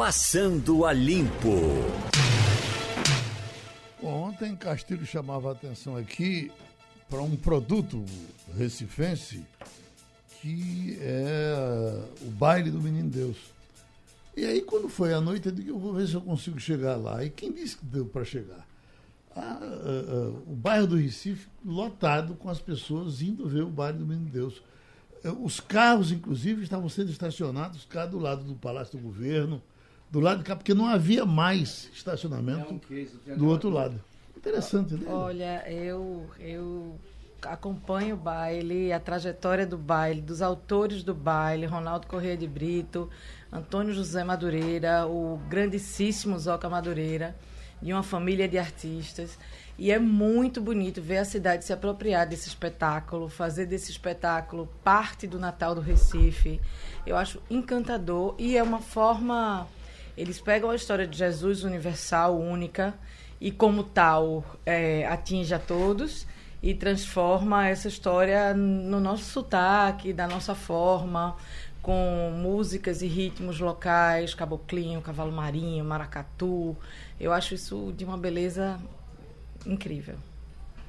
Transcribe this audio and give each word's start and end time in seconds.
Passando 0.00 0.86
a 0.86 0.94
Limpo. 0.94 1.60
Ontem 4.02 4.56
Castilho 4.56 5.04
chamava 5.04 5.50
a 5.50 5.52
atenção 5.52 5.94
aqui 5.94 6.50
para 7.10 7.20
um 7.20 7.36
produto 7.36 8.02
recifense 8.56 9.44
que 10.40 10.96
é 11.02 12.02
o 12.22 12.30
baile 12.30 12.70
do 12.70 12.80
Menino 12.80 13.10
Deus. 13.10 13.36
E 14.34 14.46
aí, 14.46 14.62
quando 14.62 14.88
foi 14.88 15.12
à 15.12 15.20
noite, 15.20 15.48
eu 15.48 15.52
digo, 15.52 15.68
eu 15.68 15.78
vou 15.78 15.92
ver 15.92 16.08
se 16.08 16.14
eu 16.14 16.22
consigo 16.22 16.58
chegar 16.58 16.96
lá. 16.96 17.22
E 17.22 17.28
quem 17.28 17.52
disse 17.52 17.76
que 17.76 17.84
deu 17.84 18.06
para 18.06 18.24
chegar? 18.24 18.66
Ah, 19.36 19.58
ah, 19.60 19.60
ah, 19.60 20.42
o 20.46 20.56
bairro 20.56 20.86
do 20.86 20.96
Recife 20.96 21.46
lotado 21.62 22.32
com 22.36 22.48
as 22.48 22.58
pessoas 22.58 23.20
indo 23.20 23.46
ver 23.46 23.64
o 23.64 23.68
baile 23.68 23.98
do 23.98 24.06
Menino 24.06 24.30
Deus. 24.30 24.62
Eh, 25.22 25.28
os 25.28 25.60
carros, 25.60 26.10
inclusive, 26.10 26.62
estavam 26.62 26.88
sendo 26.88 27.10
estacionados 27.10 27.84
cá 27.84 28.06
do 28.06 28.18
lado 28.18 28.44
do 28.44 28.54
Palácio 28.54 28.98
do 28.98 29.04
Governo, 29.04 29.60
do 30.10 30.18
lado 30.20 30.38
de 30.38 30.44
cá, 30.44 30.56
porque 30.56 30.74
não 30.74 30.86
havia 30.86 31.24
mais 31.24 31.88
estacionamento 31.92 32.80
do 33.36 33.46
outro 33.46 33.70
lado. 33.70 34.02
Interessante, 34.36 34.94
né? 34.94 35.06
Olha, 35.06 35.64
eu, 35.70 36.28
eu 36.38 36.98
acompanho 37.42 38.14
o 38.14 38.18
baile, 38.18 38.92
a 38.92 38.98
trajetória 38.98 39.66
do 39.66 39.78
baile, 39.78 40.20
dos 40.20 40.42
autores 40.42 41.02
do 41.02 41.14
baile, 41.14 41.66
Ronaldo 41.66 42.06
Corrêa 42.06 42.36
de 42.36 42.46
Brito, 42.46 43.08
Antônio 43.52 43.92
José 43.92 44.24
Madureira, 44.24 45.06
o 45.06 45.38
grandíssimo 45.48 46.38
Zoca 46.38 46.68
Madureira, 46.68 47.36
de 47.80 47.92
uma 47.92 48.02
família 48.02 48.48
de 48.48 48.58
artistas. 48.58 49.38
E 49.78 49.90
é 49.90 49.98
muito 49.98 50.60
bonito 50.60 51.00
ver 51.00 51.18
a 51.18 51.24
cidade 51.24 51.64
se 51.64 51.72
apropriar 51.72 52.26
desse 52.26 52.48
espetáculo, 52.48 53.28
fazer 53.28 53.64
desse 53.64 53.90
espetáculo 53.90 54.68
parte 54.84 55.26
do 55.26 55.38
Natal 55.38 55.74
do 55.74 55.80
Recife. 55.80 56.60
Eu 57.06 57.16
acho 57.16 57.40
encantador 57.48 58.34
e 58.38 58.58
é 58.58 58.62
uma 58.62 58.80
forma 58.80 59.66
eles 60.20 60.38
pegam 60.38 60.68
a 60.68 60.74
história 60.74 61.06
de 61.06 61.16
Jesus 61.16 61.64
universal, 61.64 62.38
única, 62.38 62.94
e 63.40 63.50
como 63.50 63.82
tal 63.82 64.44
é, 64.66 65.06
atinge 65.06 65.54
a 65.54 65.58
todos 65.58 66.26
e 66.62 66.74
transforma 66.74 67.66
essa 67.66 67.88
história 67.88 68.52
no 68.52 69.00
nosso 69.00 69.24
sotaque, 69.24 70.12
da 70.12 70.28
nossa 70.28 70.54
forma, 70.54 71.34
com 71.80 72.32
músicas 72.36 73.00
e 73.00 73.06
ritmos 73.06 73.58
locais, 73.60 74.34
caboclinho, 74.34 75.00
cavalo 75.00 75.32
marinho, 75.32 75.82
maracatu. 75.86 76.76
Eu 77.18 77.32
acho 77.32 77.54
isso 77.54 77.90
de 77.96 78.04
uma 78.04 78.18
beleza 78.18 78.78
incrível. 79.64 80.16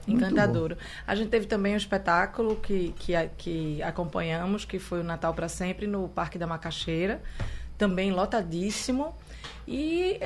Encantadora. 0.06 0.78
A 1.08 1.16
gente 1.16 1.30
teve 1.30 1.46
também 1.46 1.74
um 1.74 1.78
espetáculo 1.78 2.58
que, 2.58 2.94
que, 2.98 3.14
que 3.38 3.82
acompanhamos, 3.82 4.66
que 4.66 4.78
foi 4.78 5.00
o 5.00 5.04
Natal 5.04 5.34
para 5.34 5.48
Sempre, 5.48 5.88
no 5.88 6.10
Parque 6.10 6.38
da 6.38 6.46
Macaxeira 6.46 7.22
também 7.82 8.12
lotadíssimo. 8.12 9.16
E 9.68 10.20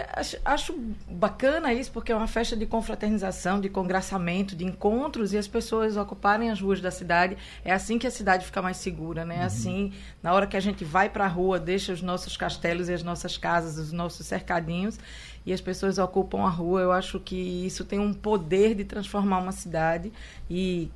acho, 0.43 0.73
bacana 1.09 1.73
isso, 1.73 1.91
porque 1.91 2.11
é 2.11 2.15
uma 2.15 2.27
festa 2.27 2.55
de 2.55 2.65
confraternização, 2.65 3.59
de 3.59 3.69
congraçamento, 3.69 4.55
de 4.55 4.65
encontros, 4.65 5.33
e 5.33 5.37
as 5.37 5.47
pessoas 5.47 5.97
ocuparem 5.97 6.49
as 6.49 6.61
ruas 6.61 6.81
da 6.81 6.89
cidade. 6.89 7.37
É 7.63 7.71
assim 7.71 7.99
que 7.99 8.07
a 8.07 8.11
cidade 8.11 8.45
fica 8.45 8.61
mais 8.61 8.77
segura, 8.77 9.25
né? 9.25 9.39
Uhum. 9.39 9.45
Assim, 9.45 9.93
na 10.23 10.33
hora 10.33 10.47
que 10.47 10.55
a 10.55 10.59
gente 10.59 10.83
vai 10.85 11.09
para 11.09 11.25
a 11.25 11.27
rua, 11.27 11.59
deixa 11.59 11.91
os 11.91 12.01
nossos 12.01 12.37
castelos 12.37 12.89
e 12.89 12.93
as 12.93 13.03
nossas 13.03 13.37
casas, 13.37 13.77
os 13.77 13.91
nossos 13.91 14.25
cercadinhos, 14.25 14.97
e 15.45 15.53
as 15.53 15.61
pessoas 15.61 15.97
ocupam 15.97 16.39
a 16.39 16.49
rua, 16.49 16.81
eu 16.81 16.91
acho 16.91 17.19
que 17.19 17.35
isso 17.35 17.85
tem 17.85 17.99
um 17.99 18.13
poder 18.13 18.73
de 18.73 18.83
transformar 18.83 19.37
uma 19.37 19.51
cidade 19.51 20.11
e 20.49 20.89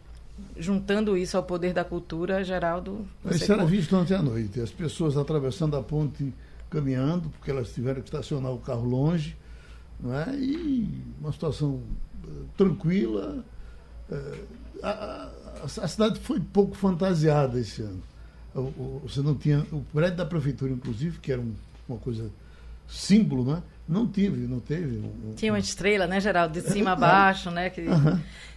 juntando 0.57 1.17
isso 1.17 1.37
ao 1.37 1.43
poder 1.43 1.73
da 1.73 1.83
cultura, 1.83 2.43
Geraldo. 2.43 3.05
Isso 3.29 3.51
era 3.51 3.65
visto 3.65 3.95
ontem 3.95 4.15
à 4.15 4.21
noite, 4.21 4.59
as 4.59 4.71
pessoas 4.71 5.17
atravessando 5.17 5.75
a 5.75 5.83
ponte 5.83 6.33
caminhando, 6.69 7.29
porque 7.29 7.51
elas 7.51 7.73
tiveram 7.73 8.01
que 8.01 8.07
estacionar 8.07 8.51
o 8.51 8.59
carro 8.59 8.85
longe, 8.85 9.35
não 9.99 10.13
é? 10.13 10.35
e 10.35 11.03
uma 11.19 11.31
situação 11.31 11.81
uh, 12.23 12.45
tranquila. 12.57 13.43
Uh, 14.09 14.45
a, 14.81 14.89
a, 14.89 15.63
a, 15.63 15.87
cidade 15.87 16.19
foi 16.19 16.39
pouco 16.39 16.75
fantasiada 16.75 17.59
esse 17.59 17.81
ano. 17.81 18.01
Você 19.03 19.21
não 19.21 19.35
tinha. 19.35 19.65
O 19.71 19.81
prédio 19.93 20.17
da 20.17 20.25
prefeitura, 20.25 20.71
inclusive, 20.71 21.19
que 21.19 21.31
era 21.31 21.41
um, 21.41 21.53
uma 21.87 21.99
coisa 21.99 22.31
símbolo, 22.87 23.43
não 23.45 23.57
é? 23.57 23.63
Não 23.87 24.07
tive, 24.07 24.47
não 24.47 24.59
teve. 24.59 24.97
Um, 24.97 25.33
Tinha 25.35 25.51
uma 25.51 25.59
estrela, 25.59 26.07
né, 26.07 26.19
Geraldo? 26.19 26.53
De 26.53 26.61
cima 26.61 26.91
a 26.91 26.95
baixo, 26.97 27.49
né? 27.51 27.69
Que... 27.69 27.85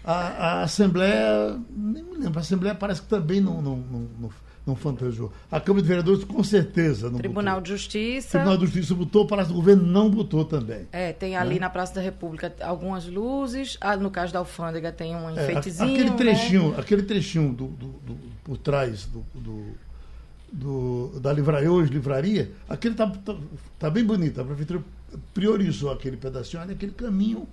A, 0.04 0.12
a, 0.12 0.62
Assembleia, 0.62 1.58
nem 1.70 2.02
me 2.02 2.18
lembro, 2.18 2.38
a 2.38 2.42
Assembleia 2.42 2.74
parece 2.74 3.02
que 3.02 3.08
também 3.08 3.40
não, 3.40 3.62
não, 3.62 3.76
não, 3.76 4.08
não 4.20 4.30
não 4.66 4.76
fantasiou. 4.76 5.32
A 5.50 5.60
Câmara 5.60 5.82
de 5.82 5.88
Vereadores, 5.88 6.24
com 6.24 6.42
certeza, 6.44 7.10
não 7.10 7.18
Tribunal 7.18 7.56
botou. 7.56 7.64
de 7.64 7.70
Justiça. 7.70 8.30
Tribunal 8.30 8.56
de 8.56 8.66
Justiça 8.66 8.94
botou, 8.94 9.24
o 9.24 9.26
Palácio 9.26 9.52
do 9.52 9.56
Governo 9.56 9.84
não 9.84 10.08
botou 10.08 10.44
também. 10.44 10.86
É, 10.92 11.12
tem 11.12 11.36
ali 11.36 11.54
né? 11.54 11.60
na 11.60 11.70
Praça 11.70 11.94
da 11.94 12.00
República 12.00 12.54
algumas 12.60 13.06
luzes. 13.06 13.76
Ah, 13.80 13.96
no 13.96 14.10
caso 14.10 14.32
da 14.32 14.38
alfândega 14.38 14.92
tem 14.92 15.16
um 15.16 15.28
é, 15.30 15.32
enfeitezinho. 15.42 15.92
aquele 15.92 16.10
né? 16.10 16.16
trechinho, 16.16 16.70
né? 16.70 16.76
aquele 16.78 17.02
trechinho 17.02 17.52
do, 17.52 17.66
do, 17.66 17.88
do, 17.88 18.18
por 18.44 18.56
trás 18.56 19.06
do, 19.06 19.24
do, 20.52 21.18
da 21.20 21.32
livraria, 21.32 21.70
hoje 21.70 21.90
livraria, 21.90 22.52
aquele 22.68 22.94
tá, 22.94 23.08
tá, 23.08 23.34
tá, 23.78 23.90
bem 23.90 24.04
bonito. 24.04 24.40
A 24.40 24.44
prefeitura 24.44 24.82
priorizou 25.32 25.90
aquele 25.90 26.16
pedacinho, 26.16 26.62
aquele 26.62 26.92
caminho, 26.92 27.48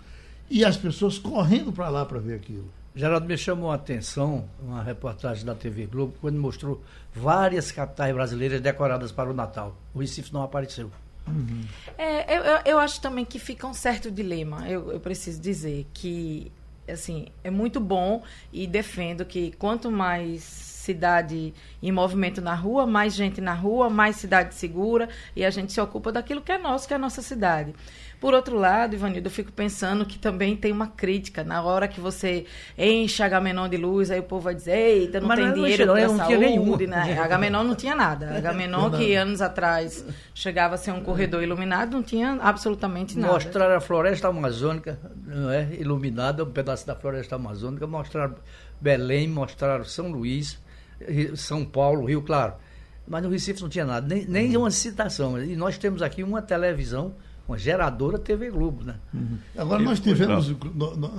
e 0.49 0.65
as 0.65 0.77
pessoas 0.77 1.17
correndo 1.17 1.71
para 1.71 1.89
lá 1.89 2.05
para 2.05 2.19
ver 2.19 2.35
aquilo. 2.35 2.69
Geraldo, 2.95 3.25
me 3.27 3.37
chamou 3.37 3.71
a 3.71 3.75
atenção 3.75 4.49
uma 4.61 4.81
reportagem 4.81 5.45
da 5.45 5.53
TV 5.53 5.85
Globo 5.85 6.15
quando 6.19 6.39
mostrou 6.39 6.81
várias 7.13 7.71
capitais 7.71 8.13
brasileiras 8.13 8.59
decoradas 8.61 9.11
para 9.11 9.29
o 9.29 9.33
Natal. 9.33 9.75
O 9.93 9.99
Recife 9.99 10.33
não 10.33 10.41
apareceu. 10.41 10.91
Uhum. 11.27 11.63
É, 11.97 12.37
eu, 12.37 12.43
eu, 12.65 12.79
acho 12.79 12.99
também 12.99 13.23
que 13.23 13.37
fica 13.37 13.67
um 13.67 13.73
certo 13.73 14.09
dilema. 14.09 14.67
Eu, 14.67 14.91
eu 14.91 14.99
preciso 14.99 15.39
dizer 15.39 15.85
que 15.93 16.51
assim 16.87 17.27
é 17.43 17.51
muito 17.51 17.79
bom 17.79 18.23
e 18.51 18.65
defendo 18.65 19.23
que 19.23 19.51
quanto 19.53 19.91
mais 19.91 20.43
cidade 20.43 21.53
em 21.83 21.91
movimento 21.91 22.41
na 22.41 22.55
rua, 22.55 22.87
mais 22.87 23.13
gente 23.13 23.39
na 23.39 23.53
rua, 23.53 23.89
mais 23.89 24.15
cidade 24.15 24.55
segura 24.55 25.07
e 25.35 25.45
a 25.45 25.49
gente 25.51 25.71
se 25.71 25.79
ocupa 25.79 26.11
daquilo 26.11 26.41
que 26.41 26.51
é 26.51 26.57
nosso, 26.57 26.87
que 26.87 26.93
é 26.93 26.95
a 26.95 26.99
nossa 26.99 27.21
cidade. 27.21 27.75
Por 28.19 28.33
outro 28.33 28.57
lado, 28.57 28.93
Ivanildo, 28.93 29.27
eu 29.27 29.31
fico 29.31 29.49
pensando 29.49 30.05
que 30.05 30.19
também 30.19 30.53
tem 30.53 30.73
uma 30.73 30.87
crítica. 30.87 31.41
Na 31.41 31.63
hora 31.63 31.87
que 31.87 32.01
você 32.01 32.45
enche 32.77 33.23
a 33.23 33.29
Gamenon 33.29 33.69
de 33.69 33.77
luz, 33.77 34.11
aí 34.11 34.19
o 34.19 34.23
povo 34.23 34.41
vai 34.41 34.55
dizer, 34.55 34.73
eita, 34.73 35.21
não 35.21 35.29
Mas 35.29 35.39
tem 35.39 35.47
não 35.47 35.53
dinheiro 35.53 35.85
para 35.85 36.07
não 36.07 36.17
saúde. 36.17 36.37
Nenhum. 36.37 36.77
Né? 36.77 37.17
A 37.19 37.27
Gamenon 37.27 37.63
não 37.63 37.75
tinha 37.75 37.95
nada. 37.95 38.35
A 38.35 38.41
Gamenon, 38.41 38.91
que 38.91 39.15
anos 39.15 39.41
atrás 39.41 40.05
chegava 40.33 40.75
a 40.75 40.77
ser 40.77 40.91
um 40.91 41.01
corredor 41.01 41.41
iluminado, 41.41 41.91
não 41.91 42.03
tinha 42.03 42.37
absolutamente 42.41 43.17
nada. 43.17 43.33
Mostraram 43.33 43.75
a 43.75 43.79
floresta 43.79 44.27
amazônica, 44.27 44.99
não 45.25 45.49
é? 45.49 45.69
iluminada, 45.79 46.43
um 46.43 46.51
pedaço 46.51 46.85
da 46.85 46.95
floresta 46.95 47.35
amazônica, 47.35 47.87
mostraram 47.87 48.35
Belém, 48.81 49.29
mostraram 49.29 49.85
São 49.85 50.11
Luís, 50.11 50.59
São 51.35 51.63
Paulo, 51.63 52.05
Rio 52.05 52.21
Claro. 52.21 52.55
Mas 53.07 53.23
no 53.23 53.29
Recife 53.29 53.61
não 53.61 53.69
tinha 53.69 53.85
nada, 53.85 54.05
nem, 54.05 54.25
nem 54.25 54.57
uma 54.57 54.69
citação. 54.69 55.41
E 55.41 55.55
nós 55.55 55.77
temos 55.77 56.01
aqui 56.01 56.21
uma 56.21 56.41
televisão 56.41 57.15
uma 57.49 57.57
geradora 57.57 58.19
TV 58.19 58.51
Globo, 58.51 58.83
né? 58.83 58.95
Uhum. 59.11 59.37
Agora 59.57 59.81
nós 59.81 59.99
tivemos, 59.99 60.53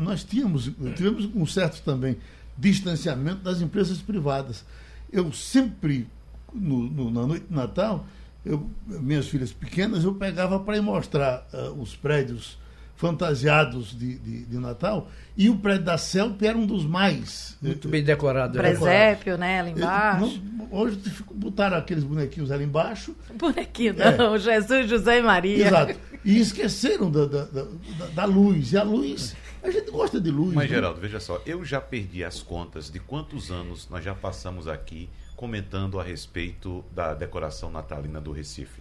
nós 0.01 0.23
tínhamos, 0.23 0.71
tivemos 0.95 1.29
um 1.35 1.45
certo 1.45 1.83
também 1.83 2.17
distanciamento 2.57 3.43
das 3.43 3.61
empresas 3.61 3.99
privadas. 3.99 4.65
Eu 5.13 5.33
sempre, 5.33 6.09
no, 6.55 6.89
no, 6.89 7.11
na 7.11 7.27
noite 7.27 7.47
de 7.49 7.55
Natal, 7.55 8.07
eu, 8.47 8.71
minhas 8.87 9.27
filhas 9.27 9.53
pequenas, 9.53 10.05
eu 10.05 10.15
pegava 10.15 10.61
para 10.61 10.77
ir 10.77 10.83
mostrar 10.83 11.49
uh, 11.53 11.81
os 11.81 11.97
prédios 11.97 12.57
fantasiados 13.01 13.99
de, 13.99 14.19
de, 14.19 14.45
de, 14.45 14.59
Natal. 14.59 15.09
E 15.35 15.49
o 15.49 15.57
prédio 15.57 15.87
da 15.87 15.97
CELP 15.97 16.43
era 16.43 16.57
um 16.57 16.67
dos 16.67 16.85
mais. 16.85 17.57
Muito 17.63 17.89
bem 17.89 18.05
decorado. 18.05 18.59
Né? 18.59 18.63
Presépio, 18.63 19.39
né? 19.39 19.61
Ali 19.61 19.71
embaixo. 19.71 20.43
Não, 20.45 20.69
hoje 20.71 21.01
botaram 21.33 21.79
aqueles 21.79 22.05
bonequinhos 22.05 22.51
ali 22.51 22.65
embaixo. 22.65 23.17
Bonequinho, 23.33 23.95
não. 23.97 24.35
É. 24.35 24.39
Jesus, 24.39 24.91
José 24.91 25.19
e 25.19 25.23
Maria. 25.23 25.67
Exato. 25.67 25.99
E 26.23 26.39
esqueceram 26.39 27.11
da, 27.11 27.25
da, 27.25 27.45
da, 27.45 27.67
da, 28.15 28.25
luz. 28.27 28.75
E 28.75 28.77
a 28.77 28.83
luz. 28.83 29.35
A 29.63 29.71
gente 29.71 29.91
gosta 29.91 30.21
de 30.21 30.31
luz. 30.31 30.53
Mas, 30.53 30.69
né? 30.69 30.77
Geraldo, 30.77 31.01
veja 31.01 31.19
só. 31.19 31.41
Eu 31.47 31.65
já 31.65 31.81
perdi 31.81 32.23
as 32.23 32.43
contas 32.43 32.91
de 32.91 33.01
quantos 33.01 33.51
anos 33.51 33.89
nós 33.89 34.05
já 34.05 34.15
passamos 34.15 34.69
aqui 34.69 35.09
comentando 35.37 35.99
a 35.99 36.03
respeito 36.03 36.85
da 36.93 37.15
decoração 37.15 37.71
natalina 37.71 38.21
do 38.21 38.31
Recife. 38.31 38.79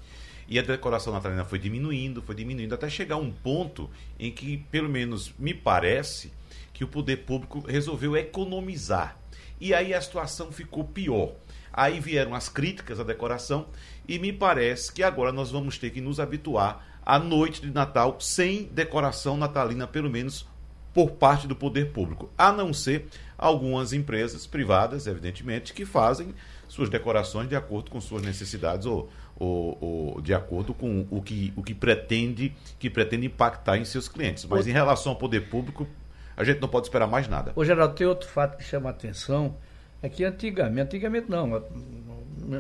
E 0.50 0.58
a 0.58 0.64
decoração 0.64 1.14
natalina 1.14 1.46
foi 1.46 1.60
diminuindo, 1.60 2.24
foi 2.24 2.34
diminuindo, 2.34 2.74
até 2.74 2.90
chegar 2.90 3.16
a 3.16 3.20
um 3.20 3.32
ponto 3.32 3.88
em 4.20 4.32
que, 4.32 4.58
pelo 4.72 4.90
menos 4.90 5.32
me 5.38 5.54
parece, 5.54 6.34
que 6.74 6.84
o 6.84 6.88
poder 6.88 7.18
público 7.18 7.64
resolveu 7.68 8.18
economizar. 8.18 9.16
E 9.62 9.76
aí 9.76 9.94
a 9.94 10.02
situação 10.02 10.52
ficou 10.52 10.84
pior. 10.84 11.34
Aí 11.72 12.00
vieram 12.00 12.34
as 12.34 12.50
críticas 12.50 13.00
à 13.00 13.04
decoração 13.04 13.68
e 14.08 14.18
me 14.18 14.34
parece 14.34 14.92
que 14.92 15.04
agora 15.04 15.32
nós 15.32 15.52
vamos 15.52 15.78
ter 15.78 15.92
que 15.92 16.02
nos 16.02 16.20
habituar 16.20 17.00
à 17.06 17.20
noite 17.20 17.62
de 17.62 17.70
Natal 17.70 18.18
sem 18.20 18.64
decoração 18.64 19.38
natalina, 19.38 19.86
pelo 19.86 20.10
menos 20.10 20.48
por 20.94 21.12
parte 21.12 21.48
do 21.48 21.56
poder 21.56 21.92
público, 21.92 22.30
a 22.36 22.52
não 22.52 22.74
ser 22.74 23.08
algumas 23.38 23.94
empresas 23.94 24.48
privadas, 24.48 25.06
evidentemente, 25.06 25.74
que 25.74 25.86
fazem 25.86 26.34
suas 26.68 26.90
decorações 26.90 27.48
de 27.48 27.56
acordo 27.56 27.90
com 27.90 28.02
suas 28.02 28.22
necessidades 28.22 28.86
ou, 28.86 29.10
o, 29.40 30.16
o, 30.18 30.22
de 30.22 30.34
acordo 30.34 30.74
com 30.74 31.08
o 31.10 31.22
que, 31.22 31.54
o 31.56 31.64
que 31.64 31.74
pretende 31.74 32.54
que 32.78 32.90
pretende 32.90 33.26
impactar 33.26 33.78
em 33.78 33.86
seus 33.86 34.08
clientes. 34.08 34.46
Mas 34.46 34.68
em 34.68 34.72
relação 34.72 35.14
ao 35.14 35.18
poder 35.18 35.50
público, 35.50 35.88
a 36.36 36.44
gente 36.44 36.60
não 36.60 36.68
pode 36.68 36.88
esperar 36.88 37.08
mais 37.08 37.28
nada. 37.28 37.54
Ô, 37.56 37.64
Geraldo, 37.64 37.96
tem 37.96 38.06
outro 38.06 38.28
fato 38.28 38.58
que 38.58 38.64
chama 38.64 38.90
a 38.90 38.92
atenção, 38.92 39.56
é 40.02 40.10
que 40.10 40.24
antigamente, 40.24 40.82
antigamente 40.82 41.30
não, 41.30 41.64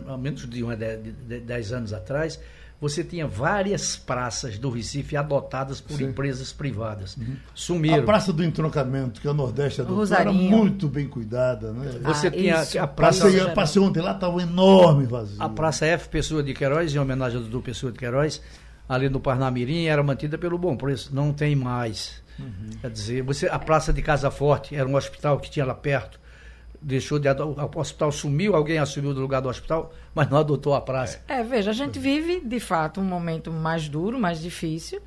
há 0.07 0.17
menos 0.17 0.47
de, 0.47 0.63
uma, 0.63 0.75
de, 0.75 0.97
de 0.97 1.39
10 1.39 1.73
anos 1.73 1.93
atrás, 1.93 2.39
você 2.81 3.03
tinha 3.03 3.27
várias 3.27 3.97
praças 3.97 4.57
do 4.57 4.69
Recife 4.69 5.17
adotadas 5.17 5.81
por 5.81 5.97
Sim. 5.97 6.05
empresas 6.05 6.53
privadas. 6.53 7.17
Uhum. 7.17 7.35
Sumiram. 7.53 7.99
A 7.99 8.03
Praça 8.03 8.31
do 8.31 8.43
Entroncamento, 8.43 9.19
que 9.19 9.27
é 9.27 9.31
o 9.31 9.33
Nordeste 9.33 9.81
adotou, 9.81 10.15
era 10.15 10.31
muito 10.31 10.87
bem 10.87 11.07
cuidada. 11.07 11.73
Né? 11.73 11.99
Você 12.03 12.27
ah, 12.27 12.31
tinha 12.31 12.61
isso. 12.61 12.79
a 12.79 12.87
Praça... 12.87 13.25
Passei, 13.25 13.45
passei 13.53 13.81
ontem 13.81 14.01
lá, 14.01 14.13
estava 14.13 14.41
enorme 14.41 15.05
vazio. 15.05 15.41
A 15.41 15.49
Praça 15.49 15.85
F 15.85 16.07
Pessoa 16.07 16.41
de 16.41 16.53
Queiroz, 16.53 16.95
em 16.95 16.99
homenagem 16.99 17.37
ao 17.37 17.43
Dudu 17.43 17.61
Pessoa 17.61 17.91
de 17.91 17.99
Queiroz, 17.99 18.41
ali 18.87 19.09
no 19.09 19.19
Parnamirim, 19.19 19.85
era 19.85 20.01
mantida 20.01 20.37
pelo 20.37 20.57
bom 20.57 20.77
preço. 20.77 21.13
Não 21.13 21.33
tem 21.33 21.55
mais. 21.55 22.21
Uhum. 22.39 22.69
Quer 22.79 22.89
dizer, 22.91 23.23
você, 23.23 23.47
a 23.47 23.59
Praça 23.59 23.91
de 23.91 24.01
Casa 24.01 24.31
Forte 24.31 24.75
era 24.75 24.87
um 24.87 24.95
hospital 24.95 25.37
que 25.39 25.51
tinha 25.51 25.65
lá 25.65 25.73
perto 25.73 26.18
deixou 26.81 27.19
de 27.19 27.29
o 27.29 27.79
hospital 27.79 28.11
sumiu, 28.11 28.55
alguém 28.55 28.77
assumiu 28.77 29.13
do 29.13 29.21
lugar 29.21 29.41
do 29.41 29.49
hospital, 29.49 29.93
mas 30.13 30.29
não 30.29 30.37
adotou 30.37 30.73
a 30.73 30.81
praça. 30.81 31.21
É, 31.27 31.43
veja, 31.43 31.71
a 31.71 31.73
gente 31.73 31.99
vive 31.99 32.41
de 32.41 32.59
fato 32.59 33.01
um 33.01 33.03
momento 33.03 33.51
mais 33.51 33.87
duro, 33.89 34.19
mais 34.19 34.41
difícil. 34.41 35.01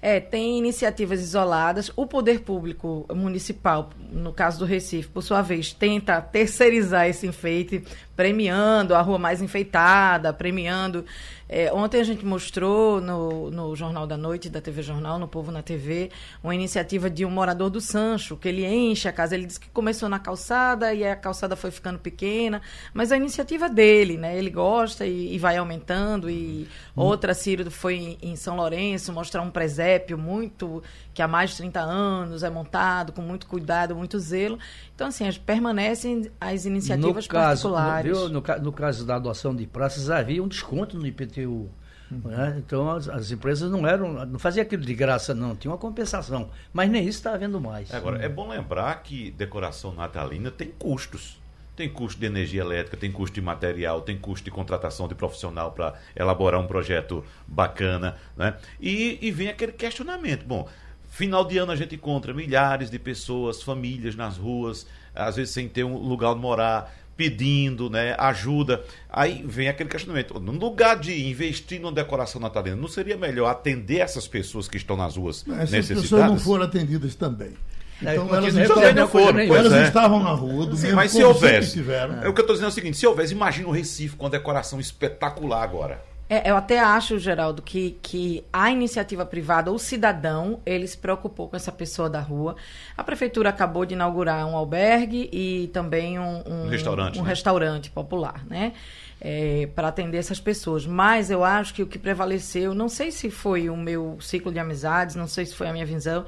É, 0.00 0.20
tem 0.20 0.58
iniciativas 0.58 1.20
isoladas. 1.20 1.90
O 1.96 2.06
poder 2.06 2.40
público 2.40 3.06
municipal, 3.14 3.90
no 4.10 4.32
caso 4.32 4.58
do 4.58 4.64
Recife, 4.64 5.08
por 5.08 5.22
sua 5.22 5.42
vez, 5.42 5.72
tenta 5.72 6.20
terceirizar 6.20 7.08
esse 7.08 7.26
enfeite, 7.26 7.82
premiando 8.14 8.94
a 8.94 9.00
rua 9.00 9.18
mais 9.18 9.42
enfeitada, 9.42 10.32
premiando 10.32 11.04
é, 11.48 11.72
ontem 11.72 12.00
a 12.00 12.04
gente 12.04 12.24
mostrou 12.24 13.00
no, 13.00 13.50
no 13.50 13.76
Jornal 13.76 14.06
da 14.06 14.16
Noite, 14.16 14.50
da 14.50 14.60
TV 14.60 14.82
Jornal, 14.82 15.18
no 15.18 15.28
Povo 15.28 15.52
na 15.52 15.62
TV, 15.62 16.10
uma 16.42 16.54
iniciativa 16.54 17.08
de 17.08 17.24
um 17.24 17.30
morador 17.30 17.70
do 17.70 17.80
Sancho, 17.80 18.36
que 18.36 18.48
ele 18.48 18.66
enche 18.66 19.08
a 19.08 19.12
casa. 19.12 19.36
Ele 19.36 19.46
disse 19.46 19.60
que 19.60 19.68
começou 19.68 20.08
na 20.08 20.18
calçada 20.18 20.92
e 20.92 21.04
a 21.04 21.14
calçada 21.14 21.54
foi 21.54 21.70
ficando 21.70 21.98
pequena, 22.00 22.60
mas 22.92 23.12
a 23.12 23.16
iniciativa 23.16 23.68
dele, 23.68 24.16
né? 24.16 24.36
Ele 24.36 24.50
gosta 24.50 25.06
e, 25.06 25.34
e 25.34 25.38
vai 25.38 25.56
aumentando. 25.56 26.28
E 26.28 26.66
hum. 26.96 27.02
outra, 27.02 27.32
Ciro, 27.32 27.70
foi 27.70 27.94
em, 27.94 28.18
em 28.22 28.36
São 28.36 28.56
Lourenço 28.56 29.12
mostrar 29.12 29.42
um 29.42 29.50
presépio 29.50 29.85
muito 30.16 30.82
que 31.14 31.22
há 31.22 31.28
mais 31.28 31.50
de 31.50 31.56
30 31.58 31.80
anos 31.80 32.42
é 32.42 32.50
montado 32.50 33.12
com 33.12 33.22
muito 33.22 33.46
cuidado, 33.46 33.94
muito 33.94 34.18
zelo. 34.18 34.58
Então, 34.94 35.08
assim, 35.08 35.24
permanecem 35.44 36.30
as 36.40 36.64
iniciativas 36.64 37.26
no 37.26 37.30
caso, 37.30 37.70
particulares. 37.70 38.12
No, 38.12 38.28
no, 38.28 38.42
no, 38.62 38.72
caso 38.72 39.04
da 39.04 39.16
adoção 39.16 39.54
de 39.54 39.66
praças, 39.66 40.10
havia 40.10 40.42
um 40.42 40.48
desconto 40.48 40.98
no 40.98 41.06
IPTU. 41.06 41.70
Uhum. 42.10 42.20
Né? 42.24 42.54
Então, 42.58 42.90
as, 42.90 43.08
as, 43.08 43.30
empresas 43.30 43.70
não 43.70 43.86
eram, 43.86 44.24
não 44.26 44.38
faziam 44.38 44.62
aquilo 44.62 44.82
de 44.82 44.94
graça, 44.94 45.34
não, 45.34 45.56
tinha 45.56 45.70
uma 45.70 45.78
compensação. 45.78 46.50
Mas 46.72 46.88
nem 46.90 47.02
isso 47.02 47.18
está 47.18 47.34
havendo 47.34 47.60
mais. 47.60 47.92
Agora, 47.92 48.22
é 48.24 48.28
bom 48.28 48.48
lembrar 48.48 49.02
que 49.02 49.30
decoração 49.32 49.92
natalina 49.92 50.50
tem 50.50 50.68
custos. 50.78 51.40
Tem 51.76 51.88
custo 51.88 52.18
de 52.18 52.26
energia 52.26 52.62
elétrica, 52.62 52.96
tem 52.96 53.12
custo 53.12 53.34
de 53.34 53.42
material, 53.42 54.00
tem 54.00 54.16
custo 54.16 54.44
de 54.44 54.50
contratação 54.50 55.06
de 55.06 55.14
profissional 55.14 55.72
para 55.72 55.94
elaborar 56.16 56.60
um 56.60 56.66
projeto 56.66 57.22
bacana. 57.46 58.16
Né? 58.36 58.54
E, 58.80 59.18
e 59.20 59.30
vem 59.30 59.48
aquele 59.48 59.72
questionamento. 59.72 60.44
Bom, 60.44 60.68
Final 61.16 61.46
de 61.46 61.56
ano 61.56 61.72
a 61.72 61.76
gente 61.76 61.94
encontra 61.94 62.34
milhares 62.34 62.90
de 62.90 62.98
pessoas, 62.98 63.62
famílias 63.62 64.14
nas 64.14 64.36
ruas, 64.36 64.86
às 65.14 65.36
vezes 65.36 65.54
sem 65.54 65.66
ter 65.66 65.82
um 65.82 65.96
lugar 65.96 66.32
onde 66.32 66.42
morar, 66.42 66.94
pedindo 67.16 67.88
né, 67.88 68.14
ajuda. 68.18 68.84
Aí 69.08 69.42
vem 69.46 69.68
aquele 69.68 69.88
questionamento: 69.88 70.38
no 70.38 70.52
lugar 70.52 71.00
de 71.00 71.26
investir 71.26 71.80
numa 71.80 71.92
decoração 71.92 72.38
natalina, 72.38 72.76
não 72.76 72.86
seria 72.86 73.16
melhor 73.16 73.48
atender 73.48 74.00
essas 74.00 74.28
pessoas 74.28 74.68
que 74.68 74.76
estão 74.76 74.94
nas 74.94 75.16
ruas 75.16 75.42
Essas 75.48 75.70
necessitadas? 75.70 76.02
pessoas 76.02 76.26
não 76.26 76.38
foram 76.38 76.64
atendidas 76.64 77.14
também. 77.14 77.54
É, 78.04 78.12
então, 78.12 78.34
elas, 78.34 78.54
estavam, 78.54 78.92
não 78.92 79.08
foram, 79.08 79.40
elas 79.40 79.72
é. 79.72 79.82
estavam 79.84 80.22
na 80.22 80.32
rua, 80.32 80.66
do 80.66 80.76
Sim, 80.76 80.92
mas 80.92 81.12
se 81.12 81.24
houvesse. 81.24 81.80
É. 81.80 82.28
O 82.28 82.34
que 82.34 82.40
eu 82.40 82.42
estou 82.42 82.54
dizendo 82.54 82.66
é 82.66 82.68
o 82.68 82.72
seguinte: 82.72 82.96
se 82.96 83.06
houvesse, 83.06 83.32
imagina 83.32 83.68
o 83.68 83.70
Recife 83.70 84.16
com 84.16 84.26
a 84.26 84.28
decoração 84.28 84.78
espetacular 84.78 85.62
agora. 85.62 86.02
É, 86.28 86.50
eu 86.50 86.56
até 86.56 86.80
acho, 86.80 87.18
Geraldo, 87.20 87.62
que, 87.62 87.96
que 88.02 88.44
a 88.52 88.70
iniciativa 88.70 89.24
privada, 89.24 89.70
o 89.70 89.78
cidadão, 89.78 90.60
ele 90.66 90.86
se 90.86 90.98
preocupou 90.98 91.48
com 91.48 91.54
essa 91.54 91.70
pessoa 91.70 92.10
da 92.10 92.20
rua. 92.20 92.56
A 92.96 93.04
prefeitura 93.04 93.48
acabou 93.48 93.86
de 93.86 93.94
inaugurar 93.94 94.44
um 94.44 94.56
albergue 94.56 95.30
e 95.32 95.70
também 95.72 96.18
um, 96.18 96.42
um, 96.44 96.68
restaurante, 96.68 97.20
um 97.20 97.22
né? 97.22 97.28
restaurante 97.28 97.90
popular, 97.90 98.44
né? 98.44 98.72
É, 99.20 99.68
para 99.74 99.88
atender 99.88 100.18
essas 100.18 100.40
pessoas. 100.40 100.84
Mas 100.84 101.30
eu 101.30 101.44
acho 101.44 101.72
que 101.72 101.82
o 101.82 101.86
que 101.86 101.98
prevaleceu, 101.98 102.74
não 102.74 102.88
sei 102.88 103.12
se 103.12 103.30
foi 103.30 103.70
o 103.70 103.76
meu 103.76 104.18
ciclo 104.20 104.52
de 104.52 104.58
amizades, 104.58 105.14
não 105.14 105.28
sei 105.28 105.46
se 105.46 105.54
foi 105.54 105.68
a 105.68 105.72
minha 105.72 105.86
visão, 105.86 106.26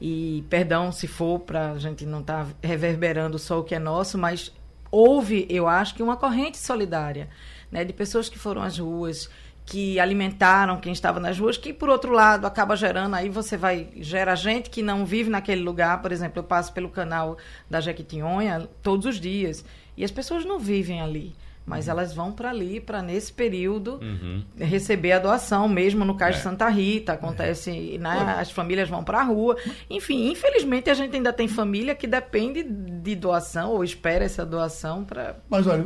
e 0.00 0.44
perdão 0.50 0.92
se 0.92 1.06
for, 1.06 1.40
para 1.40 1.72
a 1.72 1.78
gente 1.78 2.04
não 2.04 2.20
estar 2.20 2.44
tá 2.44 2.50
reverberando 2.62 3.38
só 3.38 3.60
o 3.60 3.64
que 3.64 3.74
é 3.74 3.78
nosso, 3.78 4.18
mas 4.18 4.52
houve, 4.90 5.46
eu 5.48 5.66
acho 5.66 5.94
que, 5.94 6.02
uma 6.02 6.16
corrente 6.16 6.58
solidária 6.58 7.28
né, 7.70 7.84
de 7.84 7.92
pessoas 7.92 8.28
que 8.28 8.38
foram 8.38 8.62
às 8.62 8.78
ruas, 8.78 9.28
que 9.64 9.98
alimentaram 9.98 10.80
quem 10.80 10.92
estava 10.92 11.18
nas 11.18 11.38
ruas, 11.38 11.56
que 11.56 11.72
por 11.72 11.88
outro 11.88 12.12
lado 12.12 12.46
acaba 12.46 12.76
gerando, 12.76 13.16
aí 13.16 13.28
você 13.28 13.56
vai, 13.56 13.88
gera 13.96 14.34
gente 14.36 14.70
que 14.70 14.80
não 14.80 15.04
vive 15.04 15.28
naquele 15.28 15.62
lugar, 15.62 16.00
por 16.00 16.12
exemplo, 16.12 16.38
eu 16.38 16.44
passo 16.44 16.72
pelo 16.72 16.88
canal 16.88 17.36
da 17.68 17.80
Jequitinhonha 17.80 18.68
todos 18.82 19.06
os 19.06 19.20
dias, 19.20 19.64
e 19.96 20.04
as 20.04 20.10
pessoas 20.10 20.44
não 20.44 20.58
vivem 20.58 21.00
ali 21.00 21.34
mas 21.66 21.86
uhum. 21.86 21.90
elas 21.90 22.14
vão 22.14 22.32
para 22.32 22.50
ali 22.50 22.80
para 22.80 23.02
nesse 23.02 23.32
período 23.32 23.98
uhum. 24.00 24.44
receber 24.56 25.12
a 25.12 25.18
doação 25.18 25.68
mesmo 25.68 26.04
no 26.04 26.16
caso 26.16 26.34
é. 26.34 26.36
de 26.36 26.42
Santa 26.42 26.68
Rita 26.68 27.14
acontece 27.14 27.96
é. 27.96 27.98
né, 27.98 28.36
as 28.38 28.50
famílias 28.50 28.88
vão 28.88 29.02
para 29.02 29.20
a 29.20 29.24
rua 29.24 29.56
enfim 29.90 30.30
infelizmente 30.30 30.88
a 30.88 30.94
gente 30.94 31.14
ainda 31.16 31.32
tem 31.32 31.48
família 31.48 31.94
que 31.94 32.06
depende 32.06 32.62
de 32.62 33.16
doação 33.16 33.72
ou 33.72 33.82
espera 33.82 34.24
essa 34.24 34.46
doação 34.46 35.04
para 35.04 35.34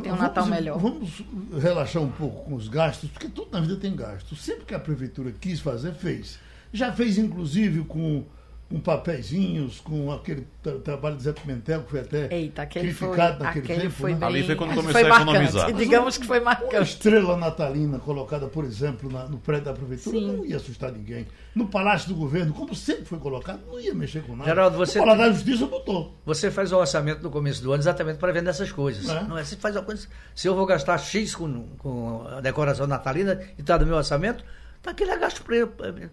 ter 0.03 0.11
um 0.11 0.15
Natal 0.15 0.45
melhor 0.45 0.77
vamos 0.77 1.23
relaxar 1.59 2.01
um 2.01 2.11
pouco 2.11 2.45
com 2.45 2.55
os 2.55 2.67
gastos 2.67 3.09
porque 3.09 3.27
tudo 3.27 3.51
na 3.51 3.59
vida 3.59 3.75
tem 3.75 3.95
gastos 3.95 4.41
sempre 4.43 4.65
que 4.65 4.75
a 4.75 4.79
prefeitura 4.79 5.31
quis 5.31 5.59
fazer 5.59 5.93
fez 5.93 6.39
já 6.71 6.93
fez 6.93 7.17
inclusive 7.17 7.83
com 7.85 8.23
com 8.71 8.79
papeizinhos, 8.79 9.81
com 9.81 10.11
aquele 10.11 10.47
tra 10.63 10.79
trabalho 10.79 11.17
de 11.17 11.23
Zé 11.23 11.33
Pimentel, 11.33 11.83
que 11.83 11.89
foi 11.91 11.99
até 11.99 12.33
Eita, 12.33 12.65
criticado 12.65 13.37
foi, 13.37 13.45
naquele 13.45 13.65
aquele 13.65 13.81
tempo. 13.81 13.93
Foi 13.93 14.13
né? 14.13 14.19
bem, 14.19 14.27
Ali 14.29 14.43
foi 14.43 14.55
quando 14.55 14.69
começou 14.75 14.91
foi 14.93 15.03
a 15.03 15.15
economizar. 15.15 15.73
digamos 15.73 16.17
que 16.17 16.25
foi 16.25 16.39
marcante. 16.39 16.75
Uma 16.75 16.83
estrela 16.83 17.37
natalina 17.37 17.99
colocada, 17.99 18.47
por 18.47 18.63
exemplo, 18.63 19.11
na, 19.11 19.25
no 19.27 19.37
prédio 19.37 19.65
da 19.65 19.73
prefeitura, 19.73 20.17
Sim. 20.17 20.37
não 20.37 20.45
ia 20.45 20.55
assustar 20.55 20.91
ninguém. 20.91 21.27
No 21.53 21.67
Palácio 21.67 22.07
do 22.07 22.15
Governo, 22.15 22.53
como 22.53 22.73
sempre 22.73 23.03
foi 23.03 23.19
colocado, 23.19 23.59
não 23.67 23.77
ia 23.77 23.93
mexer 23.93 24.23
com 24.23 24.35
nada. 24.35 24.49
Geraldo, 24.49 24.77
você. 24.77 24.99
O 24.99 25.01
Palácio 25.01 25.23
da 25.23 25.31
Justiça 25.33 25.65
botou. 25.65 26.17
Você 26.25 26.49
faz 26.49 26.71
o 26.71 26.77
orçamento 26.77 27.21
no 27.21 27.29
começo 27.29 27.61
do 27.61 27.73
ano 27.73 27.83
exatamente 27.83 28.17
para 28.17 28.31
vender 28.31 28.51
essas 28.51 28.71
coisas. 28.71 29.09
É. 29.09 29.23
Não 29.23 29.37
é? 29.37 29.43
Você 29.43 29.57
faz 29.57 29.75
uma 29.75 29.83
coisa. 29.83 30.07
Se 30.33 30.47
eu 30.47 30.55
vou 30.55 30.65
gastar 30.65 30.97
X 30.97 31.35
com, 31.35 31.67
com 31.77 32.25
a 32.25 32.39
decoração 32.39 32.87
natalina 32.87 33.41
e 33.57 33.61
está 33.61 33.77
no 33.77 33.85
meu 33.85 33.97
orçamento 33.97 34.45
Está 34.81 34.89
aquele 34.89 35.15
gasto 35.15 35.43
pre, 35.43 35.67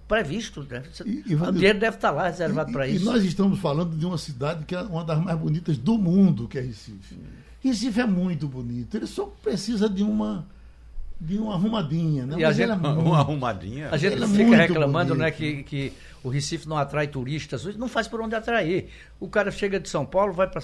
previsto. 0.06 0.62
Né? 0.68 0.82
E, 1.06 1.32
e, 1.32 1.34
o 1.34 1.52
dinheiro 1.52 1.78
deve 1.78 1.96
estar 1.96 2.10
tá 2.10 2.14
lá 2.14 2.28
reservado 2.28 2.70
para 2.70 2.86
isso. 2.86 3.02
E 3.02 3.04
nós 3.04 3.24
estamos 3.24 3.58
falando 3.60 3.96
de 3.96 4.04
uma 4.04 4.18
cidade 4.18 4.66
que 4.66 4.74
é 4.74 4.82
uma 4.82 5.02
das 5.02 5.18
mais 5.24 5.38
bonitas 5.38 5.78
do 5.78 5.96
mundo, 5.96 6.46
que 6.46 6.58
é 6.58 6.60
Recife. 6.60 7.16
Recife 7.64 7.98
é 7.98 8.06
muito 8.06 8.46
bonito. 8.46 8.94
Ele 8.94 9.06
só 9.06 9.24
precisa 9.42 9.88
de 9.88 10.02
uma 10.02 10.46
de 11.20 11.36
uma 11.36 11.54
arrumadinha, 11.54 12.26
né? 12.26 12.36
E 12.38 12.44
a 12.44 12.52
gente, 12.52 12.70
é 12.70 12.76
muito, 12.76 13.00
uma 13.00 13.18
arrumadinha. 13.18 13.88
A 13.90 13.96
gente 13.96 14.22
é 14.22 14.28
fica 14.28 14.54
reclamando, 14.54 15.16
né, 15.16 15.32
que, 15.32 15.64
que 15.64 15.92
o 16.22 16.28
Recife 16.28 16.68
não 16.68 16.76
atrai 16.76 17.08
turistas, 17.08 17.64
não 17.76 17.88
faz 17.88 18.06
por 18.06 18.20
onde 18.20 18.36
atrair. 18.36 18.88
O 19.18 19.28
cara 19.28 19.50
chega 19.50 19.80
de 19.80 19.88
São 19.88 20.06
Paulo, 20.06 20.32
vai 20.32 20.46
para 20.46 20.60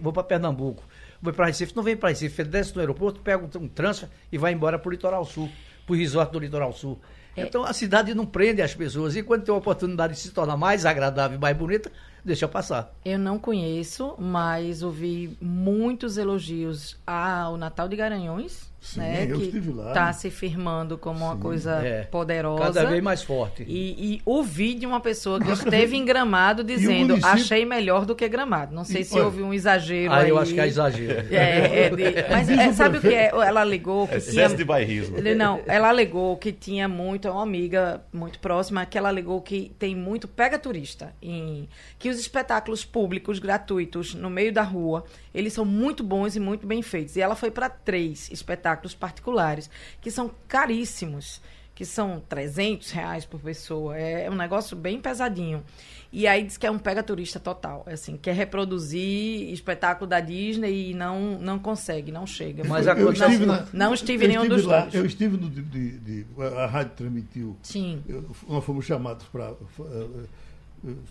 vou 0.00 0.12
para 0.12 0.22
Pernambuco, 0.22 0.84
vai 1.20 1.32
para 1.32 1.46
Recife, 1.46 1.74
não 1.74 1.82
vem 1.82 1.96
para 1.96 2.10
Recife, 2.10 2.42
ele 2.42 2.50
desce 2.50 2.72
no 2.74 2.80
aeroporto, 2.80 3.18
pega 3.20 3.42
um 3.58 3.66
transfer 3.66 4.08
e 4.30 4.38
vai 4.38 4.52
embora 4.52 4.78
para 4.78 4.88
o 4.88 4.92
Litoral 4.92 5.24
Sul, 5.24 5.50
para 5.84 5.94
o 5.94 5.96
resort 5.96 6.32
do 6.32 6.38
Litoral 6.38 6.72
Sul. 6.72 7.00
É. 7.36 7.42
Então 7.42 7.64
a 7.64 7.72
cidade 7.72 8.14
não 8.14 8.24
prende 8.24 8.62
as 8.62 8.74
pessoas. 8.74 9.14
E 9.14 9.22
quando 9.22 9.44
tem 9.44 9.54
a 9.54 9.58
oportunidade 9.58 10.14
de 10.14 10.20
se 10.20 10.30
tornar 10.30 10.56
mais 10.56 10.86
agradável 10.86 11.36
e 11.36 11.40
mais 11.40 11.56
bonita, 11.56 11.90
deixa 12.24 12.48
passar. 12.48 12.94
Eu 13.04 13.18
não 13.18 13.38
conheço, 13.38 14.14
mas 14.18 14.82
ouvi 14.82 15.36
muitos 15.40 16.16
elogios 16.16 16.98
ao 17.06 17.56
Natal 17.56 17.88
de 17.88 17.96
Garanhões. 17.96 18.65
Sim, 18.80 19.00
né, 19.00 19.26
que 19.26 19.58
está 19.88 20.12
se 20.12 20.30
firmando 20.30 20.96
como 20.96 21.18
Sim, 21.18 21.24
uma 21.24 21.36
coisa 21.36 21.82
é, 21.82 22.02
poderosa. 22.04 22.72
Cada 22.72 22.84
vez 22.84 23.02
mais 23.02 23.22
forte. 23.22 23.64
E, 23.66 24.14
e 24.14 24.22
ouvi 24.24 24.74
de 24.74 24.86
uma 24.86 25.00
pessoa 25.00 25.40
que 25.40 25.50
esteve 25.50 25.96
em 25.96 26.04
Gramado 26.04 26.62
dizendo 26.64 27.16
município... 27.16 27.26
achei 27.26 27.64
melhor 27.64 28.06
do 28.06 28.14
que 28.14 28.28
Gramado. 28.28 28.74
Não 28.74 28.84
sei 28.84 29.00
e, 29.00 29.04
se 29.04 29.14
olha, 29.14 29.24
houve 29.24 29.42
um 29.42 29.52
exagero 29.52 30.12
ah, 30.12 30.18
aí. 30.18 30.28
eu 30.28 30.38
acho 30.38 30.54
que 30.54 30.60
é 30.60 30.66
exagero. 30.66 31.26
É, 31.36 31.86
é 31.86 31.90
de, 31.90 32.04
mas 32.30 32.48
é, 32.48 32.72
sabe 32.72 32.98
o 32.98 33.00
que 33.00 33.12
é? 33.12 33.26
Ela 33.28 33.60
alegou 33.60 34.06
que 34.06 34.16
Excesso 34.16 34.32
tinha... 34.32 34.48
de 34.56 34.64
bairrismo. 34.64 35.16
Não, 35.36 35.60
ela 35.66 35.88
alegou 35.88 36.36
que 36.36 36.52
tinha 36.52 36.88
muito 36.88 37.16
muito, 37.16 37.28
é 37.28 37.30
uma 37.30 37.42
amiga 37.42 38.02
muito 38.12 38.38
próxima, 38.38 38.84
que 38.84 38.98
ela 38.98 39.08
alegou 39.08 39.40
que 39.40 39.72
tem 39.78 39.94
muito 39.94 40.28
pega 40.28 40.58
turista, 40.58 41.14
em, 41.22 41.68
que 41.98 42.08
os 42.08 42.18
espetáculos 42.18 42.84
públicos 42.84 43.38
gratuitos 43.38 44.14
no 44.14 44.28
meio 44.28 44.52
da 44.52 44.62
rua, 44.62 45.04
eles 45.36 45.52
são 45.52 45.64
muito 45.64 46.02
bons 46.02 46.34
e 46.34 46.40
muito 46.40 46.66
bem 46.66 46.82
feitos. 46.82 47.14
E 47.16 47.20
ela 47.20 47.36
foi 47.36 47.50
para 47.50 47.68
três 47.68 48.30
espetáculos 48.32 48.94
particulares, 48.94 49.68
que 50.00 50.10
são 50.10 50.30
caríssimos, 50.48 51.40
que 51.74 51.84
são 51.84 52.22
300 52.28 52.90
reais 52.90 53.24
por 53.26 53.38
pessoa, 53.38 53.96
é, 53.98 54.24
é 54.24 54.30
um 54.30 54.34
negócio 54.34 54.74
bem 54.76 54.98
pesadinho. 55.00 55.62
E 56.10 56.26
aí 56.26 56.42
diz 56.44 56.56
que 56.56 56.66
é 56.66 56.70
um 56.70 56.78
pega 56.78 57.02
turista 57.02 57.38
total, 57.38 57.84
é 57.86 57.92
assim, 57.92 58.16
quer 58.16 58.34
reproduzir 58.34 59.52
espetáculo 59.52 60.08
da 60.08 60.18
Disney 60.20 60.90
e 60.92 60.94
não, 60.94 61.38
não 61.38 61.58
consegue, 61.58 62.10
não 62.10 62.26
chega. 62.26 62.64
Mas 62.64 62.86
eu, 62.86 62.92
a- 62.92 62.96
eu 62.98 63.12
estive 63.12 63.44
não, 63.44 63.54
na- 63.56 63.66
não 63.74 63.92
estive 63.92 64.24
em 64.24 64.28
nenhum 64.28 64.48
dos 64.48 64.64
lá, 64.64 64.80
dois. 64.82 64.94
Eu 64.94 65.04
estive 65.04 65.36
no. 65.36 65.50
De, 65.50 65.60
de- 65.62 65.98
de- 65.98 66.26
a 66.58 66.66
rádio 66.66 66.92
transmitiu. 66.96 67.56
Sim. 67.62 68.02
Eu- 68.08 68.24
nós 68.48 68.64
fomos 68.64 68.86
chamados 68.86 69.26
para 69.26 69.52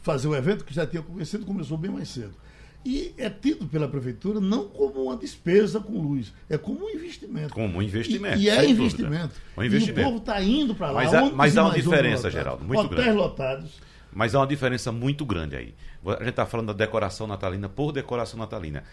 fazer 0.02 0.28
o 0.28 0.36
evento 0.36 0.64
que 0.64 0.74
já 0.74 0.86
tinha 0.88 1.02
começado, 1.02 1.46
começou 1.46 1.78
bem 1.78 1.92
mais 1.92 2.10
cedo. 2.10 2.34
E 2.86 3.14
é 3.18 3.30
tido 3.32 3.66
pela 3.66 3.88
prefeitura 3.88 4.40
não 4.40 4.68
como 4.68 5.06
uma 5.06 5.18
despesa 5.18 5.80
com 5.80 6.00
luz, 6.00 6.32
é 6.48 6.56
como 6.58 6.86
um 6.86 6.90
investimento. 6.90 7.52
Como 7.54 7.80
um 7.80 7.82
investimento. 7.82 8.38
E, 8.38 8.44
e 8.44 8.50
é 8.50 8.64
investimento. 8.70 9.34
Um 9.58 9.64
investimento. 9.64 10.00
E 10.00 10.04
o 10.04 10.06
povo 10.06 10.18
está 10.20 10.40
indo 10.42 10.76
para 10.76 10.92
lá. 10.92 11.04
Mas 11.04 11.14
há- 11.14 11.32
mas 11.32 11.58
há 11.58 11.64
uma 11.64 11.74
diferença. 11.74 12.30
Geraldo, 12.30 12.64
muito 12.64 12.82
Hotéis 12.84 13.02
grande. 13.02 13.18
lotados. 13.18 13.72
Mas 14.14 14.36
há 14.36 14.40
uma 14.40 14.48
diferença 14.48 14.92
muito 14.92 15.26
grande 15.26 15.56
aí. 15.56 15.74
A 16.06 16.12
gente 16.20 16.30
está 16.30 16.46
falando 16.46 16.68
da 16.68 16.74
decoração 16.74 17.26
natalina 17.26 17.68
por 17.68 17.92
decoração 17.92 18.38
natalina. 18.40 18.84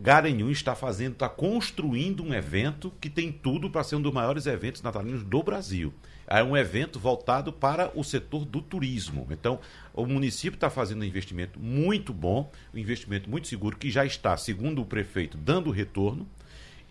Garanhuns 0.00 0.52
está 0.56 0.74
fazendo, 0.74 1.12
está 1.12 1.28
construindo 1.28 2.22
um 2.22 2.32
evento 2.32 2.90
que 2.98 3.10
tem 3.10 3.30
tudo 3.30 3.68
para 3.68 3.84
ser 3.84 3.96
um 3.96 4.00
dos 4.00 4.12
maiores 4.14 4.46
eventos 4.46 4.80
natalinos 4.80 5.22
do 5.22 5.42
Brasil. 5.42 5.92
É 6.26 6.42
um 6.42 6.56
evento 6.56 6.98
voltado 6.98 7.52
para 7.52 7.90
o 7.94 8.02
setor 8.02 8.46
do 8.46 8.62
turismo. 8.62 9.26
Então, 9.30 9.58
o 10.02 10.06
município 10.06 10.56
está 10.56 10.70
fazendo 10.70 11.02
um 11.02 11.04
investimento 11.04 11.58
muito 11.58 12.12
bom, 12.12 12.50
um 12.74 12.78
investimento 12.78 13.28
muito 13.28 13.48
seguro, 13.48 13.76
que 13.76 13.90
já 13.90 14.04
está, 14.04 14.36
segundo 14.36 14.82
o 14.82 14.84
prefeito, 14.84 15.36
dando 15.36 15.70
retorno 15.70 16.26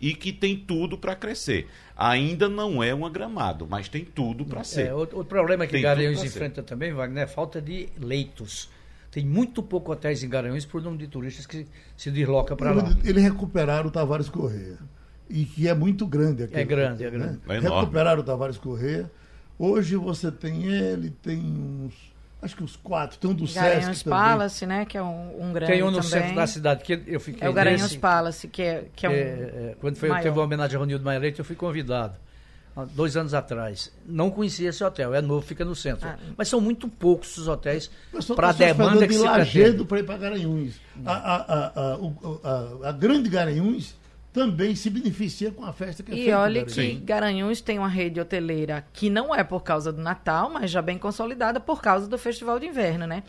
e 0.00 0.14
que 0.14 0.32
tem 0.32 0.56
tudo 0.56 0.96
para 0.96 1.14
crescer. 1.14 1.68
Ainda 1.96 2.48
não 2.48 2.82
é 2.82 2.94
uma 2.94 3.10
gramado, 3.10 3.66
mas 3.68 3.88
tem 3.88 4.04
tudo 4.04 4.44
para 4.44 4.64
ser. 4.64 4.86
É, 4.86 4.94
outro, 4.94 5.18
outro 5.18 5.28
problema 5.28 5.66
que 5.66 5.72
Tem 5.72 5.82
Garanhuns 5.82 6.20
pra 6.20 6.22
ser. 6.22 6.26
enfrenta 6.28 6.62
também, 6.62 6.92
Wagner, 6.92 7.24
é 7.24 7.26
falta 7.26 7.60
de 7.60 7.88
leitos. 7.98 8.70
Tem 9.10 9.24
muito 9.24 9.62
pouco 9.62 9.92
hotéis 9.92 10.22
em 10.22 10.28
Garanhuns 10.28 10.64
por 10.64 10.80
número 10.80 11.02
de 11.02 11.08
turistas 11.08 11.44
que 11.44 11.66
se 11.96 12.10
desloca 12.10 12.56
para 12.56 12.72
lá. 12.72 12.96
Eles 13.04 13.22
recuperaram 13.22 13.88
o 13.88 13.90
Tavares 13.90 14.28
Correia. 14.28 14.78
E 15.28 15.44
que 15.44 15.68
é 15.68 15.74
muito 15.74 16.06
grande 16.06 16.44
aqui. 16.44 16.56
É 16.56 16.64
grande, 16.64 17.04
é 17.04 17.10
grande. 17.10 17.40
É 17.48 17.56
enorme. 17.56 17.80
recuperaram 17.80 18.20
o 18.20 18.24
Tavares 18.24 18.56
Correia. 18.56 19.10
Hoje 19.58 19.96
você 19.96 20.32
tem 20.32 20.64
ele, 20.64 21.10
tem 21.10 21.38
uns. 21.38 22.09
Acho 22.42 22.56
que 22.56 22.64
uns 22.64 22.74
quatro. 22.76 23.18
Tem 23.18 23.30
um 23.30 23.34
do 23.34 23.44
Garanhuns 23.52 23.84
Sesc 23.84 24.04
também. 24.04 24.18
Palace, 24.18 24.66
né? 24.66 24.84
Que 24.86 24.96
é 24.96 25.02
um, 25.02 25.42
um 25.48 25.52
grande 25.52 25.72
Tem 25.72 25.82
um 25.82 25.90
no 25.90 25.96
também. 25.98 26.10
centro 26.10 26.34
da 26.34 26.46
cidade, 26.46 26.82
que 26.84 27.02
eu 27.06 27.20
fiquei 27.20 27.46
É 27.46 27.50
o 27.50 27.52
Garanhuns 27.52 27.82
nesse, 27.82 27.98
Palace, 27.98 28.48
que 28.48 28.62
é, 28.62 28.84
que 28.96 29.04
é 29.06 29.08
um... 29.08 29.12
é, 29.12 29.16
é, 29.16 29.76
quando 29.80 29.96
foi, 29.96 30.08
maior. 30.08 30.22
teve 30.22 30.38
uma 30.38 30.44
homenagem 30.44 30.76
a 30.76 30.78
Ronildo 30.78 31.04
Maia 31.04 31.18
Leite, 31.18 31.38
eu 31.38 31.44
fui 31.44 31.54
convidado. 31.56 32.14
Dois 32.94 33.14
anos 33.14 33.34
atrás. 33.34 33.92
Não 34.06 34.30
conhecia 34.30 34.70
esse 34.70 34.82
hotel, 34.82 35.12
é 35.12 35.20
novo, 35.20 35.44
fica 35.44 35.64
no 35.66 35.74
centro. 35.74 36.08
Ah. 36.08 36.16
Mas 36.34 36.48
são 36.48 36.60
muito 36.62 36.88
poucos 36.88 37.36
os 37.36 37.46
hotéis 37.46 37.90
para 38.34 38.48
a 38.50 38.52
demanda 38.52 39.06
que 39.06 39.12
de 39.12 39.18
se 39.20 39.28
pretende. 39.28 39.84
para 39.84 39.98
ir 39.98 40.02
para 40.04 40.16
Garanhuns. 40.16 40.74
A, 41.04 41.12
a, 41.12 41.36
a, 41.36 41.98
a- 42.84 42.88
a 42.88 42.92
grande 42.92 43.28
Garanhuns 43.28 43.94
também 44.32 44.74
se 44.76 44.88
beneficia 44.88 45.50
com 45.50 45.64
a 45.64 45.72
festa 45.72 46.02
que 46.02 46.12
é 46.12 46.14
E 46.14 46.18
feita 46.18 46.30
em 46.30 46.34
olha 46.34 46.64
que 46.64 46.94
Garanhuns 46.96 47.60
tem 47.60 47.78
uma 47.78 47.88
rede 47.88 48.20
hoteleira 48.20 48.84
que 48.92 49.10
não 49.10 49.34
é 49.34 49.42
por 49.42 49.62
causa 49.62 49.92
do 49.92 50.00
Natal, 50.00 50.48
mas 50.50 50.70
já 50.70 50.80
bem 50.80 50.96
consolidada 50.98 51.58
por 51.58 51.82
causa 51.82 52.06
do 52.06 52.16
Festival 52.16 52.58
de 52.60 52.66
Inverno, 52.66 53.06
né? 53.06 53.22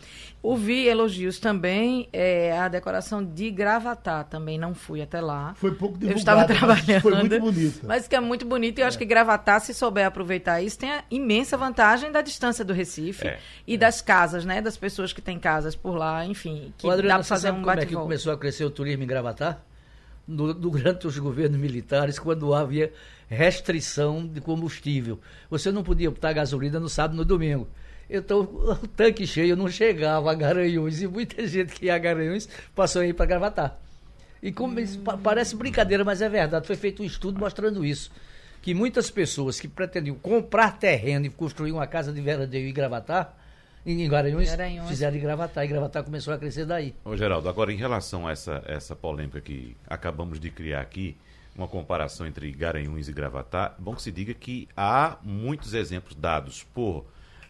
Ouvi 0.44 0.88
elogios 0.88 1.40
também, 1.40 2.08
é, 2.14 2.58
a 2.58 2.68
decoração 2.68 3.24
de 3.24 3.50
Gravatá 3.52 4.24
também, 4.24 4.58
não 4.58 4.74
fui 4.74 5.02
até 5.02 5.20
lá. 5.22 5.54
Foi 5.56 5.72
pouco 5.74 5.96
Eu 5.96 6.10
divulgada, 6.10 6.20
estava 6.20 6.48
mas 6.48 6.58
trabalhando. 6.58 7.02
Foi 7.02 7.16
muito 7.16 7.40
bonita. 7.40 7.80
Mas 7.88 8.08
que 8.08 8.16
é 8.16 8.20
muito 8.20 8.46
bonito 8.46 8.80
e 8.80 8.82
eu 8.82 8.88
acho 8.88 8.98
que 8.98 9.06
Gravatá, 9.06 9.60
se 9.60 9.74
souber 9.74 10.06
aproveitar 10.06 10.62
isso, 10.62 10.78
tem 10.80 10.92
a 10.92 11.04
imensa 11.10 11.58
vantagem 11.58 12.12
da 12.12 12.22
distância 12.22 12.64
do 12.66 12.74
Recife 12.74 13.28
É. 13.28 13.40
e 13.68 13.78
das 13.78 14.02
casas, 14.02 14.46
né? 14.46 14.62
Das 14.62 14.78
pessoas 14.78 15.14
que 15.14 15.22
têm 15.22 15.40
casas 15.40 15.76
por 15.76 15.96
lá, 15.96 16.26
enfim, 16.26 16.74
que 16.78 16.88
Adriano, 16.88 17.08
dá 17.10 17.16
para 17.16 17.24
fazer 17.24 17.52
um 17.52 17.56
como 17.56 17.70
é 17.72 17.74
que 17.74 17.80
bate-volta. 17.82 18.04
começou 18.08 18.34
a 18.34 18.38
crescer 18.38 18.66
o 18.66 18.70
turismo 18.70 19.04
em 19.04 19.08
Gravatar? 19.08 19.64
No- 20.32 20.54
durante 20.56 21.08
os 21.08 21.18
governos 21.18 21.60
militares, 21.60 22.18
quando 22.20 22.54
havia 22.54 22.92
restrição 23.30 24.26
de 24.28 24.42
combustível. 24.42 25.20
Você 25.50 25.72
não 25.72 25.84
podia 25.84 26.10
botar 26.12 26.34
gasolina 26.34 26.80
no 26.80 26.90
sábado 26.90 27.14
e 27.16 27.18
no 27.18 27.26
domingo. 27.26 27.68
Então, 28.10 28.42
o 28.84 28.88
tanque 28.88 29.26
cheio 29.26 29.56
não 29.56 29.70
chegava 29.70 30.32
a 30.32 30.34
Garanhuns 30.36 31.02
e 31.02 31.08
muita 31.08 31.46
gente 31.48 31.74
que 31.74 31.86
ia 31.86 31.96
a 31.96 31.98
Garanhuns 31.98 32.48
passou 32.76 33.02
a 33.02 33.06
ir 33.06 33.14
para 33.14 33.26
Gravatar. 33.26 33.78
E 34.44 34.52
como 34.52 34.76
pa- 35.04 35.18
parece 35.18 35.56
brincadeira, 35.56 36.04
mas 36.04 36.22
é 36.22 36.28
verdade. 36.28 36.66
Foi 36.68 36.76
feito 36.76 37.04
um 37.04 37.06
estudo 37.06 37.40
mostrando 37.40 37.86
isso. 37.86 38.12
Que 38.62 38.74
muitas 38.74 39.10
pessoas 39.10 39.60
que 39.60 39.68
pretendiam 39.68 40.16
comprar 40.16 40.78
terreno 40.78 41.26
e 41.26 41.30
construir 41.30 41.72
uma 41.72 41.88
casa 41.88 42.12
de 42.12 42.22
veraneio 42.22 42.68
em 42.68 42.74
Gravatar, 42.74 43.36
em 43.86 44.08
Garanhuns, 44.08 44.50
Garanhuns. 44.50 44.90
fizeram 44.90 45.18
em 45.18 45.20
Gravatar. 45.20 45.64
E 45.64 45.68
Gravatar 45.68 46.04
começou 46.04 46.34
a 46.34 46.38
crescer 46.38 46.66
daí. 46.66 46.94
Ô, 47.04 47.16
Geraldo, 47.18 47.50
agora 47.50 47.72
em 47.74 47.78
relação 47.78 48.28
a 48.28 48.32
essa, 48.32 48.62
essa 48.66 48.96
polêmica 48.96 49.42
que 49.42 49.76
acabamos 49.88 50.40
de 50.40 50.50
criar 50.50 50.82
aqui, 50.82 51.16
uma 51.56 51.68
comparação 51.68 52.26
entre 52.26 52.52
Garanhuns 52.52 53.08
e 53.10 53.14
Gravatá, 53.14 53.74
bom 53.78 53.94
que 53.96 54.02
se 54.02 54.12
diga 54.12 54.34
que 54.34 54.68
há 54.76 55.18
muitos 55.22 55.74
exemplos 55.74 56.16
dados 56.16 56.64
por 56.74 57.06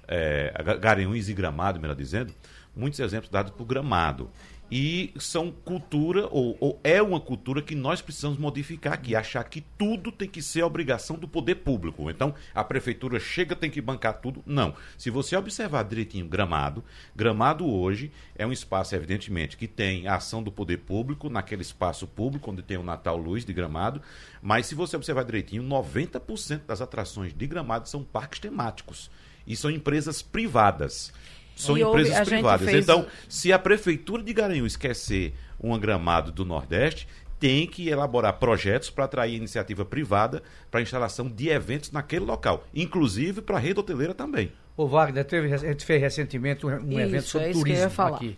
é, 0.08 0.52
Ga- 0.64 0.78
Garanhuns 0.78 1.30
e 1.30 1.34
Gramado, 1.34 1.80
melhor 1.80 1.96
dizendo, 1.96 2.34
muitos 2.76 3.00
exemplos 3.00 3.30
dados 3.30 3.52
por 3.52 3.66
Gramado. 3.66 4.30
E 4.72 5.14
são 5.20 5.52
cultura, 5.52 6.28
ou, 6.32 6.56
ou 6.62 6.80
é 6.82 7.02
uma 7.02 7.20
cultura 7.20 7.62
que 7.62 7.76
nós 7.76 8.02
precisamos 8.02 8.38
modificar 8.38 8.94
aqui, 8.94 9.14
achar 9.14 9.44
que 9.44 9.60
tudo 9.78 10.14
tem 10.14 10.30
que 10.30 10.42
ser 10.42 10.64
obrigação 10.64 11.18
do 11.18 11.28
poder 11.28 11.56
público. 11.56 12.10
Então, 12.10 12.34
a 12.56 12.64
prefeitura 12.64 13.20
chega, 13.20 13.54
tem 13.54 13.70
que 13.70 13.82
bancar 13.82 14.22
tudo. 14.22 14.42
Não. 14.46 14.74
Se 14.98 15.10
você 15.10 15.36
observar 15.36 15.84
direitinho 15.84 16.26
Gramado, 16.26 16.86
Gramado 17.14 17.68
hoje 17.68 18.14
é 18.34 18.48
um 18.48 18.52
espaço, 18.54 18.96
evidentemente, 18.96 19.58
que 19.58 19.68
tem 19.68 20.08
a 20.08 20.16
ação 20.16 20.42
do 20.42 20.52
poder 20.52 20.78
público, 20.78 21.30
naquele 21.30 21.64
espaço 21.64 22.08
público, 22.08 22.50
onde 22.50 22.62
tem 22.62 22.78
o 22.78 22.84
Natal 22.84 23.18
Luz 23.18 23.44
de 23.44 23.52
Gramado. 23.52 24.02
Mas 24.42 24.68
se 24.68 24.76
você 24.76 24.96
observar 24.96 25.26
direitinho, 25.26 25.64
90% 25.64 26.62
das 26.66 26.80
atrações 26.80 27.34
de 27.34 27.46
Gramado 27.46 27.90
são 27.90 28.06
parques 28.06 28.40
temáticos. 28.40 29.12
E 29.46 29.54
são 29.56 29.70
empresas 29.70 30.22
privadas. 30.22 31.12
São 31.62 31.78
E 31.78 31.84
houve- 31.84 32.00
empresas 32.02 32.18
gente 32.28 32.36
privadas. 32.36 32.70
fez- 32.70 32.84
Então, 32.84 33.06
se 33.30 33.54
a 33.54 33.60
prefeitura 33.60 34.24
de 34.24 34.34
Garanhuns 34.34 34.76
quer 34.76 34.96
ser 34.96 35.34
um 35.60 35.78
gramado 35.78 36.32
do 36.32 36.44
Nordeste, 36.44 37.08
tem 37.40 37.66
que 37.68 37.88
elaborar 37.90 38.34
projetos 38.34 38.90
para 38.90 39.06
atrair 39.06 39.36
iniciativa 39.36 39.84
privada 39.86 40.42
para 40.70 40.82
instalação 40.82 41.28
de 41.30 41.50
eventos 41.50 41.92
naquele 41.92 42.26
local, 42.26 42.66
inclusive 42.74 43.42
para 43.42 43.58
a 43.58 43.60
rede 43.60 43.80
hoteleira 43.80 44.14
também. 44.14 44.52
O 44.78 44.88
Wagner, 44.88 45.26
teve, 45.26 45.54
a 45.54 45.58
gente 45.58 45.86
fez 45.86 46.02
recentemente 46.02 46.66
um, 46.66 46.70
um 46.70 46.90
Isso, 46.92 47.00
evento 47.00 47.24
sobre 47.28 47.50
é 47.50 47.54
turismo 47.54 47.90
falar. 47.90 48.18
aqui. 48.18 48.38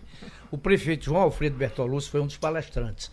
O 0.52 0.58
prefeito 0.58 1.06
João 1.06 1.22
Alfredo 1.22 1.56
Bertolucci 1.58 2.10
foi 2.10 2.20
um 2.22 2.26
dos 2.28 2.38
palestrantes. 2.38 3.12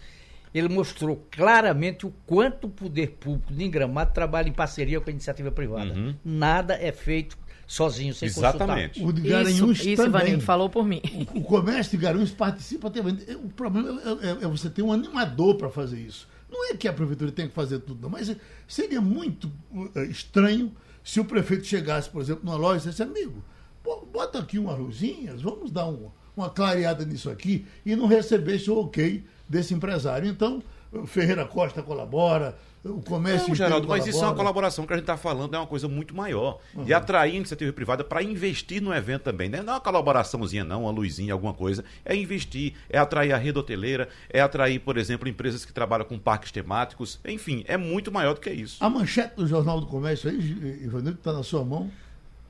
Ele 0.53 0.69
mostrou 0.69 1.25
claramente 1.31 2.07
o 2.07 2.13
quanto 2.27 2.67
o 2.67 2.71
poder 2.71 3.11
público 3.21 3.53
de 3.53 3.69
Gramado 3.69 4.13
trabalha 4.13 4.49
em 4.49 4.53
parceria 4.53 5.01
com 5.01 5.09
a 5.09 5.13
iniciativa 5.13 5.51
privada. 5.53 5.93
Uhum. 5.95 6.15
Nada 6.25 6.75
é 6.75 6.91
feito 6.91 7.37
sozinho, 7.71 8.13
sem 8.13 8.27
Exatamente. 8.27 9.01
O 9.03 9.13
de 9.13 9.21
Isso, 9.21 9.31
Garanhuns 9.31 9.85
isso 9.85 10.03
também. 10.03 10.41
Falou 10.41 10.69
por 10.69 10.85
mim. 10.85 11.01
O, 11.35 11.39
o 11.39 11.43
comércio 11.45 11.97
de 11.97 12.03
Garanhuns 12.05 12.31
participa 12.33 12.89
ativamente. 12.89 13.31
O 13.37 13.49
problema 13.49 14.01
é, 14.23 14.27
é- 14.29 14.45
é 14.45 14.49
você 14.49 14.69
ter 14.69 14.83
um 14.83 14.93
animador 14.93 15.55
para 15.55 15.71
fazer 15.71 16.01
isso. 16.01 16.27
Não 16.51 16.69
é 16.69 16.75
que 16.77 16.89
a 16.89 16.93
prefeitura 16.93 17.31
tem 17.31 17.47
que 17.47 17.55
fazer 17.55 17.79
tudo, 17.79 18.03
não, 18.03 18.11
mas 18.11 18.35
seria 18.67 19.01
muito 19.01 19.51
uh, 19.73 20.01
estranho 20.11 20.73
se 21.05 21.21
o 21.21 21.25
prefeito 21.25 21.65
chegasse, 21.65 22.11
por 22.11 22.21
exemplo, 22.21 22.45
numa 22.45 22.57
loja 22.57 22.77
e 22.87 22.91
dissesse, 22.91 23.03
amigo, 23.05 23.43
pô, 23.85 24.05
bota 24.13 24.41
aqui 24.41 24.59
umas 24.59 24.77
luzinhas, 24.77 25.41
vamos 25.43 25.71
dar 25.71 25.87
um- 25.87 26.11
uma 26.37 26.51
clareada 26.51 27.05
nisso 27.05 27.31
aqui, 27.31 27.65
e 27.87 27.95
não 27.95 28.07
recebesse 28.07 28.69
o 28.69 28.79
ok 28.81 29.23
desse 29.49 29.73
empresário. 29.73 30.29
Então, 30.29 30.61
Ferreira 31.07 31.45
Costa 31.47 31.83
colabora, 31.85 32.57
o 32.85 33.03
comércio 33.03 33.49
Não, 33.49 33.55
Geraldo, 33.55 33.87
mas 33.87 34.07
isso 34.07 34.19
é 34.19 34.21
uma 34.21 34.29
colabora. 34.29 34.39
colaboração 34.39 34.87
que 34.87 34.93
a 34.93 34.97
gente 34.97 35.03
está 35.03 35.17
falando, 35.17 35.55
é 35.55 35.59
uma 35.59 35.67
coisa 35.67 35.87
muito 35.87 36.15
maior. 36.15 36.61
Uhum. 36.75 36.85
De 36.85 36.95
atrair 36.95 37.33
a 37.33 37.37
iniciativa 37.37 37.73
privada 37.73 38.03
para 38.03 38.23
investir 38.23 38.81
no 38.81 38.95
evento 38.95 39.23
também. 39.23 39.49
Né? 39.49 39.63
Não 39.63 39.75
é 39.75 39.77
uma 39.77 39.81
colaboraçãozinha, 39.81 40.65
não, 40.65 40.83
uma 40.83 40.91
luzinha, 40.91 41.33
alguma 41.33 41.53
coisa. 41.53 41.85
É 42.05 42.17
investir, 42.17 42.75
é 42.89 42.99
atrair 42.99 43.33
a 43.33 43.37
rede 43.37 43.59
hoteleira, 43.59 44.09
é 44.31 44.41
atrair, 44.41 44.79
por 44.79 44.97
exemplo, 44.97 45.29
empresas 45.29 45.65
que 45.65 45.73
trabalham 45.73 46.07
com 46.07 46.19
parques 46.19 46.51
temáticos. 46.51 47.21
Enfim, 47.25 47.65
é 47.67 47.77
muito 47.77 48.11
maior 48.11 48.35
do 48.35 48.41
que 48.41 48.51
isso. 48.51 48.83
A 48.83 48.89
manchete 48.89 49.37
do 49.37 49.47
Jornal 49.47 49.81
do 49.81 49.87
Comércio 49.87 50.31
aí, 50.31 50.39
Ivanildo, 50.83 51.19
está 51.19 51.33
na 51.33 51.43
sua 51.43 51.65
mão. 51.65 51.91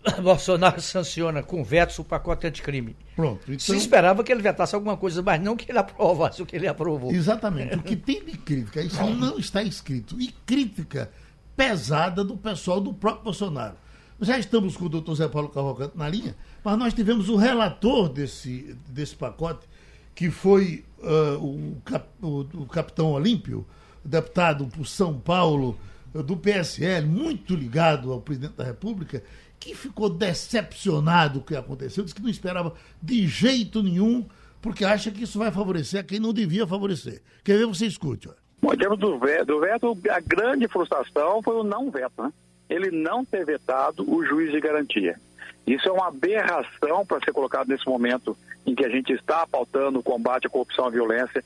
Bolsonaro 0.22 0.80
sanciona 0.80 1.42
com 1.42 1.62
vetos 1.62 1.98
o 1.98 2.04
pacote 2.04 2.46
anticrime. 2.46 2.96
Pronto. 3.14 3.44
Se 3.46 3.70
Então, 3.70 3.74
esperava 3.74 4.24
que 4.24 4.32
ele 4.32 4.42
vetasse 4.42 4.74
alguma 4.74 4.96
coisa, 4.96 5.22
mas 5.22 5.40
não 5.40 5.56
que 5.56 5.70
ele 5.70 5.78
aprovasse 5.78 6.42
o 6.42 6.46
que 6.46 6.56
ele 6.56 6.66
aprovou. 6.66 7.12
Exatamente. 7.12 7.76
O 7.76 7.82
que 7.82 7.96
tem 7.96 8.24
de 8.24 8.36
crítica, 8.38 8.80
isso 8.80 9.02
não 9.04 9.38
está 9.38 9.62
escrito. 9.62 10.20
E 10.20 10.28
crítica 10.46 11.10
pesada 11.56 12.24
do 12.24 12.36
pessoal 12.36 12.80
do 12.80 12.94
próprio 12.94 13.24
Bolsonaro. 13.24 13.74
Já 14.20 14.38
estamos 14.38 14.76
com 14.76 14.86
o 14.86 14.88
doutor 14.88 15.14
Zé 15.14 15.28
Paulo 15.28 15.48
Cavalcante 15.48 15.96
na 15.96 16.08
linha, 16.08 16.36
mas 16.62 16.78
nós 16.78 16.92
tivemos 16.92 17.28
o 17.28 17.36
relator 17.36 18.08
desse, 18.08 18.76
desse 18.88 19.16
pacote, 19.16 19.66
que 20.14 20.30
foi 20.30 20.84
uh, 20.98 21.42
o, 21.42 21.80
cap, 21.82 22.06
o, 22.20 22.40
o, 22.40 22.66
capitão 22.66 23.12
Olímpio, 23.12 23.66
deputado 24.04 24.66
por 24.66 24.86
São 24.86 25.18
Paulo, 25.18 25.78
do 26.12 26.36
PSL, 26.36 27.06
muito 27.06 27.54
ligado 27.54 28.12
ao 28.12 28.20
presidente 28.20 28.54
da 28.54 28.64
República, 28.64 29.22
que 29.60 29.74
ficou 29.74 30.08
decepcionado 30.08 31.40
com 31.40 31.44
o 31.44 31.48
que 31.48 31.54
aconteceu, 31.54 32.02
disse 32.02 32.14
que 32.14 32.22
não 32.22 32.30
esperava 32.30 32.74
de 33.00 33.26
jeito 33.28 33.82
nenhum, 33.82 34.26
porque 34.62 34.84
acha 34.84 35.10
que 35.10 35.24
isso 35.24 35.38
vai 35.38 35.52
favorecer 35.52 36.00
a 36.00 36.02
quem 36.02 36.18
não 36.18 36.32
devia 36.32 36.66
favorecer. 36.66 37.20
Quer 37.44 37.58
ver? 37.58 37.66
Você 37.66 37.86
escute. 37.86 38.28
Ó. 38.28 38.32
Bom, 38.62 38.72
em 38.72 38.78
termos 38.78 38.98
do 38.98 39.18
veto, 39.18 39.46
do 39.46 39.60
veto, 39.60 39.98
a 40.10 40.20
grande 40.20 40.66
frustração 40.66 41.42
foi 41.42 41.56
o 41.56 41.62
não 41.62 41.90
veto, 41.90 42.22
né? 42.22 42.32
Ele 42.68 42.90
não 42.90 43.24
ter 43.24 43.44
vetado 43.44 44.08
o 44.10 44.24
juiz 44.24 44.50
de 44.50 44.60
garantia. 44.60 45.20
Isso 45.66 45.88
é 45.88 45.92
uma 45.92 46.08
aberração 46.08 47.04
para 47.04 47.22
ser 47.24 47.32
colocado 47.32 47.68
nesse 47.68 47.86
momento 47.86 48.36
em 48.66 48.74
que 48.74 48.84
a 48.84 48.88
gente 48.88 49.12
está 49.12 49.46
pautando 49.46 49.98
o 49.98 50.02
combate 50.02 50.46
à 50.46 50.50
corrupção 50.50 50.86
e 50.86 50.88
à 50.88 50.90
violência. 50.90 51.44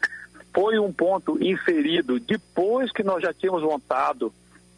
Foi 0.52 0.78
um 0.78 0.92
ponto 0.92 1.42
inserido 1.42 2.20
depois 2.20 2.92
que 2.92 3.02
nós 3.02 3.22
já 3.22 3.32
tínhamos 3.32 3.62
montado 3.62 4.32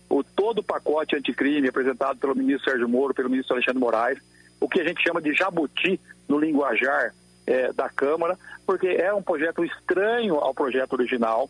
o 0.09 0.23
todo 0.23 0.59
o 0.59 0.65
pacote 0.65 1.17
anticrime 1.17 1.69
apresentado 1.69 2.19
pelo 2.19 2.35
ministro 2.35 2.71
Sérgio 2.71 2.89
Moro, 2.89 3.15
pelo 3.15 3.31
ministro 3.31 3.55
Alexandre 3.55 3.81
Moraes, 3.81 4.19
o 4.61 4.69
que 4.69 4.81
a 4.81 4.85
gente 4.85 5.03
chama 5.03 5.21
de 5.21 5.35
jabuti 5.35 6.01
no 6.29 6.39
linguajar 6.39 7.13
é, 7.47 7.73
da 7.73 7.89
Câmara, 7.89 8.39
porque 8.67 8.89
é 8.89 9.13
um 9.13 9.23
projeto 9.23 9.65
estranho 9.65 10.37
ao 10.37 10.55
projeto 10.55 10.95
original. 10.95 11.49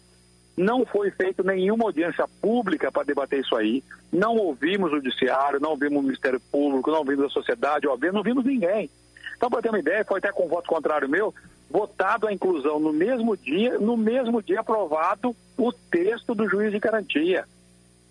Não 0.56 0.86
foi 0.86 1.10
feita 1.10 1.42
nenhuma 1.42 1.84
audiência 1.84 2.26
pública 2.40 2.90
para 2.90 3.04
debater 3.04 3.40
isso 3.40 3.54
aí. 3.54 3.84
Não 4.10 4.36
ouvimos 4.36 4.90
o 4.90 4.96
judiciário, 4.96 5.60
não 5.60 5.70
ouvimos 5.70 5.98
o 5.98 6.02
Ministério 6.02 6.40
Público, 6.50 6.90
não 6.90 6.98
ouvimos 6.98 7.26
a 7.26 7.28
sociedade, 7.28 7.86
não 7.86 8.22
vimos 8.22 8.44
ninguém. 8.44 8.90
Então, 9.36 9.50
para 9.50 9.60
ter 9.60 9.68
uma 9.68 9.78
ideia, 9.78 10.04
foi 10.04 10.18
até 10.18 10.32
com 10.32 10.48
voto 10.48 10.68
contrário 10.68 11.08
meu, 11.08 11.34
votado 11.70 12.26
a 12.26 12.32
inclusão 12.32 12.80
no 12.80 12.92
mesmo 12.92 13.36
dia, 13.36 13.78
no 13.78 13.96
mesmo 13.96 14.42
dia 14.42 14.60
aprovado 14.60 15.36
o 15.58 15.72
texto 15.72 16.34
do 16.34 16.48
juiz 16.48 16.72
de 16.72 16.78
garantia. 16.78 17.44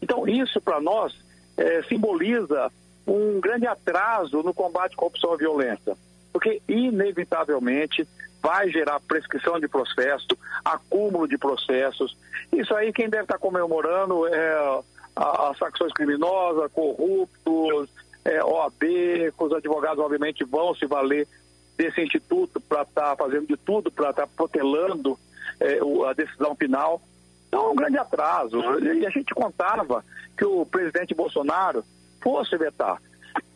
Então, 0.06 0.28
isso 0.28 0.62
para 0.62 0.80
nós 0.80 1.16
é, 1.58 1.82
simboliza 1.90 2.72
um 3.08 3.40
grande 3.40 3.66
atraso 3.66 4.44
no 4.44 4.54
combate 4.54 4.94
à 4.94 4.96
corrupção 4.96 5.34
e 5.34 5.38
violência, 5.38 5.98
porque 6.32 6.62
inevitavelmente 6.68 8.08
vai 8.40 8.70
gerar 8.70 9.00
prescrição 9.00 9.60
de 9.60 9.68
processo, 9.68 10.28
acúmulo 10.64 11.28
de 11.28 11.40
processos. 11.40 12.16
Isso 12.54 12.76
aí 12.76 12.94
quem 12.94 13.10
deve 13.10 13.24
estar 13.24 13.40
comemorando 13.40 14.28
é 14.28 14.80
as 15.16 15.58
facções 15.58 15.92
criminosas, 15.92 16.72
corruptos, 16.72 17.90
é, 18.24 18.44
OAB, 18.44 18.84
os 19.40 19.54
advogados 19.54 20.04
obviamente 20.04 20.44
vão 20.44 20.76
se 20.76 20.86
valer 20.86 21.28
desse 21.76 22.00
instituto 22.00 22.60
para 22.60 22.84
estar 22.84 23.16
tá 23.16 23.16
fazendo 23.16 23.48
de 23.48 23.58
tudo 23.58 23.92
para 23.92 24.12
estar 24.12 24.28
tá 24.28 24.34
protelando 24.38 25.18
é, 25.60 25.80
a 26.08 26.14
decisão 26.14 26.56
final. 26.56 27.02
Então, 27.56 27.70
é 27.70 27.72
um 27.72 27.76
grande 27.76 27.98
atraso. 27.98 28.60
E 28.82 29.06
a 29.06 29.10
gente 29.10 29.34
contava 29.34 30.04
que 30.38 30.44
o 30.44 30.66
presidente 30.66 31.16
Bolsonaro 31.16 31.86
fosse 32.22 32.58
vetar. 32.58 33.02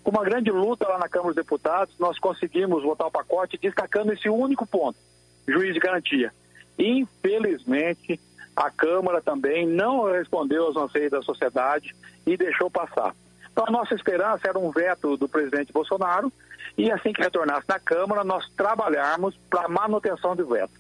Com 0.02 0.12
uma 0.12 0.24
grande 0.24 0.50
luta 0.50 0.88
lá 0.88 0.98
na 0.98 1.10
Câmara 1.10 1.34
dos 1.34 1.44
Deputados, 1.44 1.94
nós 2.00 2.18
conseguimos 2.18 2.82
votar 2.82 3.08
o 3.08 3.12
pacote 3.12 3.60
destacando 3.62 4.14
esse 4.14 4.30
único 4.30 4.66
ponto, 4.66 4.98
juiz 5.46 5.74
de 5.74 5.82
garantia. 5.82 6.34
Infelizmente, 6.78 8.18
a 8.56 8.72
Câmara 8.72 9.22
também 9.22 9.68
não 9.68 10.10
respondeu 10.10 10.68
aos 10.68 10.78
anseios 10.78 11.12
da 11.12 11.22
sociedade 11.22 11.94
e 12.26 12.38
deixou 12.38 12.72
passar. 12.72 13.14
Então, 13.52 13.66
a 13.68 13.72
nossa 13.72 13.94
esperança 13.94 14.48
era 14.48 14.58
um 14.58 14.72
veto 14.72 15.18
do 15.18 15.28
presidente 15.28 15.74
Bolsonaro 15.74 16.32
e, 16.78 16.90
assim 16.90 17.12
que 17.12 17.22
retornasse 17.22 17.68
na 17.68 17.80
Câmara, 17.80 18.24
nós 18.24 18.50
trabalharmos 18.56 19.36
para 19.50 19.68
manutenção 19.68 20.38
do 20.38 20.48
veto. 20.48 20.72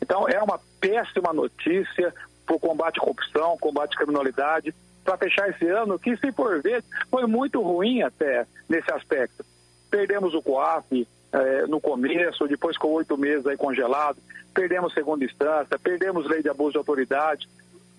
Então, 0.00 0.26
é 0.26 0.42
uma 0.42 0.58
péssima 0.80 1.34
notícia 1.34 2.14
para 2.46 2.56
o 2.56 2.60
combate 2.60 2.98
à 2.98 3.00
corrupção, 3.00 3.56
combate 3.58 3.94
à 3.94 3.98
criminalidade, 3.98 4.74
para 5.04 5.16
fechar 5.16 5.48
esse 5.50 5.66
ano, 5.66 5.98
que 5.98 6.16
se 6.16 6.32
for 6.32 6.60
ver, 6.62 6.84
foi 7.10 7.26
muito 7.26 7.60
ruim 7.60 8.02
até 8.02 8.46
nesse 8.68 8.90
aspecto. 8.92 9.44
Perdemos 9.90 10.34
o 10.34 10.42
COAF 10.42 11.06
eh, 11.32 11.66
no 11.66 11.80
começo, 11.80 12.46
depois 12.46 12.78
com 12.78 12.88
oito 12.92 13.16
meses 13.18 13.46
aí 13.46 13.56
congelado, 13.56 14.18
perdemos 14.54 14.94
segunda 14.94 15.24
instância, 15.24 15.78
perdemos 15.78 16.28
lei 16.28 16.42
de 16.42 16.48
abuso 16.48 16.72
de 16.72 16.78
autoridade. 16.78 17.48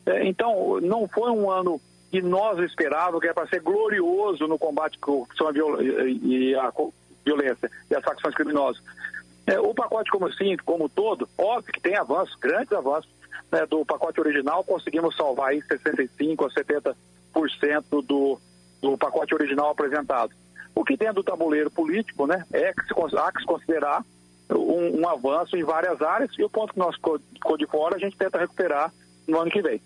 Eh, 0.06 0.26
então, 0.26 0.80
não 0.82 1.08
foi 1.08 1.32
um 1.32 1.52
ano 1.52 1.80
que 2.10 2.22
nós 2.22 2.60
esperávamos, 2.60 3.20
que 3.20 3.28
era 3.28 3.34
para 3.34 3.48
ser 3.48 3.60
glorioso 3.60 4.48
no 4.48 4.58
combate 4.58 4.98
à 5.02 5.06
corrupção 5.06 5.48
e 5.52 6.56
à 6.56 6.72
violência 7.26 7.72
e 7.90 7.96
às 7.96 8.04
facções 8.04 8.36
criminosas. 8.36 8.82
Eh, 9.46 9.60
o 9.60 9.74
pacote 9.74 10.10
como 10.10 10.28
assim, 10.28 10.56
como 10.58 10.88
todo, 10.88 11.28
óbvio 11.38 11.74
que 11.74 11.82
tem 11.82 11.96
avanços, 11.96 12.36
grandes 12.36 12.72
avanços, 12.72 13.10
né, 13.52 13.66
do 13.66 13.86
pacote 13.86 14.20
original, 14.20 14.64
conseguimos 14.64 15.16
salvar 15.16 15.50
aí 15.50 15.62
65% 15.62 16.46
a 16.46 16.94
70% 17.40 18.06
do, 18.06 18.40
do 18.82 18.98
pacote 18.98 19.34
original 19.34 19.70
apresentado. 19.70 20.34
O 20.76 20.84
que 20.84 20.98
tem 20.98 21.14
do 21.14 21.24
tabuleiro 21.24 21.70
político, 21.70 22.26
né, 22.26 22.46
é 22.52 22.74
que 22.74 22.84
se, 22.86 23.18
há 23.18 23.32
que 23.32 23.40
se 23.40 23.46
considerar 23.46 24.04
um, 24.50 25.02
um, 25.02 25.08
avanço 25.08 25.56
em 25.56 25.64
várias 25.64 26.02
áreas 26.02 26.32
e 26.38 26.44
o 26.44 26.50
ponto 26.50 26.74
que 26.74 26.80
nós 26.80 26.96
ficou, 26.96 27.58
de 27.58 27.68
fora 27.68 27.96
a 27.96 28.00
gente 28.00 28.18
tenta 28.18 28.40
recuperar 28.40 28.92
no 29.28 29.40
ano 29.40 29.52
que 29.52 29.62
vem. 29.62 29.82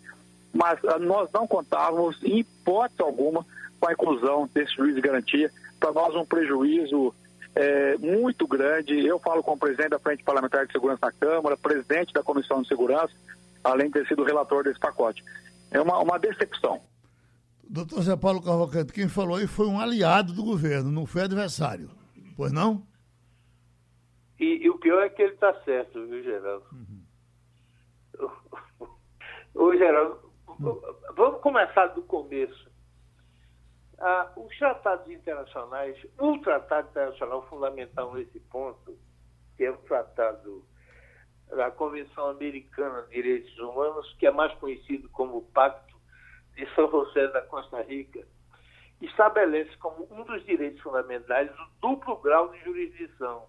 Mas 0.53 0.81
uh, 0.83 0.99
nós 0.99 1.29
não 1.31 1.45
contávamos, 1.45 2.21
em 2.23 2.39
hipótese 2.39 3.01
alguma, 3.01 3.45
com 3.79 3.87
a 3.87 3.93
inclusão 3.93 4.49
desse 4.53 4.73
juiz 4.75 4.95
de 4.95 5.01
garantia. 5.01 5.51
Para 5.79 5.91
nós, 5.91 6.15
um 6.15 6.25
prejuízo 6.25 7.13
é, 7.57 7.97
muito 7.97 8.47
grande. 8.47 8.93
Eu 9.05 9.19
falo 9.19 9.41
com 9.41 9.53
o 9.53 9.57
presidente 9.57 9.89
da 9.89 9.99
Frente 9.99 10.23
Parlamentar 10.23 10.67
de 10.67 10.71
Segurança 10.71 10.99
na 11.01 11.11
Câmara, 11.11 11.57
presidente 11.57 12.13
da 12.13 12.21
Comissão 12.21 12.61
de 12.61 12.67
Segurança, 12.67 13.13
além 13.63 13.87
de 13.87 13.93
ter 13.93 14.07
sido 14.07 14.23
relator 14.23 14.63
desse 14.63 14.79
pacote. 14.79 15.23
É 15.71 15.81
uma, 15.81 15.97
uma 15.97 16.19
decepção. 16.19 16.79
Doutor 17.67 18.01
Zé 18.03 18.15
Paulo 18.15 18.41
Cavalcante, 18.41 18.93
quem 18.93 19.09
falou 19.09 19.37
aí 19.37 19.47
foi 19.47 19.67
um 19.67 19.79
aliado 19.79 20.33
do 20.33 20.43
governo, 20.43 20.91
não 20.91 21.05
foi 21.05 21.23
adversário. 21.23 21.89
Pois 22.35 22.51
não? 22.51 22.85
E, 24.39 24.63
e 24.63 24.69
o 24.69 24.77
pior 24.77 25.03
é 25.03 25.09
que 25.09 25.23
ele 25.23 25.33
está 25.33 25.53
certo, 25.63 26.05
viu, 26.05 26.23
Geraldo? 26.23 26.65
Uhum. 26.71 27.01
Ô, 29.55 29.75
Geraldo, 29.75 30.19
uhum. 30.59 30.79
vamos 31.15 31.41
começar 31.41 31.87
do 31.87 32.03
começo. 32.03 32.67
Ah, 33.99 34.31
os 34.35 34.55
tratados 34.57 35.09
internacionais, 35.09 35.97
o 36.19 36.37
tratado 36.39 36.89
internacional 36.89 37.47
fundamental 37.47 38.13
nesse 38.13 38.39
ponto, 38.41 38.97
que 39.55 39.65
é 39.65 39.71
o 39.71 39.77
tratado 39.77 40.63
da 41.47 41.71
Convenção 41.71 42.29
Americana 42.29 43.03
de 43.03 43.15
Direitos 43.15 43.57
Humanos, 43.57 44.13
que 44.19 44.27
é 44.27 44.31
mais 44.31 44.53
conhecido 44.55 45.09
como 45.09 45.41
Pacto 45.51 45.95
de 46.53 46.67
São 46.75 46.89
José 46.91 47.27
da 47.29 47.41
Costa 47.43 47.81
Rica, 47.81 48.23
estabelece 49.01 49.75
como 49.77 50.07
um 50.11 50.23
dos 50.23 50.45
direitos 50.45 50.81
fundamentais 50.81 51.49
o 51.51 51.69
duplo 51.81 52.17
grau 52.17 52.49
de 52.49 52.63
jurisdição. 52.63 53.47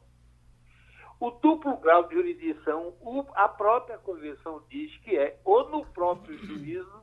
O 1.21 1.31
duplo 1.31 1.77
grau 1.79 2.05
de 2.05 2.15
jurisdição, 2.15 2.95
a 3.35 3.49
própria 3.49 3.99
Convenção 3.99 4.65
diz 4.69 4.97
que 4.99 5.19
é 5.19 5.39
ou 5.45 5.69
no 5.69 5.85
próprio 5.87 6.39
juízo 6.39 7.03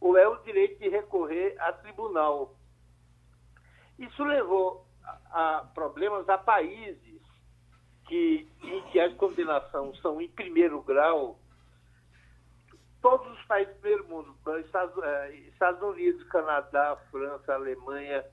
ou 0.00 0.16
é 0.16 0.26
o 0.26 0.36
direito 0.42 0.78
de 0.80 0.88
recorrer 0.88 1.56
a 1.60 1.72
tribunal. 1.72 2.57
Isso 3.98 4.22
levou 4.24 4.86
a, 5.04 5.56
a 5.56 5.64
problemas 5.74 6.28
a 6.28 6.38
países 6.38 7.20
que, 8.06 8.48
em 8.62 8.82
que 8.90 9.00
as 9.00 9.12
condenações 9.14 10.00
são 10.00 10.20
em 10.20 10.28
primeiro 10.28 10.80
grau, 10.82 11.38
todos 13.02 13.26
os 13.38 13.44
países 13.46 13.74
do 13.74 13.80
primeiro 13.80 14.08
mundo, 14.08 14.36
Estados, 14.60 15.04
eh, 15.04 15.34
Estados 15.52 15.82
Unidos, 15.82 16.22
Canadá, 16.28 16.96
França, 17.10 17.54
Alemanha, 17.54 18.24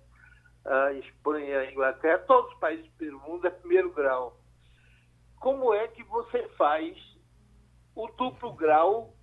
Espanha, 0.98 1.72
Inglaterra, 1.72 2.20
todos 2.20 2.52
os 2.52 2.60
países 2.60 2.86
do 2.86 2.92
primeiro 2.98 3.20
mundo 3.22 3.46
é 3.46 3.50
primeiro 3.52 3.92
grau. 3.92 4.40
Como 5.40 5.74
é 5.74 5.88
que 5.90 6.04
você 6.04 6.48
faz 6.58 6.98
o 7.94 8.08
duplo 8.08 8.54
grau 8.54 9.14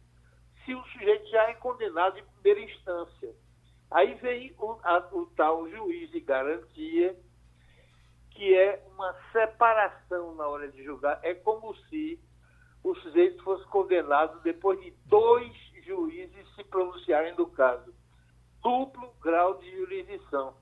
se 0.64 0.74
o 0.74 0.84
sujeito 0.84 1.28
já 1.30 1.50
é 1.50 1.54
condenado 1.54 2.18
em 2.18 2.24
primeira 2.24 2.60
instância? 2.60 3.34
Aí 3.94 4.14
vem 4.14 4.54
o, 4.58 4.78
a, 4.82 4.98
o 5.12 5.26
tal 5.36 5.68
juiz 5.68 6.10
de 6.10 6.20
garantia, 6.20 7.16
que 8.30 8.54
é 8.56 8.82
uma 8.88 9.14
separação 9.32 10.34
na 10.34 10.46
hora 10.46 10.70
de 10.70 10.82
julgar. 10.82 11.20
É 11.22 11.34
como 11.34 11.74
se 11.88 12.18
o 12.82 12.94
sujeito 12.96 13.42
fosse 13.44 13.64
condenado 13.66 14.40
depois 14.40 14.80
de 14.80 14.90
dois 15.06 15.52
juízes 15.84 16.54
se 16.54 16.64
pronunciarem 16.64 17.34
do 17.34 17.46
caso. 17.46 17.94
Duplo 18.62 19.12
grau 19.20 19.58
de 19.58 19.70
jurisdição. 19.76 20.56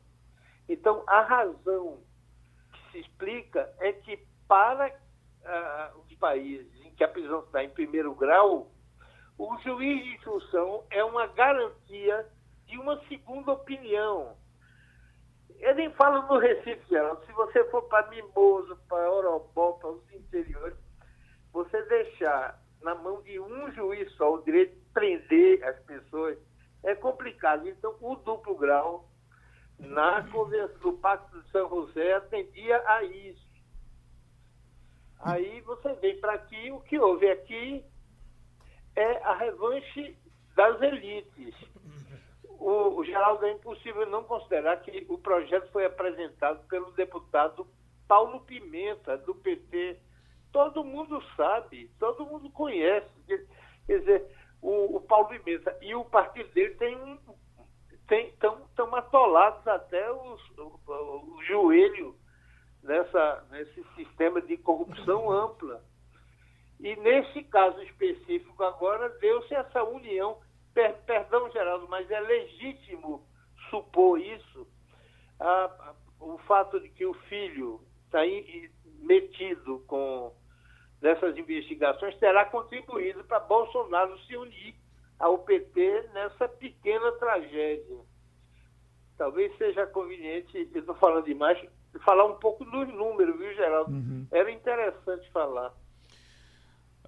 Então, 0.69 1.05
a 1.07 1.23
razão 1.23 2.03
que 2.73 2.93
se 2.93 2.99
explica 3.01 3.73
é 3.79 3.93
que 3.93 4.17
para 4.49 4.89
uh, 4.89 5.99
os 6.01 6.15
países 6.17 6.73
em 6.85 6.95
que 6.95 7.05
a 7.05 7.09
prisão 7.09 7.41
está 7.41 7.63
em 7.63 7.71
primeiro 7.71 8.15
grau, 8.15 8.71
o 9.39 9.57
juiz 9.59 10.05
de 10.05 10.15
instrução 10.15 10.85
é 10.91 11.05
uma 11.05 11.27
garantia 11.29 12.27
de 12.71 12.79
uma 12.79 12.99
segunda 13.09 13.53
opinião 13.53 14.37
Ele 15.59 15.91
fala 15.91 16.23
no 16.23 16.39
Recife, 16.39 16.87
se 16.87 17.33
você 17.33 17.65
for 17.65 17.83
para 17.83 18.09
Mimoso, 18.09 18.79
para 18.89 19.11
Orobó, 19.11 19.73
para 19.73 19.91
os 19.91 20.13
interiores, 20.13 20.79
você 21.53 21.83
deixar 21.83 22.59
na 22.81 22.95
mão 22.95 23.21
de 23.23 23.39
um 23.39 23.71
juiz 23.73 24.11
só 24.13 24.35
o 24.35 24.43
direito 24.43 24.75
de 24.75 24.85
prender 24.93 25.63
as 25.65 25.79
pessoas 25.81 26.39
é 26.83 26.95
complicado. 26.95 27.69
Então, 27.69 27.95
o 28.01 28.17
duplo 28.17 28.57
grau 28.57 29.11
na 29.79 30.23
convenção 30.31 30.79
do 30.79 30.93
Pacto 30.95 31.43
de 31.43 31.51
São 31.51 31.69
José 31.69 32.15
atendia 32.15 32.83
a 32.87 33.03
isso. 33.05 33.51
Aí 35.21 35.61
você 35.63 35.93
vem 35.95 36.19
para 36.21 36.33
aqui, 36.33 36.71
o 36.71 36.81
que 36.81 36.99
houve 36.99 37.29
aqui 37.31 37.85
é 38.97 39.19
a 39.25 39.35
revanche 39.35 40.17
das 40.57 40.81
elites. 40.81 41.55
O, 42.61 42.99
o 43.01 43.05
Geraldo 43.05 43.47
é 43.47 43.53
impossível 43.53 44.05
não 44.07 44.23
considerar 44.23 44.77
que 44.83 45.07
o 45.09 45.17
projeto 45.17 45.73
foi 45.73 45.87
apresentado 45.87 46.63
pelo 46.69 46.93
deputado 46.93 47.67
Paulo 48.07 48.41
Pimenta, 48.41 49.17
do 49.17 49.35
PT. 49.35 49.99
Todo 50.53 50.85
mundo 50.85 51.23
sabe, 51.37 51.91
todo 51.99 52.27
mundo 52.27 52.51
conhece. 52.51 53.09
Quer 53.27 53.99
dizer, 53.99 54.27
o, 54.61 54.97
o 54.97 55.01
Paulo 55.01 55.29
Pimenta 55.29 55.75
e 55.81 55.95
o 55.95 56.05
partido 56.05 56.51
dele 56.53 56.75
tem 56.75 57.19
estão 58.11 58.95
atolados 58.95 59.67
até 59.67 60.11
os, 60.13 60.59
o, 60.59 60.81
o, 60.87 61.43
joelho 61.45 62.17
nessa, 62.83 63.47
nesse 63.51 63.85
sistema 63.95 64.43
de 64.43 64.57
corrupção 64.59 65.31
ampla. 65.31 65.83
E 66.79 66.97
nesse 66.97 67.43
caso 67.45 67.81
específico 67.83 68.63
agora 68.65 69.09
deu-se 69.21 69.55
essa 69.55 69.83
união. 69.85 70.39
Per, 70.75 70.95
perdão, 71.05 71.51
Geraldo, 71.51 71.89
mas 71.89 72.11
é 72.11 72.21
legítimo 72.21 73.27
supor 73.69 74.21
isso. 74.21 74.67
Ah, 75.39 75.95
o 76.21 76.39
fato 76.39 76.79
de 76.81 76.89
que 76.91 77.05
o 77.05 77.15
filho 77.15 77.81
está 78.07 78.21
metido 79.01 79.83
com 79.87 80.35
nessas 81.01 81.37
investigações 81.37 82.17
terá 82.19 82.45
contribuído 82.45 83.25
para 83.25 83.41
Bolsonaro 83.41 84.19
se 84.21 84.37
unir 84.37 84.75
ao 85.19 85.39
PT 85.39 86.11
nessa 86.13 86.49
pequena 86.49 87.13
tragédia. 87.13 87.99
Talvez 89.17 89.57
seja 89.57 89.87
conveniente, 89.87 90.69
eu 90.73 90.81
estou 90.81 90.95
falando 90.95 91.25
demais, 91.25 91.59
falar 92.05 92.25
um 92.25 92.37
pouco 92.37 92.65
dos 92.65 92.89
números, 92.89 93.39
viu, 93.39 93.55
Geraldo? 93.55 93.91
Uhum. 93.91 94.27
Era 94.31 94.51
interessante 94.51 95.31
falar. 95.31 95.75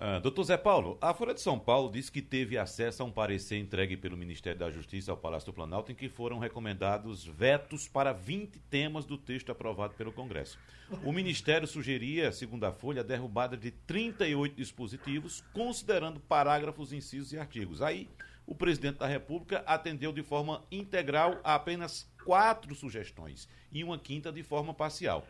Uh, 0.02 0.20
doutor 0.20 0.42
Zé 0.42 0.56
Paulo, 0.56 0.98
a 1.00 1.14
Folha 1.14 1.32
de 1.32 1.40
São 1.40 1.56
Paulo 1.56 1.88
diz 1.88 2.10
que 2.10 2.20
teve 2.20 2.58
acesso 2.58 3.04
a 3.04 3.06
um 3.06 3.12
parecer 3.12 3.56
entregue 3.56 3.96
pelo 3.96 4.16
Ministério 4.16 4.58
da 4.58 4.68
Justiça 4.68 5.12
ao 5.12 5.16
Palácio 5.16 5.46
do 5.46 5.54
Planalto 5.54 5.92
em 5.92 5.94
que 5.94 6.08
foram 6.08 6.40
recomendados 6.40 7.24
vetos 7.24 7.86
para 7.86 8.12
20 8.12 8.58
temas 8.68 9.04
do 9.04 9.16
texto 9.16 9.52
aprovado 9.52 9.94
pelo 9.94 10.10
Congresso. 10.10 10.58
O 11.04 11.12
Ministério 11.12 11.68
sugeria, 11.68 12.32
segundo 12.32 12.64
a 12.64 12.72
Folha, 12.72 13.02
a 13.02 13.04
derrubada 13.04 13.56
de 13.56 13.70
38 13.70 14.56
dispositivos, 14.56 15.44
considerando 15.52 16.18
parágrafos, 16.18 16.92
incisos 16.92 17.32
e 17.32 17.38
artigos. 17.38 17.80
Aí, 17.80 18.08
o 18.44 18.56
presidente 18.56 18.98
da 18.98 19.06
República 19.06 19.62
atendeu 19.68 20.12
de 20.12 20.24
forma 20.24 20.64
integral 20.68 21.40
a 21.44 21.54
apenas 21.54 22.10
quatro 22.24 22.74
sugestões 22.74 23.48
e 23.70 23.84
uma 23.84 24.00
quinta 24.00 24.32
de 24.32 24.42
forma 24.42 24.74
parcial. 24.74 25.24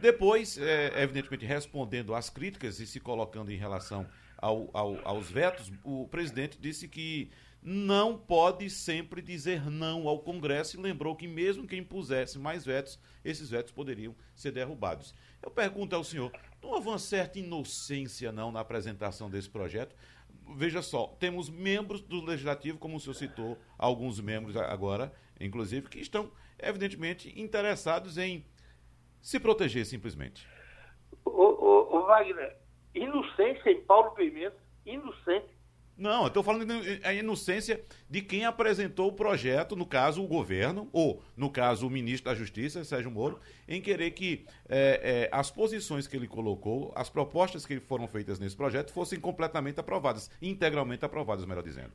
Depois, 0.00 0.58
é, 0.58 1.02
evidentemente, 1.02 1.46
respondendo 1.46 2.14
às 2.14 2.28
críticas 2.28 2.80
e 2.80 2.86
se 2.86 3.00
colocando 3.00 3.50
em 3.50 3.56
relação 3.56 4.06
ao, 4.36 4.68
ao, 4.72 5.08
aos 5.08 5.30
vetos, 5.30 5.72
o 5.82 6.06
presidente 6.08 6.58
disse 6.60 6.86
que 6.86 7.30
não 7.62 8.16
pode 8.16 8.70
sempre 8.70 9.20
dizer 9.20 9.68
não 9.68 10.06
ao 10.06 10.20
Congresso 10.20 10.76
e 10.76 10.80
lembrou 10.80 11.16
que, 11.16 11.26
mesmo 11.26 11.66
que 11.66 11.76
impusesse 11.76 12.38
mais 12.38 12.64
vetos, 12.64 12.98
esses 13.24 13.50
vetos 13.50 13.72
poderiam 13.72 14.14
ser 14.34 14.52
derrubados. 14.52 15.14
Eu 15.42 15.50
pergunto 15.50 15.96
ao 15.96 16.04
senhor: 16.04 16.30
não 16.62 16.70
houve 16.70 16.88
uma 16.88 16.98
certa 16.98 17.38
inocência, 17.38 18.30
não, 18.30 18.52
na 18.52 18.60
apresentação 18.60 19.28
desse 19.28 19.48
projeto? 19.48 19.96
Veja 20.56 20.80
só, 20.80 21.08
temos 21.18 21.48
membros 21.50 22.00
do 22.00 22.24
Legislativo, 22.24 22.78
como 22.78 22.96
o 22.96 23.00
senhor 23.00 23.14
citou, 23.14 23.58
alguns 23.76 24.20
membros 24.20 24.56
agora, 24.56 25.12
inclusive, 25.40 25.88
que 25.88 25.98
estão, 25.98 26.30
evidentemente, 26.56 27.32
interessados 27.36 28.16
em 28.16 28.44
se 29.20 29.38
proteger 29.40 29.84
simplesmente. 29.84 30.46
O, 31.24 31.30
o, 31.30 31.96
o 31.96 32.06
Wagner, 32.06 32.56
inocência 32.94 33.70
em 33.70 33.80
Paulo 33.82 34.12
Pimenta, 34.12 34.56
inocente. 34.84 35.56
Não, 35.96 36.22
eu 36.22 36.28
estou 36.28 36.42
falando 36.42 36.74
a 37.04 37.14
inocência 37.14 37.82
de 38.08 38.20
quem 38.20 38.44
apresentou 38.44 39.08
o 39.08 39.12
projeto, 39.14 39.74
no 39.74 39.86
caso 39.86 40.22
o 40.22 40.28
governo, 40.28 40.90
ou 40.92 41.22
no 41.34 41.50
caso 41.50 41.86
o 41.86 41.90
ministro 41.90 42.30
da 42.30 42.34
Justiça, 42.34 42.84
Sérgio 42.84 43.10
Moro, 43.10 43.40
em 43.66 43.80
querer 43.80 44.10
que 44.10 44.44
é, 44.68 45.28
é, 45.28 45.28
as 45.32 45.50
posições 45.50 46.06
que 46.06 46.14
ele 46.14 46.28
colocou, 46.28 46.92
as 46.94 47.08
propostas 47.08 47.64
que 47.64 47.80
foram 47.80 48.06
feitas 48.06 48.38
nesse 48.38 48.54
projeto, 48.54 48.92
fossem 48.92 49.18
completamente 49.18 49.80
aprovadas, 49.80 50.30
integralmente 50.42 51.02
aprovadas, 51.02 51.46
melhor 51.46 51.62
dizendo. 51.62 51.92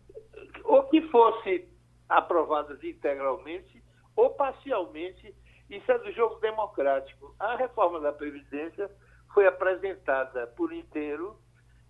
Ou 0.63 0.83
que 0.85 1.03
fosse 1.03 1.67
aprovadas 2.09 2.83
integralmente 2.83 3.83
ou 4.15 4.31
parcialmente 4.31 5.33
isso 5.71 5.89
é 5.89 5.97
do 5.99 6.11
jogo 6.11 6.35
democrático. 6.41 7.33
A 7.39 7.55
reforma 7.55 7.99
da 8.01 8.11
Previdência 8.11 8.91
foi 9.33 9.47
apresentada 9.47 10.45
por 10.47 10.73
inteiro 10.73 11.39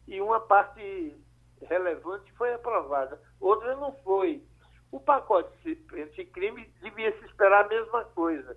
e 0.07 0.21
uma 0.21 0.39
parte 0.39 1.17
relevante 1.63 2.31
foi 2.33 2.53
aprovada, 2.53 3.19
outra 3.39 3.75
não 3.75 3.91
foi. 4.03 4.43
O 4.91 4.99
pacote 4.99 5.85
anticrime 5.93 6.65
devia 6.81 7.17
se 7.17 7.25
esperar 7.25 7.65
a 7.65 7.67
mesma 7.67 8.05
coisa, 8.05 8.55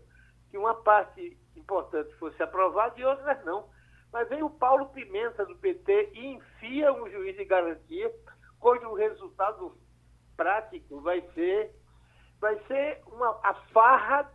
que 0.50 0.58
uma 0.58 0.74
parte 0.74 1.38
importante 1.56 2.12
fosse 2.16 2.42
aprovada 2.42 2.98
e 3.00 3.04
outras 3.04 3.42
não. 3.44 3.68
Mas 4.12 4.28
vem 4.28 4.42
o 4.42 4.50
Paulo 4.50 4.90
Pimenta 4.90 5.46
do 5.46 5.56
PT 5.56 6.10
e 6.12 6.26
enfia 6.34 6.92
um 6.92 7.08
juiz 7.10 7.36
de 7.36 7.44
garantia, 7.44 8.12
cujo 8.58 8.94
resultado 8.94 9.78
prático 10.36 11.00
vai 11.00 11.20
ser 11.34 11.74
vai 12.40 12.58
ser 12.66 13.00
uma 13.06 13.40
a 13.42 13.54
farra 13.72 14.30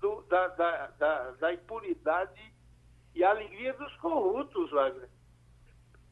do, 0.00 0.22
da, 0.22 0.48
da, 0.48 0.86
da, 0.98 1.30
da, 1.32 1.52
impunidade 1.52 2.40
e 3.14 3.22
a 3.22 3.30
alegria 3.30 3.74
dos 3.74 3.94
corruptos, 3.96 4.70
Wagner. 4.70 5.10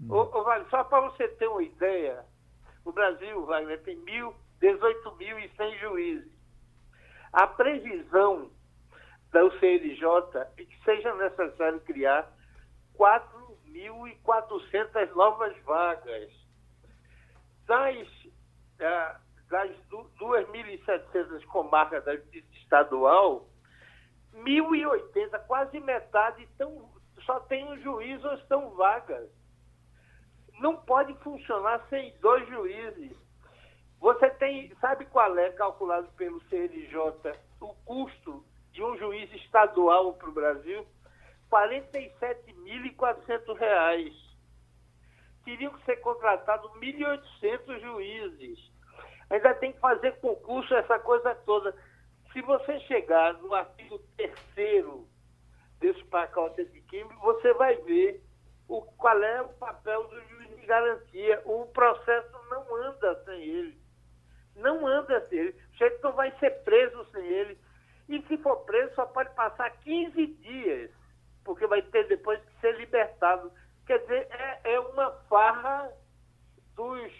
Hum. 0.01 0.09
Ô, 0.11 0.21
ô, 0.23 0.45
Wagner, 0.45 0.69
só 0.71 0.85
para 0.85 1.09
você 1.09 1.27
ter 1.29 1.49
uma 1.49 1.63
ideia, 1.63 2.25
o 2.85 2.93
Brasil, 2.93 3.47
Wagner, 3.47 3.83
tem 3.83 3.97
mil, 3.97 4.35
18.100 4.61 5.81
juízes. 5.81 6.31
A 7.33 7.47
previsão 7.47 8.51
da 9.31 9.45
UCLJ 9.45 10.05
é 10.57 10.65
que 10.65 10.85
seja 10.85 11.15
necessário 11.15 11.81
criar 11.81 12.31
4.400 12.97 15.15
novas 15.15 15.57
vagas. 15.65 16.33
Das, 17.67 18.09
eh, 18.79 19.17
das 19.51 19.71
2.700 19.91 21.45
comarcas 21.47 22.05
da 22.05 22.15
justiça 22.17 22.47
estadual, 22.55 23.48
1.080, 24.45 25.39
quase 25.47 25.81
metade, 25.81 26.43
estão, 26.45 26.91
só 27.25 27.41
tem 27.41 27.65
um 27.65 27.79
juiz 27.79 28.23
ou 28.25 28.35
estão 28.35 28.71
vagas. 28.71 29.29
Não 30.61 30.77
pode 30.77 31.15
funcionar 31.23 31.85
sem 31.89 32.17
dois 32.19 32.47
juízes. 32.49 33.17
Você 34.01 34.31
tem, 34.31 34.75
sabe 34.81 35.05
qual 35.07 35.37
é 35.39 35.51
calculado 35.53 36.09
pelo 36.17 36.41
CNJ 36.49 36.99
o 37.61 37.75
custo 37.85 38.45
de 38.73 38.83
um 38.83 38.97
juiz 38.97 39.33
estadual 39.35 40.15
para 40.15 40.29
o 40.29 40.33
Brasil? 40.33 40.85
R$ 41.51 41.83
47.400. 41.87 44.13
Teriam 45.45 45.73
que 45.73 45.85
ser 45.85 45.97
contratados 45.97 46.71
1.800 46.73 47.81
juízes. 47.81 48.59
Ainda 49.31 49.55
tem 49.55 49.73
que 49.73 49.81
fazer 49.81 50.19
concurso, 50.21 50.75
essa 50.75 50.99
coisa 50.99 51.35
toda. 51.47 51.75
Se 52.39 52.43
você 52.43 52.79
chegar 52.83 53.35
no 53.39 53.53
artigo 53.53 53.99
3 54.55 54.87
desse 55.81 56.05
pacote 56.05 56.65
de 56.67 56.81
crime, 56.83 57.13
você 57.17 57.53
vai 57.55 57.75
ver 57.79 58.23
o, 58.69 58.81
qual 58.81 59.21
é 59.21 59.43
o 59.43 59.49
papel 59.55 60.07
do 60.07 60.21
juiz 60.29 60.57
de 60.57 60.65
garantia. 60.65 61.43
O 61.45 61.67
processo 61.67 62.31
não 62.49 62.77
anda 62.77 63.25
sem 63.25 63.43
ele. 63.43 63.83
Não 64.55 64.87
anda 64.87 65.21
sem 65.27 65.37
ele. 65.37 65.51
O 65.51 65.71
sujeito 65.73 66.01
não 66.01 66.13
vai 66.13 66.31
ser 66.39 66.63
preso 66.63 67.05
sem 67.11 67.27
ele. 67.27 67.59
E 68.09 68.23
se 68.29 68.37
for 68.37 68.59
preso, 68.59 68.95
só 68.95 69.05
pode 69.07 69.35
passar 69.35 69.71
15 69.79 70.25
dias, 70.25 70.93
porque 71.43 71.67
vai 71.67 71.83
ter 71.83 72.07
depois 72.07 72.41
que 72.41 72.61
ser 72.61 72.77
libertado. 72.77 73.53
Quer 73.85 73.99
dizer, 73.99 74.29
é, 74.31 74.75
é 74.75 74.79
uma 74.79 75.11
farra 75.29 75.93
dos, 76.77 77.13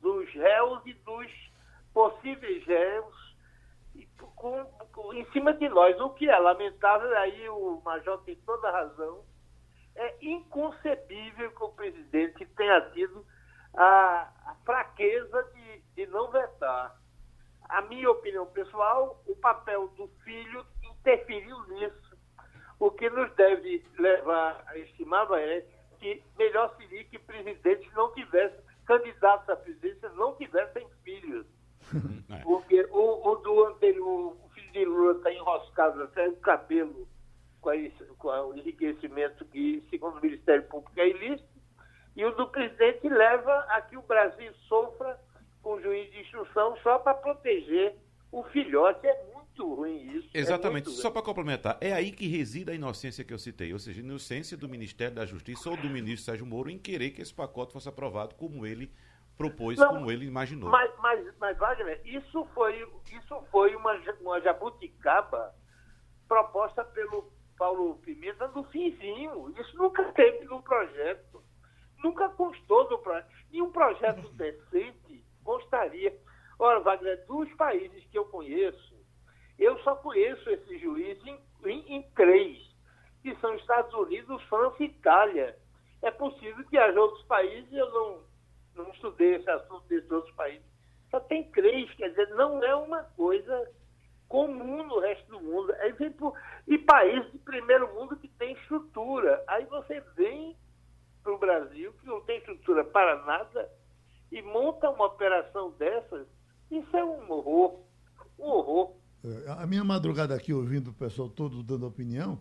dos 0.00 0.28
réus 0.32 0.82
e 0.86 0.92
dos 0.92 1.52
possíveis 1.94 2.66
réus 2.66 3.31
com, 4.42 4.64
com, 4.92 5.14
em 5.14 5.24
cima 5.30 5.54
de 5.54 5.68
nós, 5.68 5.98
o 6.00 6.10
que 6.10 6.28
é 6.28 6.36
lamentável, 6.36 7.16
aí 7.16 7.48
o 7.48 7.80
Major 7.84 8.18
tem 8.24 8.34
toda 8.44 8.68
a 8.68 8.72
razão, 8.72 9.24
é 9.94 10.16
inconcebível 10.20 11.52
que 11.52 11.62
o 11.62 11.68
presidente 11.68 12.44
tenha 12.56 12.80
tido 12.90 13.24
a, 13.72 14.28
a 14.46 14.56
fraqueza 14.64 15.44
de, 15.54 15.80
de 15.94 16.06
não 16.08 16.28
vetar. 16.32 17.00
a 17.68 17.82
minha 17.82 18.10
opinião 18.10 18.44
pessoal, 18.46 19.22
o 19.28 19.36
papel 19.36 19.86
do 19.90 20.08
filho 20.24 20.66
interferiu 20.82 21.56
nisso. 21.68 22.18
O 22.80 22.90
que 22.90 23.08
nos 23.10 23.32
deve 23.34 23.84
levar 23.96 24.64
a 24.66 24.76
estimar 24.76 25.28
é 25.34 25.64
que 26.00 26.20
melhor 26.36 26.74
seria 26.76 27.04
que 27.04 27.18
presidentes 27.20 27.92
não 27.94 28.12
tivessem, 28.12 28.58
candidatos 28.86 29.48
à 29.48 29.54
presidência 29.54 30.08
não 30.10 30.34
tivessem 30.34 30.84
filhos. 31.04 31.46
É. 32.30 32.36
Porque 32.42 32.82
o, 32.90 33.28
o 33.30 33.34
do 33.36 33.66
anterior, 33.66 34.36
o 34.42 34.48
filho 34.54 34.72
de 34.72 34.84
Lula 34.84 35.12
está 35.16 35.32
enroscado 35.32 36.02
até 36.02 36.28
o 36.28 36.36
cabelo 36.36 37.06
com, 37.60 37.70
a, 37.70 37.74
com 38.18 38.28
o 38.28 38.54
enriquecimento 38.56 39.44
que, 39.46 39.82
segundo 39.90 40.18
o 40.18 40.20
Ministério 40.20 40.64
Público, 40.64 40.92
é 40.98 41.08
ilícito. 41.08 41.48
E 42.14 42.24
o 42.24 42.32
do 42.32 42.48
presidente 42.48 43.08
leva 43.08 43.66
a 43.70 43.80
que 43.80 43.96
o 43.96 44.02
Brasil 44.02 44.52
sofra 44.68 45.18
com 45.62 45.74
o 45.74 45.80
juiz 45.80 46.10
de 46.10 46.20
instrução 46.20 46.76
só 46.82 46.98
para 46.98 47.14
proteger 47.14 47.94
o 48.30 48.42
filhote. 48.44 49.06
É 49.06 49.24
muito 49.32 49.74
ruim 49.74 50.18
isso. 50.18 50.28
É 50.34 50.40
Exatamente. 50.40 50.88
É 50.88 50.92
só 50.92 51.10
para 51.10 51.22
complementar, 51.22 51.78
é 51.80 51.92
aí 51.92 52.10
que 52.10 52.26
reside 52.26 52.70
a 52.70 52.74
inocência 52.74 53.24
que 53.24 53.32
eu 53.32 53.38
citei, 53.38 53.72
ou 53.72 53.78
seja, 53.78 54.00
a 54.00 54.04
inocência 54.04 54.56
do 54.56 54.68
Ministério 54.68 55.14
da 55.14 55.24
Justiça 55.24 55.70
ou 55.70 55.76
do 55.76 55.88
ministro 55.88 56.24
Sérgio 56.24 56.46
Moro 56.46 56.70
em 56.70 56.78
querer 56.78 57.10
que 57.10 57.22
esse 57.22 57.32
pacote 57.32 57.72
fosse 57.72 57.88
aprovado 57.88 58.34
como 58.34 58.66
ele 58.66 58.90
propôs, 59.48 59.78
Não, 59.78 59.88
como 59.88 60.10
ele 60.10 60.26
imaginou. 60.26 60.70
Mas, 60.70 60.90
mas, 60.98 61.38
mas 61.38 61.58
Wagner, 61.58 62.00
isso 62.04 62.44
foi, 62.54 62.86
isso 63.10 63.42
foi 63.50 63.74
uma, 63.74 63.94
uma 64.20 64.40
jabuticaba 64.40 65.54
proposta 66.28 66.84
pelo 66.84 67.32
Paulo 67.58 67.96
Pimenta 67.96 68.48
no 68.48 68.64
finzinho. 68.64 69.52
Isso 69.58 69.76
nunca 69.76 70.04
teve 70.12 70.44
no 70.44 70.62
projeto. 70.62 71.42
Nunca 72.02 72.28
constou 72.30 72.88
no 72.90 72.98
projeto. 72.98 73.30
E 73.52 73.62
um 73.62 73.70
projeto 73.70 74.28
decente 74.32 75.24
constaria. 75.44 76.16
Ora, 76.58 76.80
Wagner, 76.80 77.24
dos 77.26 77.52
países 77.54 78.04
que 78.06 78.18
eu 78.18 78.24
conheço, 78.26 78.94
eu 79.58 79.78
só 79.80 79.94
conheço 79.96 80.48
esse 80.50 80.78
juiz 80.78 81.18
em, 81.26 81.38
em, 81.66 81.96
em 81.96 82.02
três, 82.14 82.58
que 83.22 83.34
são 83.36 83.54
Estados 83.54 83.92
Unidos, 83.94 84.42
França 84.44 84.82
e 84.82 84.86
Itália. 84.86 85.56
É 86.00 86.10
possível 86.10 86.64
que 86.68 86.76
haja 86.76 87.00
outros 87.00 87.22
países, 87.24 87.72
eu 87.72 87.90
não, 87.90 88.20
não 88.74 88.90
estudei 88.90 89.36
esse 89.36 89.50
assunto 89.50 89.86
desses 89.88 90.10
outros 90.10 90.34
países. 90.34 90.64
Só 91.10 91.20
tem 91.20 91.44
três, 91.50 91.92
quer 91.94 92.08
dizer, 92.08 92.28
não 92.30 92.62
é 92.62 92.74
uma 92.74 93.02
coisa 93.16 93.70
comum 94.28 94.86
no 94.86 94.98
resto 95.00 95.30
do 95.30 95.40
mundo. 95.40 95.72
Aí 95.74 95.92
por, 96.10 96.34
e 96.66 96.78
países 96.78 97.30
de 97.32 97.38
primeiro 97.38 97.92
mundo 97.94 98.16
que 98.16 98.28
tem 98.28 98.54
estrutura. 98.54 99.44
Aí 99.46 99.66
você 99.66 100.00
vem 100.16 100.56
para 101.22 101.34
o 101.34 101.38
Brasil, 101.38 101.92
que 102.00 102.06
não 102.06 102.20
tem 102.22 102.38
estrutura 102.38 102.82
para 102.84 103.24
nada, 103.24 103.70
e 104.30 104.40
monta 104.40 104.88
uma 104.90 105.06
operação 105.06 105.70
dessas, 105.72 106.26
isso 106.70 106.96
é 106.96 107.04
um 107.04 107.30
horror. 107.30 107.80
Um 108.38 108.44
horror. 108.44 108.96
É, 109.22 109.50
a 109.62 109.66
minha 109.66 109.84
madrugada 109.84 110.34
aqui, 110.34 110.52
ouvindo 110.52 110.90
o 110.90 110.94
pessoal 110.94 111.28
todo 111.28 111.62
dando 111.62 111.86
opinião, 111.86 112.40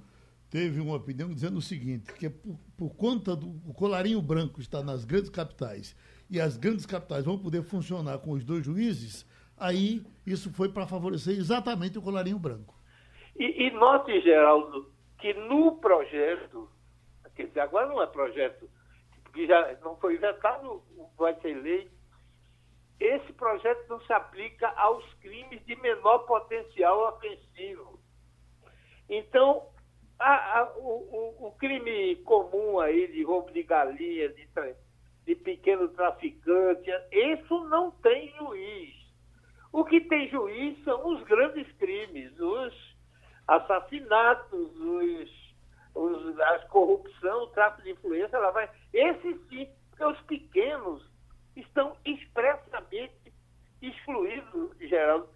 teve 0.50 0.80
uma 0.80 0.96
opinião 0.96 1.34
dizendo 1.34 1.58
o 1.58 1.62
seguinte, 1.62 2.12
que 2.14 2.28
é 2.28 2.30
por, 2.30 2.58
por 2.78 2.96
conta 2.96 3.36
do 3.36 3.52
colarinho 3.74 4.22
branco 4.22 4.62
estar 4.62 4.82
nas 4.82 5.04
grandes 5.04 5.30
capitais 5.30 5.96
e 6.32 6.40
as 6.40 6.56
grandes 6.56 6.86
capitais 6.86 7.26
vão 7.26 7.38
poder 7.38 7.62
funcionar 7.62 8.18
com 8.20 8.32
os 8.32 8.46
dois 8.46 8.66
juízes, 8.66 9.28
aí 9.58 10.02
isso 10.26 10.52
foi 10.54 10.70
para 10.70 10.88
favorecer 10.88 11.38
exatamente 11.38 11.98
o 11.98 12.02
colarinho 12.02 12.40
branco. 12.40 12.74
E, 13.38 13.68
e 13.68 13.72
note, 13.72 14.22
Geraldo, 14.22 14.90
que 15.20 15.34
no 15.34 15.76
projeto, 15.78 16.70
quer 17.36 17.48
dizer, 17.48 17.60
agora 17.60 17.88
não 17.88 18.02
é 18.02 18.08
projeto, 18.08 18.70
que 19.34 19.46
já 19.46 19.78
não 19.84 19.98
foi 19.98 20.18
vetado, 20.18 20.82
vai 21.18 21.38
ser 21.42 21.54
lei, 21.62 21.92
esse 22.98 23.34
projeto 23.34 23.90
não 23.90 24.00
se 24.02 24.14
aplica 24.14 24.70
aos 24.70 25.04
crimes 25.16 25.66
de 25.66 25.76
menor 25.82 26.20
potencial 26.20 27.10
ofensivo. 27.10 28.00
Então, 29.10 29.68
a, 30.18 30.60
a, 30.60 30.74
o, 30.78 31.48
o, 31.48 31.52
crime 31.58 32.16
comum 32.18 32.80
aí 32.80 33.12
de 33.12 33.24
roubo 33.24 33.52
de 33.52 33.64
galinha, 33.64 34.30
de, 34.30 34.48
de 35.26 35.36
pequeno 35.36 35.88
traficante, 35.90 36.90
isso 37.12 37.64
não 37.66 37.92
tem 37.92 38.34
juiz. 38.38 39.02
O 39.72 39.86
que 39.86 40.02
tem 40.02 40.28
juiz 40.30 40.84
são 40.84 41.08
os 41.08 41.24
grandes 41.24 41.72
crimes, 41.74 42.38
os 42.40 42.96
assassinatos, 43.48 44.76
os, 44.76 45.56
os, 45.96 46.40
a 46.40 46.60
corrupção, 46.68 47.44
o 47.44 47.48
tráfico 47.48 47.84
de 47.84 47.92
influência, 47.92 48.36
ela 48.36 48.52
vai. 48.52 48.70
Esse 48.94 49.34
sim, 49.50 49.70
porque 49.90 50.04
os 50.04 50.20
pequenos 50.22 51.10
estão 51.56 51.96
expressamente 52.06 53.34
excluídos, 53.82 54.78
Geraldo, 54.80 55.30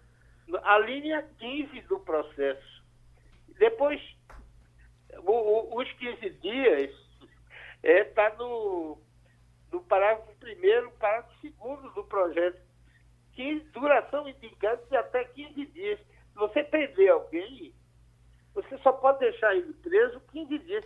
a 0.62 0.78
linha 0.78 1.22
15 1.38 1.80
do 1.82 1.98
processo. 2.00 2.84
Depois, 3.58 4.00
o, 5.18 5.32
o, 5.32 5.80
os 5.80 5.92
15 5.94 6.30
dias 6.40 6.90
está 7.82 7.88
é, 7.88 8.04
tá 8.04 8.34
no, 8.36 8.98
no 9.72 9.82
parágrafo 9.82 10.34
primeiro, 10.36 10.90
parágrafo 10.92 11.40
segundo 11.40 11.90
do 11.90 12.04
projeto, 12.04 12.60
que 13.32 13.60
duração 13.72 14.28
indicada 14.28 14.82
de 14.88 14.96
até 14.96 15.24
15 15.24 15.66
dias. 15.66 15.98
Se 15.98 16.34
você 16.34 16.64
prender 16.64 17.10
alguém, 17.10 17.74
você 18.54 18.78
só 18.78 18.92
pode 18.92 19.18
deixar 19.18 19.54
ele 19.54 19.72
preso 19.74 20.20
15 20.32 20.58
dias. 20.60 20.84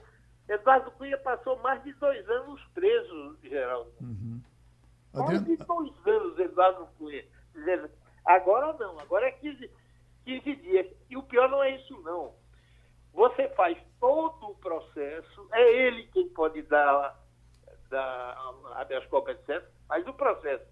Eduardo 0.49 0.91
Cunha 0.93 1.17
passou 1.19 1.57
mais 1.59 1.83
de 1.85 1.93
dois 1.95 2.29
anos 2.29 2.61
preso, 2.75 3.39
Geraldo. 3.45 3.93
Uhum. 4.01 4.41
Mais 5.15 5.45
de 5.45 5.57
dois 5.57 5.93
anos, 6.07 6.39
Eduardo 6.39 6.89
Cunha. 6.99 7.25
Agora 8.25 8.73
não, 8.75 8.99
agora 8.99 9.29
é 9.29 9.33
15, 9.33 9.71
15 10.25 10.57
dias. 10.57 10.87
E 11.09 11.17
o 11.17 11.23
pior 11.23 11.49
não 11.49 11.63
é 11.63 11.77
isso, 11.77 12.01
não. 12.03 12.35
Você 13.13 13.49
faz 13.51 13.79
todo 14.01 14.51
o 14.51 14.55
processo, 14.57 15.49
é 15.53 15.87
ele 15.87 16.05
quem 16.09 16.29
pode 16.31 16.63
dar, 16.63 17.20
dar 17.91 18.37
habeas 18.77 19.05
corpus, 19.07 19.35
etc., 19.35 19.63
mas 19.89 20.07
o 20.07 20.15
processo. 20.15 20.65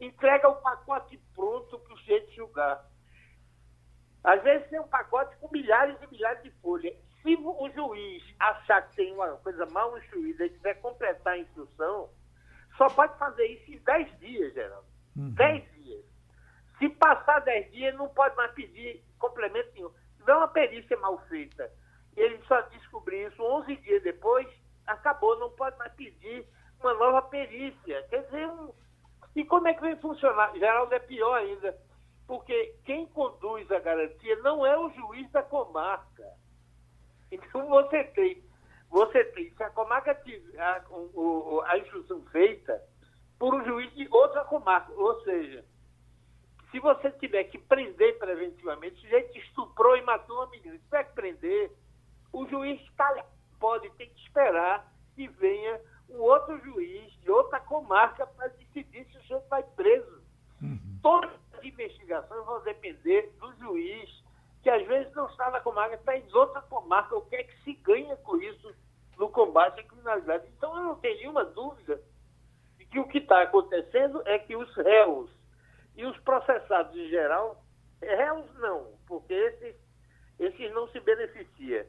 Entrega 0.00 0.48
o 0.48 0.56
pacote 0.56 1.18
pronto 1.34 1.78
para 1.78 1.94
o 1.94 1.98
sujeito 1.98 2.32
julgar. 2.32 2.84
Às 4.22 4.42
vezes 4.42 4.68
tem 4.68 4.80
um 4.80 4.88
pacote 4.88 5.36
com 5.36 5.48
milhares 5.50 5.96
e 6.02 6.06
milhares 6.08 6.42
de 6.42 6.50
folhas. 6.60 6.94
Se 7.22 7.36
o 7.36 7.70
juiz 7.70 8.22
achar 8.38 8.82
que 8.88 8.96
tem 8.96 9.14
uma 9.14 9.36
coisa 9.36 9.64
mal 9.66 9.96
instruída 9.96 10.44
e 10.44 10.50
quiser 10.50 10.80
completar 10.80 11.34
a 11.34 11.38
instrução, 11.38 12.10
só 12.76 12.88
pode 12.88 13.16
fazer 13.18 13.46
isso 13.46 13.70
em 13.70 13.78
10 13.78 14.18
dias, 14.18 14.52
Geraldo. 14.52 14.86
10 15.14 15.62
uhum. 15.62 15.82
dias. 15.82 16.04
Se 16.78 16.88
passar 16.88 17.40
10 17.40 17.70
dias, 17.70 17.94
não 17.94 18.08
pode 18.08 18.34
mais 18.36 18.50
pedir 18.52 19.02
complemento 19.18 19.70
nenhum. 19.74 19.90
Se 19.90 20.18
tiver 20.18 20.34
uma 20.34 20.48
perícia 20.48 20.96
mal 20.98 21.18
feita, 21.28 21.70
e 22.16 22.20
ele 22.20 22.42
só 22.46 22.60
descobrir 22.62 23.28
isso 23.28 23.42
11 23.42 23.76
dias 23.76 24.02
depois, 24.02 24.48
acabou, 24.86 25.38
não 25.38 25.50
pode 25.50 25.76
mais 25.78 25.92
pedir 25.94 26.46
uma 26.84 26.94
nova 26.94 27.22
perícia. 27.22 28.02
Quer 28.08 28.24
dizer, 28.24 28.46
um... 28.48 28.72
e 29.34 29.44
como 29.44 29.68
é 29.68 29.74
que 29.74 29.80
vai 29.80 29.96
funcionar? 29.96 30.52
Geraldo 30.54 30.94
é 30.94 30.98
pior 30.98 31.34
ainda 31.34 31.76
porque 32.26 32.74
quem 32.84 33.06
conduz 33.06 33.70
a 33.70 33.78
garantia 33.78 34.36
não 34.36 34.64
é 34.64 34.78
o 34.78 34.90
juiz 34.90 35.30
da 35.30 35.42
comarca. 35.42 36.24
Então 37.30 37.66
você 37.68 38.04
tem, 38.04 38.42
você 38.88 39.24
tem, 39.24 39.50
se 39.54 39.62
a 39.62 39.70
comarca 39.70 40.14
tiver 40.14 40.58
a, 40.60 40.82
a 41.66 41.78
instrução 41.78 42.22
feita 42.26 42.80
por 43.38 43.54
um 43.54 43.64
juiz 43.64 43.92
de 43.94 44.08
outra 44.10 44.44
comarca, 44.44 44.92
ou 44.92 45.20
seja, 45.22 45.64
se 46.70 46.80
você 46.80 47.10
tiver 47.12 47.44
que 47.44 47.58
prender 47.58 48.18
preventivamente, 48.18 48.96
o 48.96 49.00
sujeito 49.00 49.38
estuprou 49.38 49.96
e 49.96 50.02
matou 50.02 50.36
uma 50.36 50.46
menina, 50.48 50.76
se 50.76 50.84
tiver 50.84 51.04
que 51.04 51.14
prender, 51.14 51.72
o 52.32 52.46
juiz 52.46 52.80
tá, 52.96 53.24
pode 53.60 53.90
ter 53.90 54.06
que 54.06 54.20
esperar 54.20 54.90
que 55.14 55.28
venha 55.28 55.80
um 56.14 56.20
outro 56.22 56.58
juiz 56.60 57.12
de 57.20 57.30
outra 57.30 57.60
comarca 57.60 58.26
para 58.26 58.48
decidir 58.48 59.04
se 59.06 59.16
o 59.16 59.20
sujeito 59.22 59.48
vai 59.48 59.62
preso. 59.62 60.22
Uhum. 60.62 60.98
Todas 61.02 61.30
investigações 61.62 62.44
vão 62.44 62.62
depender 62.62 63.32
do 63.40 63.52
juiz, 63.56 64.22
que 64.62 64.70
às 64.70 64.86
vezes 64.86 65.12
não 65.14 65.26
está 65.26 65.50
na 65.50 65.60
comarca, 65.60 65.94
está 65.94 66.16
em 66.16 66.32
outra 66.32 66.60
comarca. 66.62 67.16
O 67.16 67.22
que 67.22 67.36
é 67.36 67.44
que 67.44 67.62
se 67.62 67.72
ganha 67.74 68.16
com 68.18 68.36
isso 68.36 68.74
no 69.18 69.28
combate 69.28 69.80
à 69.80 69.82
criminalidade? 69.82 70.46
Então, 70.56 70.76
eu 70.76 70.82
não 70.82 70.96
tenho 70.96 71.16
nenhuma 71.18 71.44
dúvida 71.44 72.00
de 72.78 72.84
que 72.86 72.98
o 72.98 73.08
que 73.08 73.18
está 73.18 73.42
acontecendo 73.42 74.22
é 74.26 74.38
que 74.38 74.56
os 74.56 74.74
réus 74.76 75.30
e 75.96 76.04
os 76.04 76.16
processados 76.20 76.94
em 76.96 77.08
geral, 77.08 77.62
réus 78.00 78.52
não, 78.58 78.92
porque 79.06 79.32
esses, 79.32 79.76
esses 80.38 80.72
não 80.72 80.88
se 80.88 81.00
beneficiam. 81.00 81.84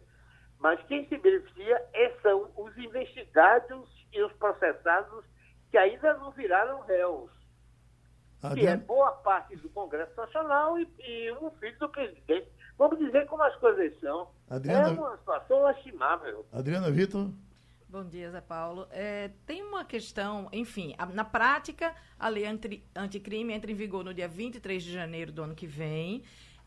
Mas 0.66 0.82
quem 0.88 1.08
se 1.08 1.16
beneficia 1.20 1.80
é, 1.94 2.10
são 2.24 2.50
os 2.58 2.76
investigados 2.76 3.88
e 4.12 4.20
os 4.24 4.34
processados 4.34 5.24
que 5.70 5.78
ainda 5.78 6.16
não 6.16 6.32
viraram 6.32 6.82
réus 6.82 7.30
que 8.56 8.66
é 8.66 8.76
boa 8.76 9.12
parte 9.12 9.56
do 9.58 9.70
Congresso 9.70 10.12
Nacional 10.18 10.80
e, 10.80 10.88
e 11.00 11.32
um 11.34 11.52
filho 11.52 11.78
do 11.78 11.90
presidente. 11.90 12.48
Vamos 12.80 12.98
dizer 12.98 13.28
como 13.28 13.44
as 13.44 13.56
coisas 13.58 14.00
são. 14.00 14.28
Adriana... 14.50 14.90
É 14.90 14.92
uma 14.92 15.18
situação 15.18 15.62
lastimável. 15.62 16.44
Adriana 16.52 16.90
Vitor. 16.90 17.30
Bom 17.88 18.04
dia, 18.04 18.32
Zé 18.32 18.42
Paulo. 18.42 18.88
É, 18.90 19.30
tem 19.46 19.62
uma 19.62 19.86
questão, 19.86 20.50
enfim, 20.52 20.96
a, 20.98 21.06
na 21.06 21.24
prática, 21.24 21.96
a 22.20 22.28
lei 22.28 22.46
anti, 22.48 22.84
anticrime 22.96 23.54
entra 23.54 23.72
em 23.72 23.76
vigor 23.76 24.04
no 24.04 24.16
dia 24.16 24.28
23 24.28 24.84
de 24.84 24.92
janeiro 24.92 25.32
do 25.32 25.44
ano 25.44 25.54
que 25.54 25.68
vem. 25.68 26.24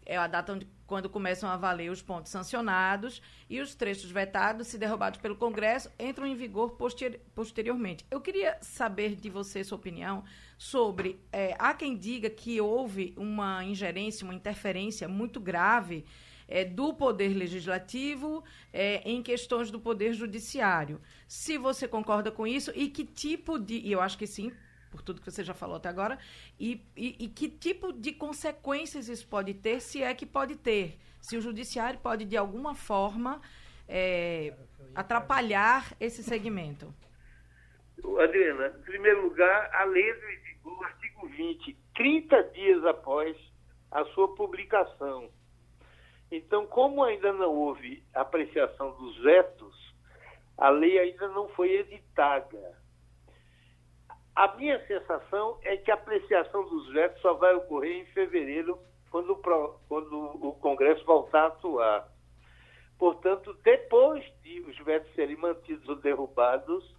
É 0.09 0.17
a 0.17 0.27
data 0.27 0.55
onde, 0.55 0.67
quando 0.87 1.11
começam 1.11 1.51
a 1.51 1.57
valer 1.59 1.91
os 1.91 2.01
pontos 2.01 2.33
sancionados 2.33 3.21
e 3.49 3.61
os 3.61 3.75
trechos 3.75 4.11
vetados, 4.11 4.69
se 4.69 4.79
derrubados 4.79 5.21
pelo 5.21 5.37
Congresso, 5.37 5.91
entram 5.99 6.27
em 6.27 6.35
vigor 6.35 6.71
posteri 6.73 7.21
posteriormente. 7.35 8.07
Eu 8.11 8.19
queria 8.19 8.57
saber 8.63 9.15
de 9.15 9.29
você 9.29 9.63
sua 9.63 9.77
opinião 9.77 10.25
sobre. 10.57 11.21
É, 11.31 11.55
há 11.59 11.75
quem 11.75 11.95
diga 11.95 12.31
que 12.31 12.59
houve 12.59 13.13
uma 13.19 13.63
ingerência, 13.63 14.25
uma 14.25 14.35
interferência 14.35 15.07
muito 15.07 15.39
grave 15.39 16.07
é, 16.49 16.65
do 16.65 16.95
Poder 16.95 17.35
Legislativo 17.37 18.43
é, 18.73 19.03
em 19.05 19.23
questões 19.23 19.71
do 19.71 19.79
Poder 19.79 20.15
Judiciário. 20.15 21.03
Se 21.27 21.59
você 21.59 21.87
concorda 21.87 22.31
com 22.31 22.47
isso 22.47 22.73
e 22.75 22.89
que 22.89 23.05
tipo 23.05 23.59
de. 23.59 23.77
E 23.77 23.93
eu 23.93 24.01
acho 24.01 24.17
que 24.17 24.27
sim, 24.27 24.51
por 24.91 25.03
tudo 25.03 25.21
que 25.21 25.31
você 25.31 25.45
já 25.45 25.55
falou 25.55 25.77
até 25.77 25.89
agora, 25.89 26.19
e, 26.59 26.83
e, 26.97 27.25
e, 27.25 27.29
que 27.29 27.49
tipo 27.49 27.93
de 27.93 28.13
consequências 28.13 29.09
isso 29.09 29.27
pode 29.27 29.55
ter, 29.55 29.81
se 29.81 30.03
é 30.03 30.15
que 30.15 30.27
pode 30.27 30.57
ter, 30.57 30.99
se 31.21 31.37
o 31.37 31.41
judiciário 31.41 32.01
pode, 32.01 32.25
de 32.25 32.37
alguma 32.37 32.75
forma, 32.75 33.41
é, 33.89 34.55
atrapalhar 34.95 35.93
esse 36.01 36.23
segmento. 36.23 36.93
Adriana, 38.21 38.75
em 38.79 38.83
primeiro 38.83 39.23
lugar, 39.23 39.71
a 39.75 39.85
lei 39.85 40.13
do 40.63 40.85
artigo 40.85 41.27
20, 41.29 41.77
30 41.95 42.43
dias 42.55 42.85
após 42.85 43.37
a 43.91 44.05
sua 44.07 44.35
publicação. 44.35 45.31
Então, 46.31 46.67
como 46.67 47.03
ainda 47.03 47.33
não 47.33 47.51
houve 47.51 48.05
apreciação 48.15 48.93
dos 48.93 49.19
vetos, 49.23 49.95
a 50.57 50.69
lei 50.69 50.99
ainda 50.99 51.29
não 51.29 51.49
foi 51.51 51.71
editada. 51.71 52.79
A 54.39 54.55
minha 54.55 54.79
sensação 54.87 55.59
é 55.65 55.77
que 55.79 55.91
a 55.91 55.95
apreciação 55.95 56.63
dos 56.69 56.93
vetos 56.93 57.21
só 57.21 57.35
vai 57.35 57.57
ocorrer 57.57 57.97
em 57.97 58.07
fevereiro, 58.13 58.79
quando, 59.11 59.35
quando 59.89 60.17
o 60.17 60.53
Congresso 60.61 61.05
voltar 61.05 61.41
a 61.43 61.47
atuar. 61.49 62.09
Portanto, 62.97 63.53
depois 63.65 64.25
de 64.45 64.61
os 64.61 64.79
vetos 64.85 65.13
serem 65.17 65.37
mantidos 65.37 65.89
ou 65.89 65.97
derrubados, 65.97 66.97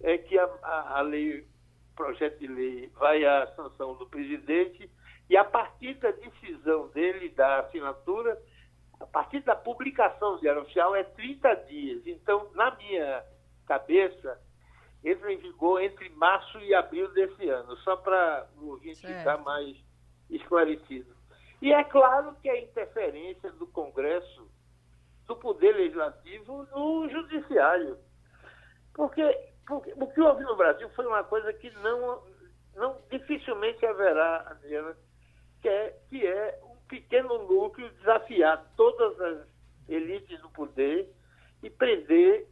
é 0.00 0.18
que 0.18 0.36
a, 0.36 0.44
a, 0.60 0.98
a 0.98 1.00
lei, 1.02 1.46
projeto 1.94 2.40
de 2.40 2.48
lei 2.48 2.88
vai 2.96 3.24
à 3.24 3.46
sanção 3.54 3.94
do 3.94 4.08
presidente 4.08 4.90
e 5.30 5.36
a 5.36 5.44
partir 5.44 5.94
da 5.94 6.10
decisão 6.10 6.88
dele, 6.88 7.28
da 7.28 7.60
assinatura, 7.60 8.36
a 8.98 9.06
partir 9.06 9.38
da 9.44 9.54
publicação 9.54 10.34
do 10.34 10.40
Diário 10.40 10.62
Oficial 10.62 10.96
é 10.96 11.04
30 11.04 11.54
dias. 11.68 12.04
Então, 12.08 12.50
na 12.54 12.74
minha 12.74 13.24
cabeça, 13.68 14.44
entra 15.06 15.32
em 15.32 15.38
vigor 15.38 15.80
entre 15.80 16.08
março 16.10 16.58
e 16.58 16.74
abril 16.74 17.08
desse 17.12 17.48
ano, 17.48 17.76
só 17.78 17.96
para 17.96 18.48
o 18.60 18.70
ouvinte 18.70 19.06
ficar 19.06 19.38
mais 19.38 19.76
esclarecido. 20.28 21.14
E 21.62 21.72
é 21.72 21.84
claro 21.84 22.34
que 22.42 22.50
a 22.50 22.60
interferência 22.60 23.52
do 23.52 23.68
Congresso, 23.68 24.50
do 25.26 25.36
Poder 25.36 25.76
Legislativo, 25.76 26.66
no 26.72 27.08
Judiciário. 27.08 27.96
Porque, 28.92 29.22
porque 29.64 29.92
o 29.96 30.06
que 30.08 30.20
houve 30.20 30.42
no 30.42 30.56
Brasil 30.56 30.90
foi 30.90 31.06
uma 31.06 31.22
coisa 31.22 31.52
que 31.52 31.70
não, 31.78 32.22
não 32.74 33.00
dificilmente 33.08 33.86
haverá, 33.86 34.44
Adriana, 34.50 34.96
que 35.62 35.68
é, 35.68 35.96
que 36.10 36.26
é 36.26 36.60
um 36.64 36.76
pequeno 36.88 37.46
núcleo 37.46 37.90
desafiar 37.90 38.72
todas 38.76 39.20
as 39.20 39.48
elites 39.88 40.40
do 40.40 40.50
poder 40.50 41.08
e 41.62 41.70
prender 41.70 42.48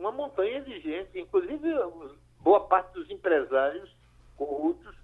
uma 0.00 0.10
montanha 0.10 0.62
de 0.62 0.80
gente, 0.80 1.20
inclusive 1.20 1.68
boa 2.40 2.66
parte 2.66 2.92
dos 2.94 3.08
empresários 3.10 3.94
corruptos 4.36 4.96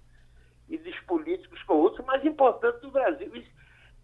e 0.67 0.77
dos 0.77 0.99
políticos 1.01 1.61
corruptos 1.63 2.03
mais 2.05 2.25
importantes 2.25 2.81
do 2.81 2.89
Brasil. 2.89 3.31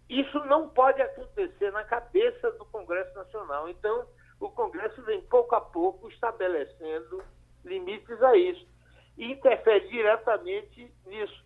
Isso 0.08 0.38
não 0.44 0.68
pode 0.68 1.02
acontecer 1.02 1.72
na 1.72 1.82
cabeça 1.82 2.52
do 2.52 2.64
Congresso 2.66 3.12
Nacional. 3.16 3.68
Então, 3.68 4.06
o 4.38 4.48
Congresso 4.50 5.02
vem 5.02 5.20
pouco 5.22 5.56
a 5.56 5.60
pouco 5.60 6.08
estabelecendo 6.08 7.22
limites 7.64 8.22
a 8.22 8.36
isso 8.36 8.66
e 9.18 9.32
interfere 9.32 9.88
diretamente 9.88 10.92
nisso. 11.06 11.44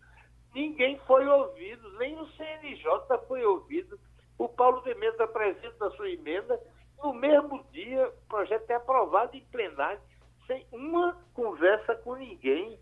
Ninguém 0.55 0.99
foi 1.07 1.27
ouvido, 1.27 1.91
nem 1.99 2.21
o 2.21 2.27
CNJ 2.33 3.19
foi 3.27 3.45
ouvido. 3.45 3.99
O 4.37 4.49
Paulo 4.49 4.83
Mendes 4.85 5.21
apresenta 5.21 5.87
a 5.87 5.91
sua 5.93 6.11
emenda. 6.11 6.61
No 7.03 7.13
mesmo 7.13 7.65
dia, 7.73 8.09
o 8.09 8.29
projeto 8.29 8.71
é 8.71 8.75
aprovado 8.75 9.37
em 9.37 9.45
plenário, 9.47 10.01
sem 10.47 10.67
uma 10.73 11.17
conversa 11.35 11.95
com 11.97 12.17
ninguém. 12.17 12.79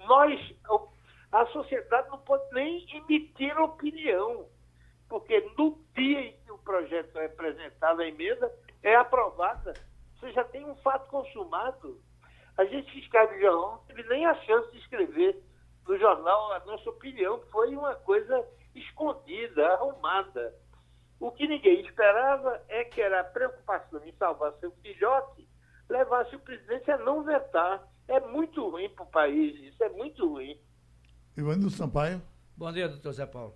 Nós, 0.00 0.38
a 1.32 1.46
sociedade 1.46 2.08
não 2.08 2.18
pode 2.18 2.44
nem 2.52 2.86
emitir 2.94 3.58
opinião, 3.58 4.46
porque 5.08 5.40
no 5.56 5.78
dia 5.94 6.20
em 6.20 6.36
que 6.44 6.52
o 6.52 6.58
projeto 6.58 7.18
é 7.18 7.26
apresentado, 7.26 8.00
a 8.00 8.06
emenda 8.06 8.52
é 8.82 8.94
aprovada, 8.94 9.74
você 10.14 10.30
já 10.32 10.44
tem 10.44 10.64
um 10.64 10.76
fato 10.76 11.08
consumado. 11.08 12.00
A 12.58 12.64
gente 12.64 12.90
que 12.90 13.00
escreve 13.00 13.40
jornal 13.40 13.72
não 13.72 13.78
teve 13.86 14.02
nem 14.08 14.26
a 14.26 14.34
chance 14.42 14.70
de 14.72 14.78
escrever 14.78 15.42
no 15.86 15.96
jornal 15.98 16.52
a 16.52 16.60
nossa 16.60 16.90
opinião 16.90 17.40
foi 17.52 17.74
uma 17.76 17.94
coisa 17.94 18.44
escondida, 18.74 19.66
arrumada. 19.74 20.54
O 21.18 21.30
que 21.30 21.46
ninguém 21.48 21.80
esperava 21.80 22.62
é 22.68 22.84
que 22.84 23.00
era 23.00 23.20
a 23.20 23.24
preocupação 23.24 24.04
em 24.04 24.12
salvar 24.12 24.52
seu 24.60 24.70
filhote 24.82 25.48
levasse 25.88 26.34
o 26.36 26.40
presidente 26.40 26.90
a 26.90 26.98
não 26.98 27.22
vetar. 27.22 27.86
É 28.08 28.20
muito 28.20 28.68
ruim 28.68 28.88
para 28.90 29.04
o 29.04 29.08
país, 29.08 29.58
isso 29.72 29.82
é 29.82 29.88
muito 29.88 30.28
ruim. 30.28 30.58
Ivanildo 31.36 31.70
Sampaio. 31.70 32.22
Bom 32.56 32.72
dia, 32.72 32.88
doutor 32.88 33.12
Zé 33.12 33.26
Paulo. 33.26 33.54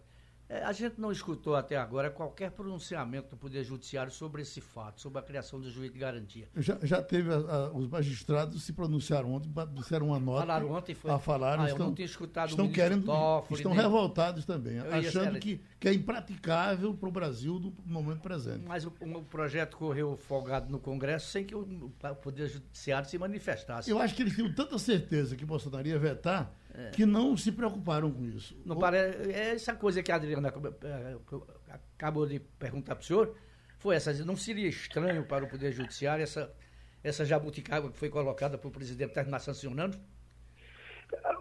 É, 0.50 0.64
a 0.64 0.72
gente 0.72 1.00
não 1.00 1.12
escutou 1.12 1.54
até 1.54 1.76
agora 1.76 2.10
qualquer 2.10 2.50
pronunciamento 2.50 3.30
do 3.30 3.36
Poder 3.36 3.62
Judiciário 3.62 4.10
sobre 4.10 4.42
esse 4.42 4.60
fato, 4.60 5.00
sobre 5.00 5.20
a 5.20 5.22
criação 5.22 5.60
do 5.60 5.70
juiz 5.70 5.92
de 5.92 5.98
garantia. 5.98 6.48
Já, 6.56 6.76
já 6.82 7.00
teve, 7.00 7.32
a, 7.32 7.36
a, 7.36 7.72
os 7.72 7.86
magistrados 7.86 8.60
se 8.64 8.72
pronunciaram 8.72 9.32
ontem, 9.32 9.48
disseram 9.74 10.08
uma 10.08 10.18
nota. 10.18 10.40
Falaram 10.40 10.72
ontem, 10.72 10.92
foi. 10.92 11.08
A 11.08 11.20
falar, 11.20 11.60
ah, 11.60 11.68
estão, 11.68 11.78
eu 11.78 11.86
não 11.86 11.94
tinha 11.94 12.06
escutado 12.06 12.50
estão 12.50 12.66
o 12.66 12.72
querendo, 12.72 13.06
Toffoli, 13.06 13.60
Estão 13.60 13.72
nem... 13.72 13.80
revoltados 13.80 14.44
também, 14.44 14.80
achando 14.80 15.38
que, 15.38 15.60
que 15.78 15.86
é 15.86 15.94
impraticável 15.94 16.94
para 16.94 17.08
o 17.08 17.12
Brasil 17.12 17.60
no 17.60 17.72
momento 17.86 18.20
presente. 18.20 18.64
Mas 18.66 18.84
o, 18.84 18.92
o, 19.00 19.22
projeto 19.22 19.76
correu 19.76 20.16
folgado 20.16 20.68
no 20.68 20.80
Congresso 20.80 21.30
sem 21.30 21.44
que 21.44 21.54
o, 21.54 21.60
o 21.60 22.14
Poder 22.16 22.48
Judiciário 22.48 23.08
se 23.08 23.16
manifestasse. 23.16 23.88
Eu 23.88 24.00
acho 24.00 24.16
que 24.16 24.22
eles 24.22 24.34
tinham 24.34 24.52
tanta 24.52 24.76
certeza 24.80 25.36
que 25.36 25.44
Bolsonaro 25.44 25.86
ia 25.86 25.98
vetar 25.98 26.52
é. 26.74 26.90
que 26.90 27.04
não 27.04 27.36
se 27.36 27.52
preocuparam 27.52 28.10
com 28.12 28.24
isso. 28.24 28.60
Não 28.64 28.76
Ou... 28.76 28.80
parece, 28.80 29.30
é 29.32 29.50
essa 29.54 29.74
coisa 29.74 30.02
que 30.02 30.12
a 30.12 30.16
Adriana 30.16 30.48
é, 30.48 31.16
acabou 31.96 32.26
de 32.26 32.40
perguntar 32.40 32.94
para 32.94 33.02
o 33.02 33.04
senhor, 33.04 33.36
foi 33.78 33.96
essa. 33.96 34.12
Não 34.24 34.36
seria 34.36 34.68
estranho 34.68 35.26
para 35.26 35.44
o 35.44 35.48
Poder 35.48 35.72
Judiciário 35.72 36.22
essa, 36.22 36.54
essa 37.02 37.24
jabuticaba 37.24 37.90
que 37.90 37.98
foi 37.98 38.08
colocada 38.08 38.58
para 38.58 38.68
o 38.68 38.72
presidente 38.72 39.14
terminar 39.14 39.40
sancionando? 39.40 39.98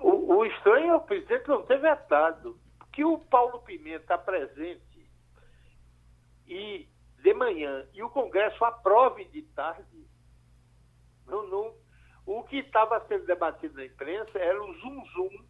O, 0.01 0.35
o 0.35 0.45
estranho 0.45 0.91
é 0.91 0.95
o 0.95 1.01
presidente 1.01 1.47
não 1.47 1.63
ter 1.63 1.79
vetado. 1.79 2.59
Que 2.91 3.05
o 3.05 3.19
Paulo 3.19 3.59
Pimenta 3.59 4.01
está 4.01 4.17
presente 4.17 5.09
e 6.47 6.89
de 7.21 7.33
manhã 7.33 7.85
e 7.93 8.01
o 8.01 8.09
Congresso 8.09 8.63
aprove 8.65 9.25
de 9.25 9.43
tarde, 9.43 10.07
não, 11.27 11.47
não, 11.47 11.73
o 12.29 12.43
que 12.43 12.57
estava 12.57 13.03
sendo 13.07 13.25
debatido 13.25 13.73
na 13.73 13.85
imprensa 13.85 14.37
era 14.37 14.63
o 14.63 14.71
zum-zum, 14.75 15.45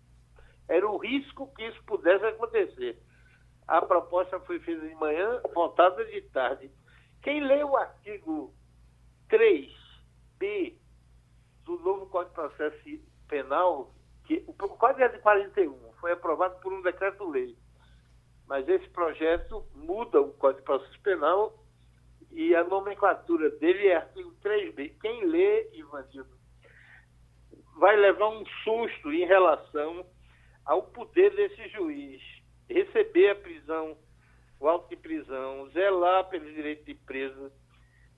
era 0.66 0.90
o 0.90 0.96
risco 0.96 1.54
que 1.54 1.68
isso 1.68 1.84
pudesse 1.84 2.24
acontecer. 2.26 2.98
A 3.68 3.82
proposta 3.82 4.40
foi 4.40 4.62
feita 4.62 4.88
de 4.88 4.96
manhã, 4.96 5.42
votada 5.54 6.06
de 6.06 6.22
tarde. 6.30 6.72
Quem 7.22 7.46
lê 7.46 7.62
o 7.66 7.76
artigo 7.76 8.54
3b 9.30 10.78
do 11.66 11.78
novo 11.80 12.06
Código 12.06 12.30
de 12.30 12.36
Processo 12.36 13.02
Penal, 13.28 13.94
que 14.24 14.42
o 14.48 14.54
Código 14.54 15.02
é 15.02 15.10
de 15.10 15.20
41, 15.20 15.92
foi 16.00 16.14
aprovado 16.14 16.62
por 16.62 16.72
um 16.72 16.82
decreto-lei. 16.82 17.58
Mas 18.48 18.66
esse 18.70 18.88
projeto 18.92 19.66
muda 19.76 20.22
o 20.22 20.32
Código 20.32 20.62
de 20.62 20.66
Processo 20.66 21.02
Penal 21.02 21.62
e 22.32 22.56
a 22.56 22.64
nomenclatura 22.64 23.50
dele 23.50 23.88
é 23.88 23.98
artigo 23.98 24.34
3b. 24.42 24.98
Quem 25.02 25.26
lê, 25.26 25.70
Ivanildo, 25.74 26.40
vai 27.80 27.96
levar 27.96 28.30
um 28.30 28.46
susto 28.64 29.12
em 29.12 29.26
relação 29.26 30.06
ao 30.66 30.84
poder 30.84 31.34
desse 31.36 31.68
juiz 31.70 32.22
receber 32.70 33.32
a 33.32 33.36
prisão, 33.36 33.98
o 34.60 34.68
auto 34.68 34.90
de 34.90 34.96
prisão, 34.96 35.68
zelar 35.72 36.30
pelos 36.30 36.54
direitos 36.54 36.86
de 36.86 36.94
preso 36.94 37.52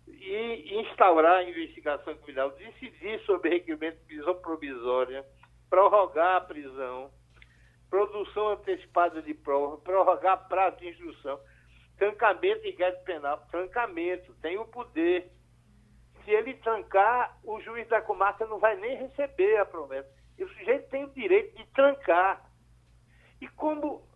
e 0.07 0.82
instaurar 0.82 1.38
a 1.38 1.43
investigação 1.43 2.16
criminal, 2.18 2.51
decidir 2.51 3.22
sobre 3.22 3.51
requerimento 3.51 3.99
de 3.99 4.05
prisão 4.05 4.36
provisória, 4.41 5.26
prorrogar 5.70 6.38
a 6.38 6.41
prisão, 6.41 7.12
produção 7.89 8.49
antecipada 8.49 9.22
de 9.22 9.34
prova, 9.34 9.78
prorrogar 9.78 10.47
prazo 10.49 10.78
de 10.78 10.89
instrução, 10.89 11.39
trancamento 11.97 12.66
em 12.66 12.72
inquérito 12.72 13.03
penal, 13.03 13.45
trancamento, 13.49 14.34
tem 14.41 14.57
o 14.57 14.66
poder. 14.66 15.32
Se 16.24 16.32
ele 16.32 16.53
trancar, 16.55 17.38
o 17.43 17.59
juiz 17.61 17.88
da 17.88 18.01
comarca 18.01 18.45
não 18.45 18.59
vai 18.59 18.76
nem 18.76 18.95
receber 18.97 19.57
a 19.57 19.65
promessa. 19.65 20.09
E 20.38 20.43
o 20.43 20.49
sujeito 20.49 20.89
tem 20.89 21.03
o 21.03 21.09
direito 21.11 21.55
de 21.55 21.65
trancar. 21.72 22.43
E 23.39 23.47
como, 23.49 24.07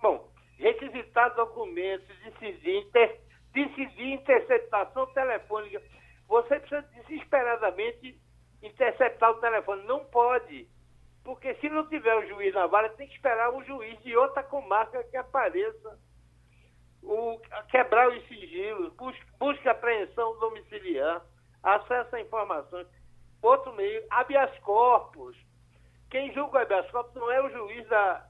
bom, 0.00 0.30
requisitar 0.56 1.34
documentos, 1.34 2.06
decidir, 2.24 2.76
inter, 2.76 3.20
decidir 3.52 4.12
interceptação 4.12 5.06
telefônica, 5.12 5.82
você 6.26 6.60
precisa 6.60 6.82
desesperadamente 6.82 8.20
interceptar 8.62 9.30
o 9.30 9.40
telefone. 9.40 9.82
Não 9.84 10.04
pode. 10.06 10.68
Porque 11.24 11.54
se 11.56 11.68
não 11.68 11.88
tiver 11.88 12.14
o 12.16 12.26
juiz 12.26 12.54
na 12.54 12.66
vara, 12.66 12.88
tem 12.90 13.06
que 13.08 13.14
esperar 13.14 13.54
o 13.54 13.64
juiz 13.64 14.00
de 14.02 14.16
outra 14.16 14.42
comarca 14.42 15.02
que 15.04 15.16
apareça. 15.16 15.98
O, 17.02 17.40
quebrar 17.70 18.08
os 18.10 18.28
sigilos, 18.28 18.92
busca, 18.94 19.26
busca 19.38 19.70
apreensão 19.70 20.38
domiciliar, 20.38 21.22
acesso 21.62 22.16
a 22.16 22.20
informações. 22.20 22.86
Outro 23.42 23.72
meio, 23.74 24.04
habeas 24.10 24.56
corpus. 24.60 25.36
Quem 26.10 26.32
julga 26.34 26.58
o 26.58 26.62
habeas 26.62 26.90
corpus 26.90 27.14
não 27.14 27.30
é 27.30 27.42
o 27.42 27.50
juiz 27.50 27.88
da 27.88 28.26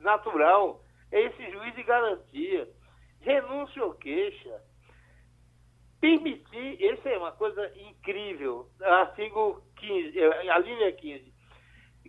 natural, 0.00 0.82
é 1.12 1.20
esse 1.22 1.50
juiz 1.50 1.74
de 1.74 1.82
garantia. 1.82 2.68
Renúncia 3.20 3.84
ou 3.84 3.94
queixa. 3.94 4.60
Permitir, 6.00 6.84
essa 6.84 7.08
é 7.08 7.16
uma 7.16 7.32
coisa 7.32 7.72
incrível, 7.78 8.68
artigo 8.82 9.62
15, 9.76 10.22
a 10.50 10.58
linha 10.58 10.92
15 10.92 11.34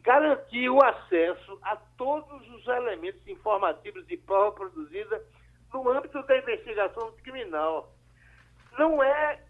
garantir 0.05 0.69
o 0.69 0.83
acesso 0.85 1.59
a 1.63 1.75
todos 1.97 2.47
os 2.49 2.67
elementos 2.67 3.27
informativos 3.27 4.05
de 4.05 4.15
prova 4.17 4.51
produzida 4.51 5.21
no 5.73 5.89
âmbito 5.89 6.21
da 6.23 6.37
investigação 6.37 7.11
criminal. 7.23 7.91
Não 8.77 9.03
é 9.03 9.43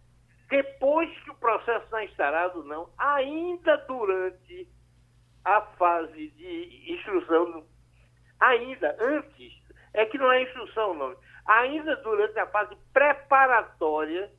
depois 0.49 1.09
que 1.23 1.31
o 1.31 1.35
processo 1.35 1.85
está 1.85 2.03
instalado, 2.03 2.63
não. 2.63 2.89
Ainda 2.97 3.77
durante 3.87 4.67
a 5.43 5.61
fase 5.61 6.29
de 6.31 6.93
instrução, 6.93 7.65
ainda 8.39 8.95
antes, 8.99 9.53
é 9.93 10.05
que 10.05 10.17
não 10.17 10.31
é 10.31 10.43
instrução, 10.43 10.93
não. 10.93 11.15
Ainda 11.47 11.95
durante 11.97 12.37
a 12.39 12.47
fase 12.47 12.75
preparatória, 12.93 14.31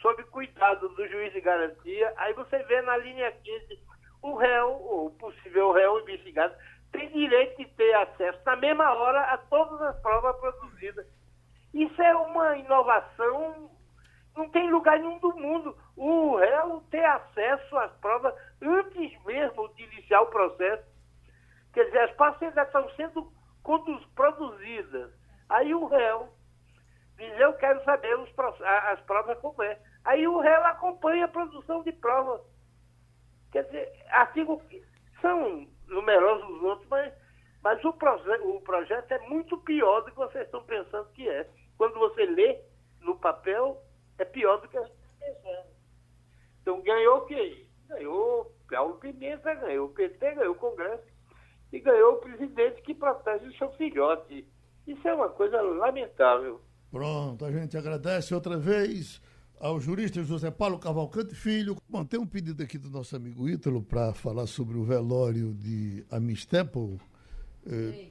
sob 0.00 0.22
cuidado 0.24 0.88
do 0.90 1.08
juiz 1.08 1.32
de 1.32 1.40
garantia, 1.40 2.12
aí 2.16 2.32
você 2.34 2.58
vê 2.64 2.80
na 2.82 2.96
linha 2.98 3.32
15 3.32 3.80
o 4.22 4.34
réu, 4.34 4.68
ou 4.68 5.06
o 5.06 5.10
possível 5.12 5.72
réu 5.72 6.00
investigado, 6.00 6.54
tem 6.92 7.08
direito 7.10 7.56
de 7.58 7.66
ter 7.72 7.94
acesso 7.94 8.38
na 8.44 8.56
mesma 8.56 8.92
hora 8.92 9.20
a 9.32 9.38
todas 9.38 9.80
as 9.82 10.00
provas 10.00 10.36
produzidas. 10.36 11.06
Isso 11.72 12.02
é 12.02 12.14
uma 12.16 12.56
inovação, 12.56 13.70
não 14.40 14.48
tem 14.48 14.70
lugar 14.70 14.98
nenhum 14.98 15.18
do 15.18 15.34
mundo. 15.36 15.76
O 15.96 16.36
réu 16.36 16.82
ter 16.90 17.04
acesso 17.04 17.76
às 17.76 17.92
provas 17.98 18.34
antes 18.62 19.24
mesmo 19.24 19.68
de 19.74 19.82
iniciar 19.84 20.22
o 20.22 20.30
processo. 20.30 20.88
Quer 21.74 21.84
dizer, 21.84 21.98
as 22.00 22.42
ainda 22.42 22.62
estão 22.62 22.88
sendo 22.96 23.32
produzidas. 24.14 25.12
Aí 25.48 25.74
o 25.74 25.86
réu 25.86 26.32
diz, 27.16 27.38
eu 27.38 27.52
quero 27.54 27.84
saber 27.84 28.18
os, 28.18 28.30
as 28.64 29.00
provas 29.02 29.38
como 29.40 29.62
é. 29.62 29.78
Aí 30.04 30.26
o 30.26 30.40
réu 30.40 30.64
acompanha 30.64 31.26
a 31.26 31.28
produção 31.28 31.82
de 31.82 31.92
provas. 31.92 32.40
Quer 33.52 33.64
dizer, 33.64 33.92
artigo 34.10 34.62
são 35.20 35.66
numerosos 35.86 36.48
os 36.48 36.62
outros, 36.62 36.88
mas, 36.88 37.12
mas 37.62 37.84
o, 37.84 37.92
proje 37.92 38.30
o 38.42 38.60
projeto 38.62 39.12
é 39.12 39.18
muito 39.28 39.58
pior 39.58 40.00
do 40.00 40.12
que 40.12 40.16
vocês 40.16 40.46
estão 40.46 40.62
pensando 40.64 41.10
que 41.12 41.28
é. 41.28 41.46
Quando 41.76 41.98
você 41.98 42.24
lê 42.24 42.58
no 43.00 43.18
papel, 43.18 43.82
é 44.20 44.24
pior 44.24 44.60
do 44.60 44.68
que 44.68 44.76
a 44.76 44.82
gente 44.82 44.92
está 44.92 45.26
pensando. 45.26 45.66
Então 46.60 46.82
ganhou 46.82 47.18
o 47.18 47.26
quê? 47.26 47.66
Ganhou 47.88 48.54
Paulo 48.68 48.94
Pimenta, 48.96 49.54
ganhou 49.54 49.86
o 49.86 49.90
PT, 49.90 50.34
ganhou 50.34 50.52
o 50.52 50.58
Congresso 50.58 51.04
e 51.72 51.80
ganhou 51.80 52.14
o 52.14 52.18
presidente 52.18 52.82
que 52.82 52.94
protege 52.94 53.46
o 53.46 53.56
seu 53.56 53.70
filhote. 53.72 54.46
Isso 54.86 55.08
é 55.08 55.14
uma 55.14 55.28
coisa 55.28 55.60
lamentável. 55.60 56.60
Pronto, 56.90 57.44
a 57.44 57.50
gente 57.50 57.76
agradece 57.76 58.34
outra 58.34 58.58
vez 58.58 59.20
ao 59.58 59.78
jurista 59.78 60.22
José 60.22 60.50
Paulo 60.50 60.78
Cavalcante 60.78 61.34
Filho. 61.34 61.76
Bom, 61.88 62.04
tem 62.04 62.18
um 62.18 62.26
pedido 62.26 62.62
aqui 62.62 62.78
do 62.78 62.90
nosso 62.90 63.14
amigo 63.14 63.48
Ítalo 63.48 63.82
para 63.82 64.12
falar 64.12 64.46
sobre 64.46 64.76
o 64.76 64.84
velório 64.84 65.54
de 65.54 66.04
Amistepo, 66.10 66.98
eh, 67.66 68.09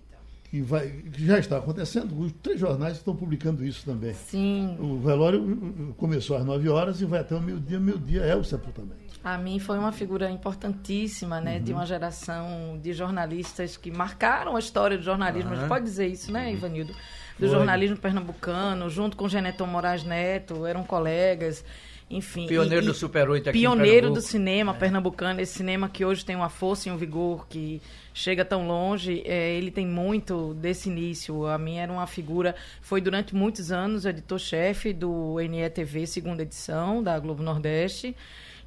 que, 0.49 0.61
vai, 0.61 0.87
que 0.87 1.25
já 1.25 1.37
está 1.37 1.57
acontecendo. 1.57 2.19
Os 2.19 2.31
três 2.41 2.59
jornais 2.59 2.97
estão 2.97 3.15
publicando 3.15 3.63
isso 3.63 3.85
também. 3.85 4.13
Sim. 4.13 4.77
O 4.79 4.99
velório 4.99 5.41
eh, 5.41 5.93
começou 5.95 6.37
às 6.37 6.45
9 6.45 6.69
horas 6.69 7.01
e 7.01 7.05
vai 7.05 7.19
até 7.19 7.35
o 7.35 7.41
meio-dia. 7.41 7.79
Meio-dia 7.79 8.21
é 8.21 8.35
o 8.35 8.43
sepultamento. 8.43 8.97
A 9.23 9.37
mim 9.37 9.59
foi 9.59 9.77
uma 9.77 9.91
figura 9.91 10.29
importantíssima, 10.31 11.41
né, 11.41 11.57
uhum. 11.57 11.63
de 11.63 11.73
uma 11.73 11.85
geração 11.85 12.79
de 12.81 12.93
jornalistas 12.93 13.75
que 13.75 13.91
marcaram 13.91 14.55
a 14.55 14.59
história 14.59 14.97
do 14.97 15.03
jornalismo. 15.03 15.49
Uhum. 15.49 15.57
A 15.57 15.59
gente 15.59 15.67
pode 15.67 15.85
dizer 15.85 16.07
isso, 16.07 16.31
né, 16.31 16.51
Ivanildo? 16.53 16.93
do 17.39 17.47
Foi. 17.47 17.55
jornalismo 17.55 17.95
pernambucano, 17.95 18.89
junto 18.89 19.15
com 19.15 19.29
Geneton 19.29 19.65
Moraes 19.65 20.03
Neto, 20.03 20.65
eram 20.65 20.83
colegas. 20.83 21.63
Enfim, 22.09 22.47
pioneiro 22.47 22.85
e, 22.85 22.87
do 22.87 22.93
Super 22.93 23.29
8 23.29 23.49
aqui 23.49 23.59
Pioneiro 23.59 24.11
do 24.11 24.19
cinema 24.19 24.71
é. 24.71 24.75
pernambucano, 24.75 25.39
esse 25.41 25.53
cinema 25.53 25.87
que 25.87 26.03
hoje 26.03 26.25
tem 26.25 26.35
uma 26.35 26.49
força 26.49 26.89
e 26.89 26.91
um 26.91 26.97
vigor 26.97 27.47
que 27.47 27.79
chega 28.13 28.43
tão 28.43 28.67
longe, 28.67 29.21
é, 29.25 29.55
ele 29.55 29.69
tem 29.69 29.85
muito 29.85 30.55
desse 30.55 30.89
início. 30.89 31.45
A 31.45 31.57
minha 31.57 31.83
era 31.83 31.91
uma 31.91 32.07
figura, 32.07 32.55
foi 32.81 32.99
durante 32.99 33.35
muitos 33.35 33.71
anos 33.71 34.05
editor-chefe 34.05 34.91
do 34.91 35.35
NETV, 35.37 36.07
segunda 36.07 36.41
edição, 36.41 37.03
da 37.03 37.17
Globo 37.19 37.43
Nordeste, 37.43 38.15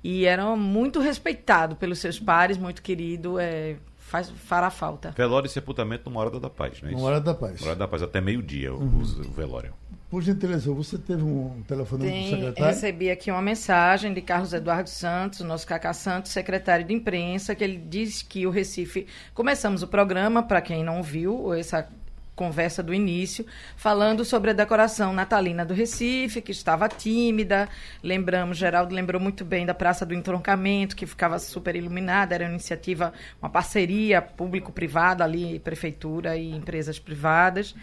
e 0.05 0.25
era 0.25 0.55
muito 0.57 1.01
respeitado 1.01 1.75
pelos 1.75 1.99
seus 1.99 2.21
pares, 2.21 2.57
muito 2.57 2.81
querido. 2.81 3.41
É, 3.41 3.77
faz, 4.13 4.31
fará 4.31 4.71
falta. 4.71 5.11
Velório 5.13 5.47
e 5.47 5.51
sepultamento 5.51 6.05
no 6.05 6.11
Morada 6.13 6.39
da 6.39 6.51
Paz, 6.51 6.83
não 6.83 6.91
é 6.91 6.93
isso? 6.93 7.01
Morada 7.01 7.25
da 7.25 7.35
Paz. 7.35 7.61
Morada 7.61 7.79
da 7.79 7.89
Paz, 7.89 8.03
até 8.03 8.21
meio-dia 8.21 8.75
uhum. 8.75 8.99
o, 8.99 9.21
o, 9.27 9.33
velório. 9.33 9.73
Por 10.13 10.21
gentileza, 10.21 10.71
você 10.71 10.99
teve 10.99 11.23
um 11.23 11.63
telefone 11.67 12.05
do 12.05 12.29
secretário? 12.29 12.65
recebi 12.67 13.11
aqui 13.11 13.31
uma 13.31 13.41
mensagem 13.41 14.13
de 14.13 14.21
Carlos 14.21 14.53
Eduardo 14.53 14.91
Santos, 14.91 15.41
nosso 15.41 15.67
Cacá 15.67 15.95
Santos, 15.95 16.33
secretário 16.33 16.85
de 16.85 16.93
imprensa, 16.93 17.55
que 17.55 17.65
ele 17.65 17.79
diz 17.79 18.21
que 18.21 18.47
o 18.47 18.51
Recife... 18.51 19.07
Começamos 19.33 19.83
o 19.83 19.89
programa, 19.89 20.43
para 20.43 20.61
quem 20.61 20.85
não 20.85 21.03
viu, 21.03 21.55
essa 21.55 21.89
conversa 22.35 22.83
do 22.83 22.95
início, 22.95 23.45
falando 23.77 24.25
sobre 24.25 24.51
a 24.51 24.55
decoração 24.55 25.13
natalina 25.13 25.65
do 25.65 25.75
Recife, 25.75 26.41
que 26.41 26.51
estava 26.51 26.89
tímida. 26.89 27.69
Lembramos, 28.03 28.57
Geraldo 28.57 28.95
lembrou 28.95 29.21
muito 29.21 29.45
bem 29.45 29.67
da 29.67 29.75
Praça 29.75 30.07
do 30.07 30.15
Entroncamento, 30.15 30.97
que 30.97 31.07
ficava 31.07 31.39
super 31.39 31.77
iluminada, 31.77 32.35
era 32.35 32.45
uma 32.45 32.53
iniciativa, 32.53 33.13
uma 33.41 33.51
parceria 33.51 34.23
público-privada 34.23 35.23
ali, 35.25 35.59
prefeitura 35.59 36.37
e 36.37 36.51
empresas 36.51 36.99
privadas. 36.99 37.75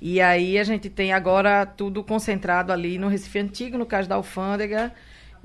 E 0.00 0.20
aí 0.20 0.58
a 0.58 0.64
gente 0.64 0.88
tem 0.88 1.12
agora 1.12 1.66
tudo 1.66 2.04
concentrado 2.04 2.72
ali 2.72 2.98
no 2.98 3.08
Recife 3.08 3.38
Antigo, 3.38 3.78
no 3.78 3.86
caso 3.86 4.08
da 4.08 4.14
Alfândega, 4.14 4.92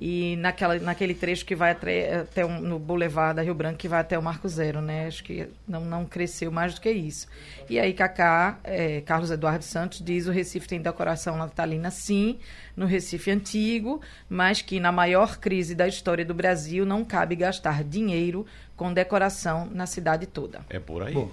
e 0.04 0.36
naquela, 0.38 0.80
naquele 0.80 1.14
trecho 1.14 1.46
que 1.46 1.56
vai 1.56 1.74
até, 1.74 2.22
até 2.22 2.44
um, 2.44 2.60
no 2.60 2.80
Boulevard 2.80 3.36
da 3.36 3.44
Rio 3.44 3.54
Branco, 3.54 3.78
que 3.78 3.88
vai 3.88 4.00
até 4.00 4.18
o 4.18 4.24
Marco 4.24 4.50
Zero, 4.50 4.82
né? 4.82 5.06
Acho 5.06 5.24
que 5.24 5.48
não, 5.68 5.86
não 5.86 6.06
cresceu 6.06 6.52
mais 6.52 6.74
do 6.74 6.82
que 6.82 6.90
isso. 6.90 7.28
E 7.70 7.80
aí, 7.80 7.94
Cacá, 7.94 8.58
é, 8.64 9.02
Carlos 9.02 9.30
Eduardo 9.30 9.64
Santos 9.64 10.02
diz 10.04 10.26
o 10.26 10.32
Recife 10.32 10.68
tem 10.68 10.82
decoração 10.82 11.38
natalina, 11.38 11.92
sim, 11.92 12.40
no 12.76 12.88
Recife 12.88 13.30
antigo, 13.30 14.02
mas 14.28 14.60
que 14.60 14.80
na 14.80 14.92
maior 14.92 15.38
crise 15.38 15.76
da 15.76 15.88
história 15.88 16.26
do 16.26 16.34
Brasil 16.34 16.84
não 16.84 17.06
cabe 17.06 17.36
gastar 17.36 17.84
dinheiro 17.84 18.44
com 18.76 18.92
decoração 18.92 19.70
na 19.72 19.86
cidade 19.86 20.26
toda. 20.26 20.66
É 20.72 20.80
por 20.80 21.04
aí. 21.04 21.14
Bom, 21.14 21.30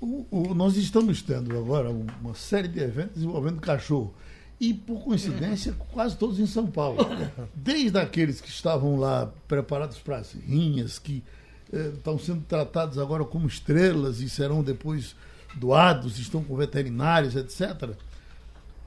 o, 0.00 0.24
o, 0.30 0.54
nós 0.54 0.76
estamos 0.76 1.20
tendo 1.20 1.58
agora 1.58 1.90
uma 1.90 2.34
série 2.36 2.68
de 2.68 2.78
eventos 2.78 3.24
envolvendo 3.24 3.60
cachorro 3.60 4.14
e, 4.60 4.74
por 4.74 5.04
coincidência, 5.04 5.72
quase 5.92 6.16
todos 6.16 6.40
em 6.40 6.46
São 6.46 6.66
Paulo. 6.66 6.98
Desde 7.54 7.96
aqueles 7.98 8.40
que 8.40 8.48
estavam 8.48 8.98
lá 8.98 9.30
preparados 9.46 9.98
para 9.98 10.18
as 10.18 10.32
rinhas, 10.32 10.98
que 10.98 11.22
eh, 11.72 11.92
estão 11.94 12.18
sendo 12.18 12.42
tratados 12.42 12.98
agora 12.98 13.24
como 13.24 13.46
estrelas 13.46 14.20
e 14.20 14.28
serão 14.28 14.62
depois 14.62 15.14
doados, 15.54 16.18
estão 16.18 16.42
com 16.42 16.56
veterinários, 16.56 17.36
etc. 17.36 17.90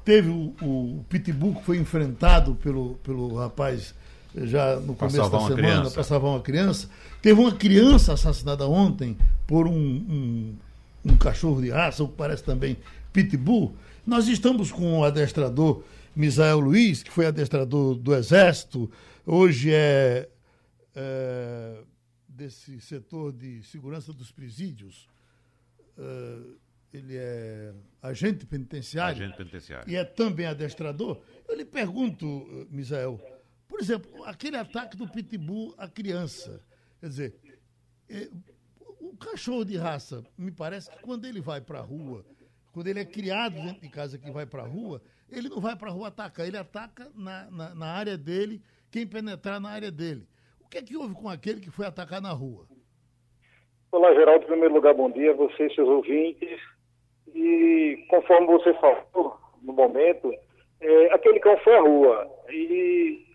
Teve 0.04 0.30
o, 0.30 0.54
o 0.62 1.06
Pitbull 1.08 1.56
que 1.56 1.64
foi 1.64 1.78
enfrentado 1.78 2.56
pelo, 2.56 2.96
pelo 3.04 3.36
rapaz 3.36 3.94
eh, 4.36 4.48
já 4.48 4.76
no 4.76 4.94
começo 4.94 5.30
da 5.30 5.40
semana 5.40 5.90
para 5.90 6.04
salvar 6.04 6.32
uma 6.32 6.42
criança. 6.42 6.90
Teve 7.22 7.40
uma 7.40 7.54
criança 7.54 8.12
assassinada 8.12 8.68
ontem 8.68 9.18
por 9.48 9.68
um, 9.68 9.72
um, 9.74 10.56
um 11.06 11.16
cachorro 11.16 11.62
de 11.62 11.70
raça, 11.70 12.04
o 12.04 12.10
que 12.10 12.16
parece 12.16 12.44
também 12.44 12.76
Pitbull. 13.14 13.74
Nós 14.06 14.28
estamos 14.28 14.72
com 14.72 15.00
o 15.00 15.04
adestrador 15.04 15.84
Misael 16.16 16.60
Luiz, 16.60 17.04
que 17.04 17.12
foi 17.12 17.28
adestrador 17.28 17.96
do 17.96 18.16
Exército, 18.16 18.92
hoje 19.26 19.72
é, 19.72 20.28
é 20.96 21.84
desse 22.28 22.82
setor 22.82 23.32
de 23.32 23.62
segurança 23.62 24.12
dos 24.12 24.32
presídios. 24.32 25.08
É, 25.98 26.38
ele 26.94 27.16
é 27.16 27.74
agente 28.02 28.46
penitenciário, 28.46 29.24
agente 29.24 29.38
penitenciário 29.38 29.90
e 29.90 29.96
é 29.96 30.04
também 30.04 30.48
adestrador. 30.48 31.22
Eu 31.48 31.56
lhe 31.56 31.64
pergunto, 31.64 32.68
Misael, 32.70 33.22
Por 33.68 33.80
exemplo, 33.80 34.26
aquele 34.26 34.58
ataque 34.58 34.98
do 34.98 35.08
pitbull 35.08 35.76
à 35.78 35.88
criança. 35.88 36.60
Quer 37.00 37.08
dizer, 37.08 37.36
é, 38.10 38.30
o 39.00 39.16
cachorro 39.16 39.64
de 39.64 39.78
raça, 39.78 40.24
me 40.38 40.52
parece 40.52 40.90
que 40.90 41.00
quando 41.00 41.26
ele 41.26 41.40
vai 41.40 41.62
para 41.62 41.80
a 41.80 41.84
rua, 41.84 42.26
quando 42.72 42.88
ele 42.88 43.00
é 43.00 43.06
criado 43.06 43.56
dentro 43.56 43.82
de 43.82 43.90
casa 43.90 44.18
que 44.18 44.32
vai 44.32 44.46
para 44.46 44.64
a 44.64 44.68
rua, 44.68 45.02
ele 45.30 45.50
não 45.50 45.60
vai 45.60 45.76
para 45.76 45.90
a 45.90 45.92
rua 45.92 46.08
atacar, 46.08 46.48
ele 46.48 46.58
ataca 46.58 47.10
na, 47.16 47.50
na, 47.52 47.76
na, 47.76 47.86
área 47.88 48.18
dele, 48.18 48.62
quem 48.92 49.06
penetrar 49.06 49.60
na 49.60 49.70
área 49.70 49.92
dele. 49.92 50.26
O 50.60 50.70
que 50.70 50.78
é 50.78 50.82
que 50.82 50.96
houve 50.96 51.14
com 51.14 51.30
aquele 51.30 51.60
que 51.60 51.70
foi 51.70 51.86
atacar 51.86 52.22
na 52.22 52.32
rua? 52.32 52.66
Olá, 53.92 54.14
Geraldo. 54.14 54.44
Em 54.46 54.48
primeiro 54.48 54.74
lugar, 54.74 54.94
bom 54.94 55.12
dia 55.12 55.32
a 55.32 55.36
você 55.36 55.68
e 55.68 55.76
seus 55.76 55.88
ouvintes. 55.88 56.60
E 57.34 58.06
conforme 58.10 58.48
você 58.48 58.74
falou 58.76 59.38
no 59.62 59.74
momento, 59.74 60.34
é, 60.80 61.14
aquele 61.14 61.40
cão 61.40 61.58
foi 61.58 61.76
à 61.76 61.82
rua 61.82 62.30
e 62.50 63.26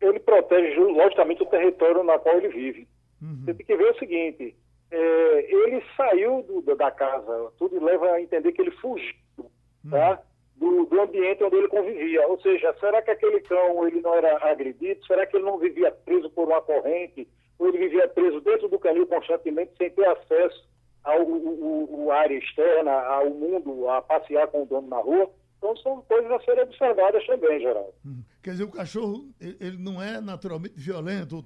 ele 0.00 0.20
protege, 0.20 0.78
logicamente, 0.78 1.42
o 1.42 1.46
território 1.46 2.02
na 2.04 2.18
qual 2.18 2.36
ele 2.36 2.48
vive. 2.48 2.88
Uhum. 3.20 3.42
Você 3.44 3.54
tem 3.54 3.66
que 3.66 3.76
ver 3.76 3.90
o 3.90 3.98
seguinte, 3.98 4.56
é, 4.90 5.52
ele 5.52 5.82
saiu 5.96 6.42
do, 6.42 6.74
da 6.74 6.90
casa, 6.90 7.52
tudo 7.58 7.84
leva 7.84 8.12
a 8.12 8.22
entender 8.22 8.52
que 8.52 8.62
ele 8.62 8.70
fugiu, 8.72 9.14
uhum. 9.38 9.90
tá? 9.90 10.22
Do, 10.56 10.86
do, 10.86 11.00
ambiente 11.00 11.44
onde 11.44 11.56
ele 11.56 11.68
convivia. 11.68 12.26
Ou 12.26 12.40
seja, 12.40 12.74
será 12.80 13.00
que 13.00 13.10
aquele 13.10 13.40
cão 13.42 13.86
ele 13.86 14.00
não 14.00 14.14
era 14.14 14.38
agredido? 14.50 15.06
Será 15.06 15.24
que 15.24 15.36
ele 15.36 15.44
não 15.44 15.58
vivia 15.58 15.92
preso 15.92 16.28
por 16.30 16.48
uma 16.48 16.60
corrente? 16.60 17.28
Ou 17.58 17.68
ele 17.68 17.78
vivia 17.78 18.08
preso 18.08 18.40
dentro 18.40 18.68
do 18.68 18.78
canil 18.78 19.06
constantemente 19.06 19.76
sem 19.76 19.90
ter 19.90 20.06
acesso 20.08 20.68
ao 21.04 22.10
área 22.10 22.36
externa, 22.36 22.92
ao 22.92 23.30
mundo, 23.30 23.88
a 23.88 24.02
passear 24.02 24.48
com 24.48 24.64
o 24.64 24.66
dono 24.66 24.88
na 24.88 24.98
rua? 24.98 25.30
Então 25.58 25.76
são 25.76 26.02
coisas 26.02 26.30
a 26.30 26.40
serem 26.40 26.64
observadas 26.64 27.24
também, 27.26 27.60
Geraldo. 27.60 27.94
Hum. 28.04 28.22
Quer 28.42 28.50
dizer, 28.52 28.64
o 28.64 28.70
cachorro 28.70 29.28
ele 29.40 29.76
não 29.76 30.02
é 30.02 30.20
naturalmente 30.20 30.74
violento, 30.76 31.44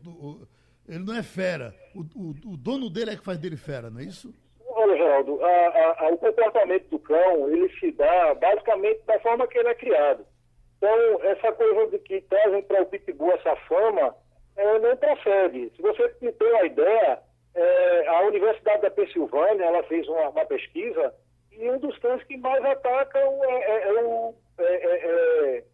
ele 0.89 1.05
não 1.05 1.17
é 1.17 1.23
fera. 1.23 1.75
O, 1.95 2.01
o, 2.01 2.31
o 2.53 2.57
dono 2.57 2.91
dele 2.91 3.13
é 3.13 3.17
que 3.17 3.25
faz 3.25 3.39
dele 3.39 3.57
fera, 3.57 3.91
não 3.91 4.01
é 4.01 4.05
isso? 4.05 4.35
Olha, 4.69 4.97
Geraldo, 4.97 5.45
a, 5.45 6.07
a, 6.07 6.09
o 6.09 6.19
comportamento 6.19 6.89
do 6.89 6.99
cão, 6.99 7.49
ele 7.51 7.69
se 7.79 7.93
dá 7.93 8.35
basicamente 8.35 9.03
da 9.07 9.19
forma 9.21 9.47
que 9.47 9.59
ele 9.59 9.69
é 9.69 9.75
criado. 9.75 10.25
Então, 10.79 11.23
essa 11.23 11.53
coisa 11.53 11.91
de 11.91 11.99
que 12.01 12.21
trazem 12.23 12.63
para 12.63 12.83
o 12.83 12.87
Pitbull 12.87 13.33
essa 13.33 13.55
fama, 13.69 14.17
é, 14.57 14.79
não 14.79 14.97
procede. 14.97 15.71
Se 15.77 15.83
você 15.83 16.09
tem 16.09 16.35
uma 16.41 16.67
ideia, 16.67 17.21
é, 17.55 18.09
a 18.09 18.21
Universidade 18.23 18.83
da 18.83 18.91
Pensilvânia, 18.91 19.65
ela 19.65 19.83
fez 19.85 20.09
uma, 20.09 20.31
uma, 20.31 20.45
pesquisa 20.45 21.15
e 21.53 21.71
um 21.71 21.79
dos 21.79 21.97
cães 21.99 22.23
que 22.25 22.37
mais 22.37 22.65
atacam 22.65 23.45
é, 23.45 23.55
é, 23.55 23.89
é 23.89 24.05
o, 24.05 24.35
é, 24.59 24.65
é, 24.65 25.65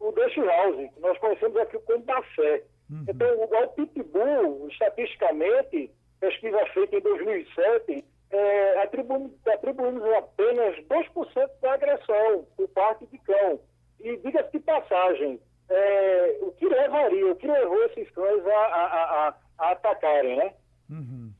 o 0.00 0.12
Dutch 0.12 0.36
House, 0.36 0.90
que 0.94 1.00
nós 1.00 1.18
conhecemos 1.18 1.56
aqui 1.58 1.78
como 1.80 2.04
Bafé. 2.04 2.62
Uhum. 2.90 3.04
Então, 3.08 3.28
o 3.42 3.68
Pitbull, 3.68 4.68
estatisticamente, 4.68 5.90
pesquisa 6.20 6.66
feita 6.72 6.96
em 6.96 7.00
2007, 7.00 8.04
é, 8.30 8.82
atribuímos, 8.82 9.32
atribuímos 9.46 10.02
apenas 10.14 10.76
2% 10.86 11.50
da 11.60 11.72
agressão 11.72 12.46
por 12.56 12.68
parte 12.68 13.06
de 13.06 13.18
cão. 13.18 13.60
E 14.00 14.16
diga-se 14.18 14.52
de 14.52 14.60
passagem, 14.60 15.40
é, 15.68 16.38
o 16.42 16.52
que 16.52 16.68
levaria, 16.68 17.32
o 17.32 17.36
que 17.36 17.46
levou 17.46 17.84
esses 17.86 18.10
cães 18.10 18.46
a, 18.46 18.50
a, 18.50 19.28
a, 19.28 19.34
a 19.58 19.70
atacarem, 19.72 20.36
né? 20.36 20.54
Uhum. 20.88 21.32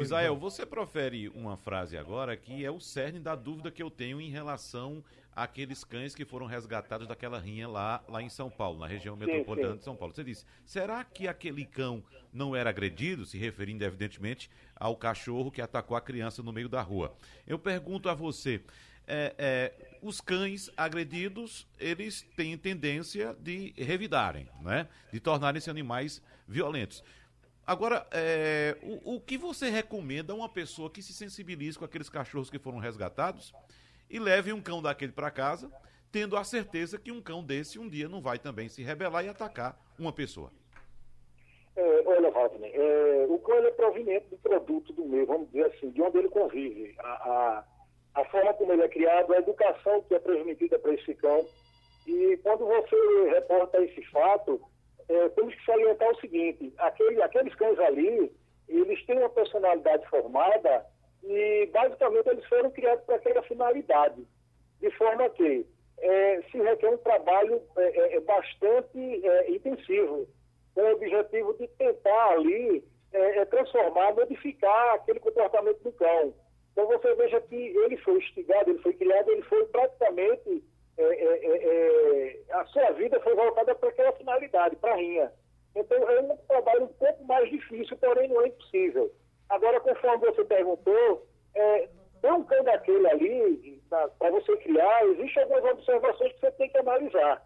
Israel, 0.00 0.36
você 0.36 0.64
profere 0.64 1.28
uma 1.30 1.56
frase 1.56 1.96
agora 1.96 2.36
que 2.36 2.64
é 2.64 2.70
o 2.70 2.78
cerne 2.78 3.18
da 3.18 3.34
dúvida 3.34 3.70
que 3.70 3.82
eu 3.82 3.90
tenho 3.90 4.20
em 4.20 4.30
relação 4.30 5.02
àqueles 5.42 5.84
cães 5.84 6.14
que 6.14 6.24
foram 6.24 6.46
resgatados 6.46 7.06
daquela 7.06 7.38
rinha 7.38 7.68
lá, 7.68 8.02
lá 8.08 8.20
em 8.20 8.28
São 8.28 8.50
Paulo, 8.50 8.80
na 8.80 8.86
região 8.86 9.16
sim, 9.16 9.24
metropolitana 9.24 9.74
sim. 9.74 9.78
de 9.78 9.84
São 9.84 9.96
Paulo. 9.96 10.14
Você 10.14 10.24
disse, 10.24 10.44
será 10.66 11.04
que 11.04 11.28
aquele 11.28 11.64
cão 11.64 12.02
não 12.32 12.54
era 12.54 12.70
agredido, 12.70 13.24
se 13.24 13.38
referindo 13.38 13.84
evidentemente 13.84 14.50
ao 14.74 14.96
cachorro 14.96 15.50
que 15.50 15.62
atacou 15.62 15.96
a 15.96 16.00
criança 16.00 16.42
no 16.42 16.52
meio 16.52 16.68
da 16.68 16.82
rua? 16.82 17.14
Eu 17.46 17.58
pergunto 17.58 18.08
a 18.08 18.14
você, 18.14 18.60
é, 19.06 19.34
é, 19.38 19.98
os 20.02 20.20
cães 20.20 20.70
agredidos, 20.76 21.66
eles 21.78 22.26
têm 22.36 22.58
tendência 22.58 23.36
de 23.40 23.72
revidarem, 23.76 24.48
né? 24.60 24.88
de 25.12 25.20
tornarem-se 25.20 25.70
animais 25.70 26.20
violentos. 26.46 27.02
Agora, 27.66 28.06
é, 28.10 28.78
o, 28.82 29.16
o, 29.16 29.20
que 29.20 29.36
você 29.36 29.68
recomenda 29.68 30.32
a 30.32 30.36
uma 30.36 30.48
pessoa 30.48 30.88
que 30.88 31.02
se 31.02 31.12
sensibilize 31.12 31.78
com 31.78 31.84
aqueles 31.84 32.08
cachorros 32.08 32.48
que 32.48 32.58
foram 32.58 32.78
resgatados 32.78 33.52
e 34.10 34.18
leve 34.18 34.52
um 34.52 34.60
cão 34.60 34.82
daquele 34.82 35.12
para 35.12 35.30
casa, 35.30 35.70
tendo 36.10 36.36
a 36.36 36.44
certeza 36.44 36.98
que 36.98 37.12
um 37.12 37.20
cão 37.20 37.42
desse 37.42 37.78
um 37.78 37.88
dia 37.88 38.08
não 38.08 38.20
vai 38.20 38.38
também 38.38 38.68
se 38.68 38.82
rebelar 38.82 39.24
e 39.24 39.28
atacar 39.28 39.78
uma 39.98 40.12
pessoa? 40.12 40.50
É, 41.76 42.02
olha, 42.06 42.30
Wagner, 42.30 42.72
é, 42.74 43.26
o 43.28 43.38
cão 43.38 43.56
é 43.58 43.70
proveniente 43.70 44.26
do 44.28 44.36
produto 44.38 44.92
do 44.92 45.04
meio, 45.04 45.26
vamos 45.26 45.48
dizer 45.50 45.66
assim, 45.66 45.90
de 45.90 46.02
onde 46.02 46.18
ele 46.18 46.28
convive. 46.28 46.96
A, 46.98 47.08
a, 47.08 47.64
a 48.20 48.24
forma 48.24 48.52
como 48.54 48.72
ele 48.72 48.82
é 48.82 48.88
criado, 48.88 49.32
a 49.32 49.38
educação 49.38 50.02
que 50.02 50.14
é 50.14 50.18
transmitida 50.18 50.78
para 50.78 50.94
esse 50.94 51.14
cão. 51.14 51.46
E 52.06 52.36
quando 52.42 52.66
você 52.66 53.30
reporta 53.30 53.80
esse 53.84 54.02
fato, 54.06 54.60
é, 55.08 55.28
temos 55.30 55.54
que 55.54 55.64
salientar 55.64 56.10
o 56.10 56.20
seguinte: 56.20 56.72
aquele, 56.78 57.22
aqueles 57.22 57.54
cães 57.54 57.78
ali, 57.78 58.32
eles 58.68 59.06
têm 59.06 59.18
uma 59.18 59.30
personalidade 59.30 60.04
formada 60.08 60.84
e, 61.24 61.66
basicamente, 61.66 62.28
eles 62.28 62.44
foram 62.46 62.70
criados 62.70 63.04
para 63.04 63.16
aquela 63.16 63.42
finalidade. 63.42 64.26
De 64.80 64.90
forma 64.92 65.28
que 65.30 65.66
é, 65.98 66.42
se 66.50 66.58
requer 66.58 66.88
um 66.88 66.98
trabalho 66.98 67.62
é, 67.76 67.82
é, 67.82 68.16
é 68.16 68.20
bastante 68.20 69.26
é, 69.26 69.50
intensivo, 69.50 70.28
com 70.74 70.82
o 70.82 70.92
objetivo 70.92 71.54
de 71.54 71.66
tentar 71.68 72.32
ali 72.32 72.84
transformar, 73.48 74.14
modificar 74.14 74.94
aquele 74.96 75.18
comportamento 75.18 75.82
do 75.82 75.90
cão. 75.92 76.34
Então, 76.72 76.86
você 76.86 77.14
veja 77.14 77.40
que 77.40 77.56
ele 77.56 77.96
foi 77.96 78.18
instigado, 78.18 78.70
ele 78.70 78.80
foi 78.80 78.92
criado, 78.92 79.30
ele 79.30 79.42
foi 79.42 79.64
praticamente 79.66 80.62
é, 80.98 81.04
é, 81.04 82.38
é, 82.50 82.54
a 82.54 82.64
sua 82.66 82.90
vida 82.90 83.20
foi 83.20 83.32
voltada 83.36 83.72
para 83.72 83.88
aquela 83.88 84.12
finalidade, 84.12 84.74
para 84.76 84.92
a 84.92 84.96
rinha. 84.96 85.32
Então 85.76 85.96
é 85.96 86.20
um 86.20 86.36
trabalho 86.38 86.84
um 86.84 86.88
pouco 86.88 87.24
mais 87.24 87.48
difícil, 87.48 87.96
porém 87.98 88.28
não 88.28 88.42
é 88.42 88.48
impossível. 88.48 89.12
Agora, 89.48 89.80
conforme 89.80 90.26
você 90.30 90.44
perguntou, 90.44 91.26
é, 91.54 91.88
tem 92.20 92.32
um 92.32 92.44
cão 92.44 92.62
daquele 92.64 93.06
ali, 93.08 93.82
para 93.88 94.30
você 94.30 94.56
criar, 94.58 95.06
existem 95.06 95.42
algumas 95.42 95.64
observações 95.72 96.32
que 96.32 96.40
você 96.40 96.50
tem 96.52 96.68
que 96.68 96.78
analisar. 96.78 97.42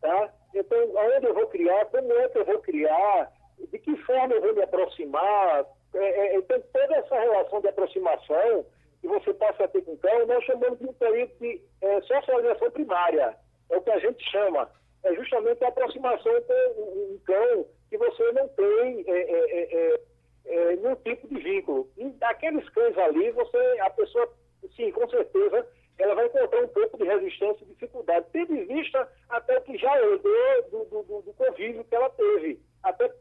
Tá? 0.00 0.32
Então, 0.54 0.78
aonde 0.98 1.26
eu 1.26 1.34
vou 1.34 1.46
criar, 1.48 1.86
como 1.86 2.12
é 2.12 2.28
que 2.28 2.38
eu 2.38 2.44
vou 2.44 2.58
criar, 2.60 3.32
de 3.58 3.78
que 3.78 3.96
forma 3.98 4.34
eu 4.34 4.42
vou 4.42 4.54
me 4.54 4.62
aproximar, 4.62 5.66
é, 5.94 6.36
é, 6.36 6.42
tem 6.42 6.60
toda 6.60 6.96
essa 6.96 7.18
relação 7.18 7.60
de 7.60 7.68
aproximação 7.68 8.66
que 9.00 9.08
você 9.08 9.32
passa 9.34 9.64
a 9.64 9.68
ter 9.68 9.82
com 9.82 9.92
o 9.92 9.98
cão, 9.98 10.26
nós 10.26 10.44
chamamos 10.44 10.78
de 10.78 10.86
um 10.86 10.92
período 10.92 11.32
de 11.38 11.62
é, 11.82 12.00
socialização 12.02 12.70
primária. 12.70 13.36
É 13.70 13.76
o 13.76 13.80
que 13.80 13.90
a 13.90 13.98
gente 13.98 14.22
chama. 14.30 14.70
É 15.04 15.14
justamente 15.14 15.64
a 15.64 15.68
aproximação 15.68 16.32
com 16.42 16.82
um 16.82 17.18
cão 17.24 17.66
que 17.88 17.96
você 17.96 18.32
não 18.32 18.48
tem 18.48 19.04
é, 19.06 20.00
é, 20.46 20.76
nenhum 20.76 20.96
tipo 20.96 21.28
de 21.28 21.40
vínculo. 21.40 21.90
E 21.96 22.08
daqueles 22.12 22.68
cães 22.70 22.96
ali, 22.98 23.30
você, 23.32 23.58
a 23.80 23.90
pessoa, 23.90 24.32
sim, 24.74 24.90
com 24.92 25.08
certeza, 25.08 25.66
ela 25.98 26.14
vai 26.14 26.26
encontrar 26.26 26.62
um 26.62 26.68
pouco 26.68 26.98
de 26.98 27.04
resistência 27.04 27.64
e 27.64 27.66
dificuldade, 27.66 28.26
tendo 28.32 28.54
em 28.54 28.66
vista 28.66 29.08
até 29.28 29.60
que 29.60 29.76
já 29.78 29.98
herdou 29.98 30.70
do, 30.70 31.02
do, 31.02 31.22
do, 31.22 31.32
convívio 31.34 31.84
que 31.84 31.94
ela 31.94 32.10
teve, 32.10 32.60
até, 32.82 33.12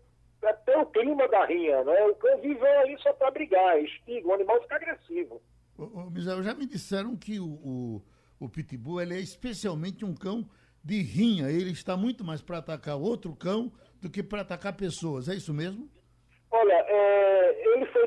até 0.44 0.78
o 0.78 0.86
clima 0.88 1.28
da 1.28 1.46
rinha, 1.46 1.84
né? 1.84 2.06
O 2.06 2.16
cão 2.16 2.40
vive 2.42 2.66
ali 2.66 2.98
só 3.00 3.14
para 3.14 3.32
brigar, 3.32 3.82
espiga, 3.82 4.28
o 4.28 4.34
animal 4.34 4.62
fica 4.62 4.76
agressivo. 4.76 5.42
Ô, 5.78 5.84
ô, 5.84 6.10
Misael, 6.10 6.44
já 6.44 6.54
me 6.54 6.66
disseram 6.66 7.16
que 7.16 7.40
o, 7.40 7.48
o, 7.48 8.02
o 8.40 8.50
Pitbull 8.50 9.02
é 9.02 9.20
especialmente 9.20 10.04
um 10.04 10.14
cão 10.14 10.46
de 10.84 11.02
rinha. 11.02 11.50
Ele 11.50 11.72
está 11.72 11.98
muito 11.98 12.24
mais 12.24 12.42
para 12.42 12.60
atacar 12.60 12.98
outro 12.98 13.36
cão 13.36 13.72
do 14.02 14.10
que 14.10 14.22
para 14.22 14.42
atacar 14.42 14.76
pessoas. 14.76 15.28
É 15.28 15.36
isso 15.36 15.54
mesmo? 15.54 15.90
Olha, 16.52 16.85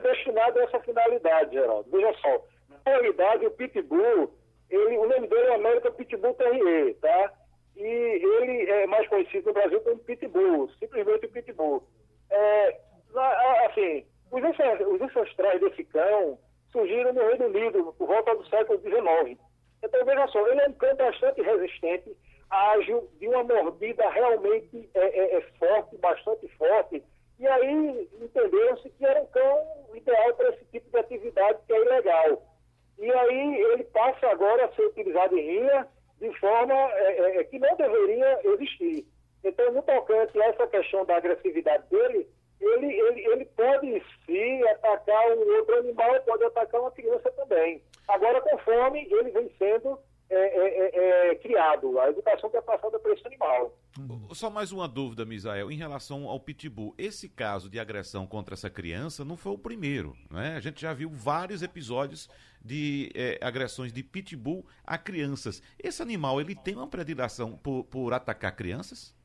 destinado 0.01 0.59
a 0.59 0.63
essa 0.63 0.81
finalidade, 0.81 1.55
Geraldo. 1.55 1.91
Veja 1.91 2.13
só. 2.21 2.45
Na 2.69 2.93
realidade, 2.93 3.47
o 3.47 3.51
Pitbull, 3.51 4.33
ele, 4.71 4.99
o 4.99 5.09
nome 5.09 5.27
dele 5.27 5.49
é 5.49 5.55
América 5.55 5.91
Pitbull 5.91 6.35
Terrier, 6.35 6.97
tá? 7.01 7.33
E 7.77 7.83
ele 7.83 8.71
é 8.71 8.87
mais 8.87 9.07
conhecido 9.09 9.47
no 9.47 9.53
Brasil 9.53 9.81
como 9.81 9.99
Pitbull, 9.99 10.69
simplesmente 10.79 11.29
Pitbull. 11.29 11.83
É, 12.31 12.81
assim, 13.67 14.05
os 14.31 15.01
ancestrais 15.01 15.61
desse 15.61 15.85
cão 15.85 16.39
surgiram 16.71 17.13
no 17.13 17.27
Reino 17.29 17.47
Unido 17.47 17.95
por 17.97 18.07
volta 18.07 18.35
do 18.35 18.47
século 18.49 18.79
XIX. 18.81 19.39
Então, 19.83 20.05
veja 20.05 20.27
só, 20.29 20.47
ele 20.49 20.61
é 20.61 20.69
um 20.69 20.73
cão 20.73 20.95
bastante 20.97 21.41
resistente, 21.41 22.17
ágil, 22.51 23.09
de 23.19 23.29
uma 23.29 23.45
mordida 23.45 24.09
realmente 24.11 24.91
é, 24.95 25.01
é, 25.01 25.37
é 25.37 25.41
forte, 25.59 25.97
bastante 25.99 26.49
forte. 26.57 27.03
E 27.39 27.47
aí 27.47 28.09
entendeu-se 28.21 28.91
que 28.91 29.05
era 29.05 29.23
um 29.23 29.27
cão 29.27 29.67
ideal 29.95 30.35
para 30.35 30.51
esse 30.51 30.65
tipo 30.67 30.91
de 30.91 30.99
atividade 30.99 31.59
que 31.67 31.73
é 31.73 31.81
ilegal. 31.81 32.43
E 32.99 33.11
aí 33.11 33.61
ele 33.63 33.85
passa 33.85 34.27
agora 34.29 34.65
a 34.65 34.73
ser 34.73 34.87
utilizado 34.87 35.39
em 35.39 35.61
rinha 35.61 35.87
de 36.21 36.33
forma 36.41 36.75
é, 36.75 37.21
é, 37.21 37.41
é 37.41 37.45
que 37.45 37.59
não 37.59 37.77
deveria 37.77 38.41
existir. 38.45 39.07
Então, 39.45 39.73
no 39.73 39.83
tocante 39.83 40.41
a 40.41 40.47
essa 40.47 40.67
questão 40.67 41.05
da 41.05 41.17
agressividade 41.17 41.89
dele, 41.89 42.29
ele, 42.61 42.93
ele, 42.93 43.27
ele 43.27 43.45
pode 43.45 44.03
sim 44.27 44.63
atacar 44.69 45.37
um 45.37 45.57
outro 45.59 45.79
animal 45.79 46.21
pode 46.23 46.45
atacar 46.45 46.81
uma 46.81 46.91
criança 46.91 47.31
também. 47.31 47.81
Agora, 48.09 48.41
conforme 48.41 49.07
ele 49.11 49.31
vem 49.31 49.49
sendo 49.59 49.99
é, 50.31 50.37
é, 50.37 50.91
é, 50.95 51.31
é 51.31 51.35
criado, 51.37 51.99
a 51.99 52.11
educação 52.11 52.51
que 52.51 52.57
é 52.57 52.61
passada 52.61 52.99
para 52.99 53.13
esse 53.13 53.27
animal. 53.27 53.75
Só 54.33 54.51
mais 54.51 54.73
uma 54.73 54.87
dúvida, 54.87 55.25
Misael, 55.25 55.71
em 55.71 55.77
relação 55.77 56.29
ao 56.29 56.39
pitbull. 56.39 56.95
Esse 56.99 57.29
caso 57.29 57.71
de 57.71 57.81
agressão 57.81 58.27
contra 58.27 58.55
essa 58.55 58.69
criança 58.69 59.25
não 59.25 59.37
foi 59.37 59.53
o 59.53 59.59
primeiro, 59.59 60.15
né? 60.31 60.55
A 60.57 60.61
gente 60.61 60.81
já 60.83 60.93
viu 60.93 61.09
vários 61.09 61.63
episódios 61.63 62.29
de 62.63 63.11
é, 63.15 63.39
agressões 63.41 63.93
de 63.93 64.03
pitbull 64.03 64.67
a 64.85 64.99
crianças. 64.99 65.63
Esse 65.83 66.03
animal, 66.03 66.41
ele 66.41 66.55
tem 66.55 66.75
uma 66.75 66.89
predileção 66.89 67.57
por, 67.57 67.85
por 67.85 68.13
atacar 68.13 68.55
crianças? 68.55 69.17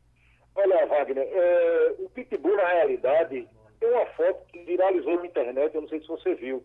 Olha, 0.55 0.85
Wagner, 0.85 1.27
é, 1.29 1.95
o 1.99 2.09
pitbull, 2.09 2.55
na 2.55 2.67
realidade, 2.67 3.47
tem 3.79 3.89
uma 3.89 4.05
foto 4.07 4.45
que 4.47 4.63
viralizou 4.63 5.17
na 5.17 5.25
internet, 5.25 5.75
eu 5.75 5.81
não 5.81 5.89
sei 5.89 5.99
se 5.99 6.07
você 6.07 6.35
viu. 6.35 6.63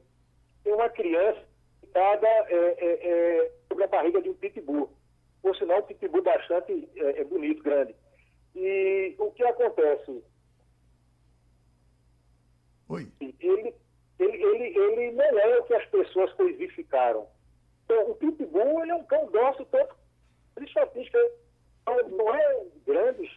Tem 0.62 0.72
uma 0.72 0.88
criança 0.88 1.47
deitada 1.88 2.26
é, 2.26 2.76
é, 2.78 3.08
é, 3.08 3.52
sobre 3.68 3.84
a 3.84 3.88
barriga 3.88 4.20
de 4.22 4.30
um 4.30 4.34
pitbull. 4.34 4.90
Por 5.42 5.56
sinal, 5.56 5.80
um 5.80 5.82
pitbull 5.82 6.22
bastante 6.22 6.88
é, 6.96 7.20
é, 7.20 7.24
bonito, 7.24 7.62
grande. 7.62 7.94
E 8.54 9.14
o 9.18 9.30
que 9.32 9.44
acontece? 9.44 10.22
Oi. 12.88 13.08
Ele, 13.20 13.34
ele, 13.40 13.74
ele, 14.18 14.78
ele 14.78 15.10
não 15.12 15.38
é 15.38 15.58
o 15.58 15.64
que 15.64 15.74
as 15.74 15.86
pessoas 15.86 16.32
coisificaram. 16.34 17.26
Então, 17.84 18.10
o 18.10 18.14
pitbull 18.16 18.82
ele 18.82 18.90
é 18.90 18.94
um 18.94 19.04
cão 19.04 19.26
dócil, 19.30 19.64
tanto 19.66 19.96
estatísticas 20.60 21.30
não 22.10 22.34
é 22.34 22.66
grandes, 22.86 23.30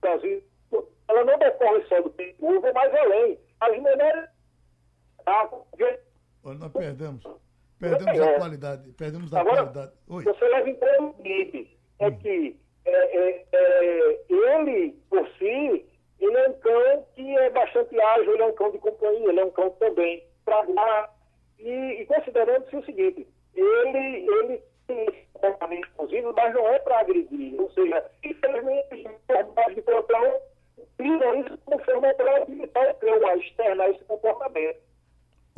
Brasil, 0.00 0.42
ela 1.08 1.24
não 1.24 1.38
decorre 1.38 1.82
só 1.88 2.02
do 2.02 2.10
pitbull, 2.10 2.60
vai 2.60 2.72
mais 2.72 2.94
além. 2.94 3.38
As 3.60 3.70
menores. 3.80 4.28
Olha, 6.46 6.58
nós 6.60 6.72
perdemos. 6.72 7.24
Perdemos 7.80 8.20
a 8.20 8.34
qualidade. 8.38 8.92
Perdemos 8.92 9.34
a 9.34 9.40
Agora, 9.40 9.56
qualidade. 9.56 9.92
Oi. 10.08 10.22
Você 10.22 10.44
leva 10.48 10.70
em 10.70 10.74
conta 10.76 11.02
o 11.02 11.14
seguinte: 11.16 11.76
é 11.98 12.06
Hum. 12.06 12.18
que 12.18 12.56
é, 12.84 13.18
é, 13.18 13.46
é, 13.52 14.20
ele, 14.28 14.96
por 15.10 15.28
si, 15.38 15.84
ele 16.20 16.36
é 16.36 16.48
um 16.48 16.52
cão 16.52 17.06
que 17.16 17.36
é 17.36 17.50
bastante 17.50 18.00
ágil, 18.00 18.32
ele 18.32 18.42
é 18.42 18.46
um 18.46 18.54
cão 18.54 18.70
de 18.70 18.78
companhia, 18.78 19.28
ele 19.28 19.40
é 19.40 19.44
um 19.44 19.50
cão 19.50 19.70
também 19.70 20.22
pragmático. 20.44 21.14
E, 21.58 21.70
e 21.70 22.06
considerando-se 22.06 22.76
o 22.76 22.84
seguinte, 22.84 23.26
ele, 23.56 24.28
ele 24.30 24.62
tem 24.86 25.02
esse 25.02 25.26
comportamento 25.32 25.84
exclusivo, 25.88 26.32
mas 26.36 26.54
não 26.54 26.68
é 26.68 26.78
para 26.78 27.00
agredir. 27.00 27.60
Ou 27.60 27.68
seja, 27.72 28.08
infelizmente, 28.22 29.08
os 29.68 29.74
de 29.74 29.82
pelotão 29.82 30.40
usam 31.00 31.40
isso 31.40 31.58
como 31.64 31.84
forma 31.84 32.14
para 32.14 32.44
limitar 32.44 32.88
o 32.88 32.94
cão 32.94 33.26
a 33.26 33.36
externar 33.36 33.90
esse 33.90 34.04
comportamento. 34.04 34.78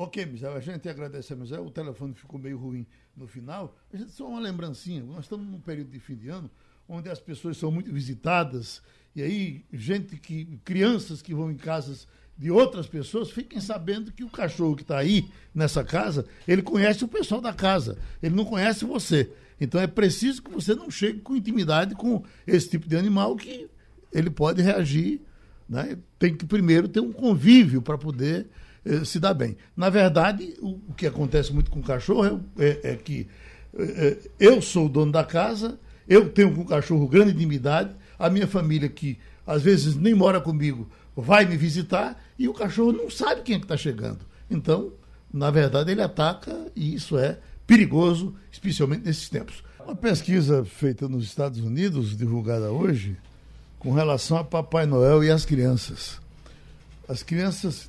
Ok, 0.01 0.25
Misael, 0.27 0.55
a 0.55 0.61
gente 0.61 0.89
agradece 0.89 1.33
a 1.33 1.37
Misael. 1.37 1.67
O 1.67 1.73
telefone 1.73 2.15
ficou 2.15 2.39
meio 2.39 2.57
ruim 2.57 2.87
no 3.17 3.27
final. 3.27 3.77
A 3.93 3.97
gente, 3.97 4.13
só 4.13 4.29
uma 4.29 4.39
lembrancinha. 4.39 5.03
Nós 5.03 5.25
estamos 5.25 5.45
num 5.45 5.59
período 5.59 5.91
de 5.91 5.99
fim 5.99 6.15
de 6.15 6.29
ano 6.29 6.49
onde 6.89 7.11
as 7.11 7.19
pessoas 7.19 7.57
são 7.57 7.73
muito 7.73 7.93
visitadas 7.93 8.81
e 9.15 9.23
aí 9.23 9.65
gente 9.73 10.17
que 10.17 10.59
crianças 10.65 11.21
que 11.21 11.35
vão 11.35 11.51
em 11.51 11.57
casas 11.57 12.07
de 12.39 12.51
outras 12.51 12.87
pessoas 12.87 13.31
fiquem 13.31 13.61
sabendo 13.61 14.11
que 14.13 14.25
o 14.25 14.31
cachorro 14.31 14.75
que 14.75 14.83
está 14.83 14.97
aí 14.97 15.29
nessa 15.55 15.85
casa 15.85 16.25
ele 16.47 16.63
conhece 16.63 17.05
o 17.05 17.09
pessoal 17.09 17.43
da 17.43 17.53
casa 17.53 17.99
ele 18.23 18.35
não 18.35 18.45
conhece 18.45 18.87
você 18.87 19.31
então 19.61 19.79
é 19.79 19.87
preciso 19.87 20.43
que 20.43 20.51
você 20.51 20.75
não 20.75 20.91
chegue 20.91 21.21
com 21.21 21.37
intimidade 21.37 21.95
com 21.95 22.25
esse 22.47 22.71
tipo 22.71 22.89
de 22.89 22.97
animal 22.97 23.37
que 23.37 23.69
ele 24.11 24.31
pode 24.31 24.63
reagir 24.63 25.21
né? 25.69 25.99
tem 26.19 26.35
que 26.35 26.47
primeiro 26.47 26.89
ter 26.89 27.01
um 27.01 27.13
convívio 27.13 27.83
para 27.83 27.99
poder 27.99 28.49
eh, 28.89 29.05
se 29.05 29.21
dar 29.21 29.35
bem 29.35 29.57
na 29.77 29.91
verdade 29.91 30.55
o, 30.61 30.81
o 30.89 30.95
que 30.97 31.07
acontece 31.07 31.53
muito 31.53 31.71
com 31.71 31.81
o 31.81 31.83
cachorro 31.83 32.41
é, 32.59 32.65
é- 32.65 32.93
é 32.93 32.97
que 32.97 33.27
eh, 33.79 34.17
eu 34.41 34.61
sou 34.63 34.87
o 34.87 34.89
dono 34.89 35.13
da 35.13 35.25
casa 35.25 35.79
eu 36.09 36.31
tenho 36.31 36.55
com 36.55 36.63
o 36.63 36.67
cachorro 36.67 37.07
grande 37.07 37.33
intimidade, 37.33 37.95
a 38.19 38.31
minha 38.31 38.47
família, 38.49 38.89
que 38.89 39.19
às 39.47 39.61
vezes 39.61 39.95
nem 39.95 40.15
mora 40.15 40.41
comigo, 40.41 40.89
vai 41.15 41.45
me 41.45 41.55
visitar 41.55 42.19
e 42.39 42.49
o 42.49 42.55
cachorro 42.55 42.93
não 42.93 43.11
sabe 43.11 43.43
quem 43.43 43.57
é 43.57 43.59
que 43.59 43.67
está 43.67 43.77
chegando. 43.77 44.21
Então, 44.51 44.91
na 45.31 45.51
verdade, 45.51 45.91
ele 45.93 46.01
ataca 46.01 46.57
e 46.75 46.95
isso 46.95 47.19
é 47.19 47.39
perigoso, 47.67 48.35
especialmente 48.51 49.05
nesses 49.05 49.29
tempos. 49.29 49.63
Uma 49.85 49.95
pesquisa 49.95 50.65
feita 50.65 51.07
nos 51.07 51.25
Estados 51.25 51.61
Unidos, 51.61 52.17
divulgada 52.17 52.71
hoje, 52.73 53.15
com 53.79 53.93
relação 53.93 54.39
a 54.39 54.45
Papai 54.45 54.87
Noel 54.87 55.23
e 55.23 55.31
as 55.31 55.45
crianças. 55.45 56.19
As 57.09 57.23
crianças, 57.23 57.89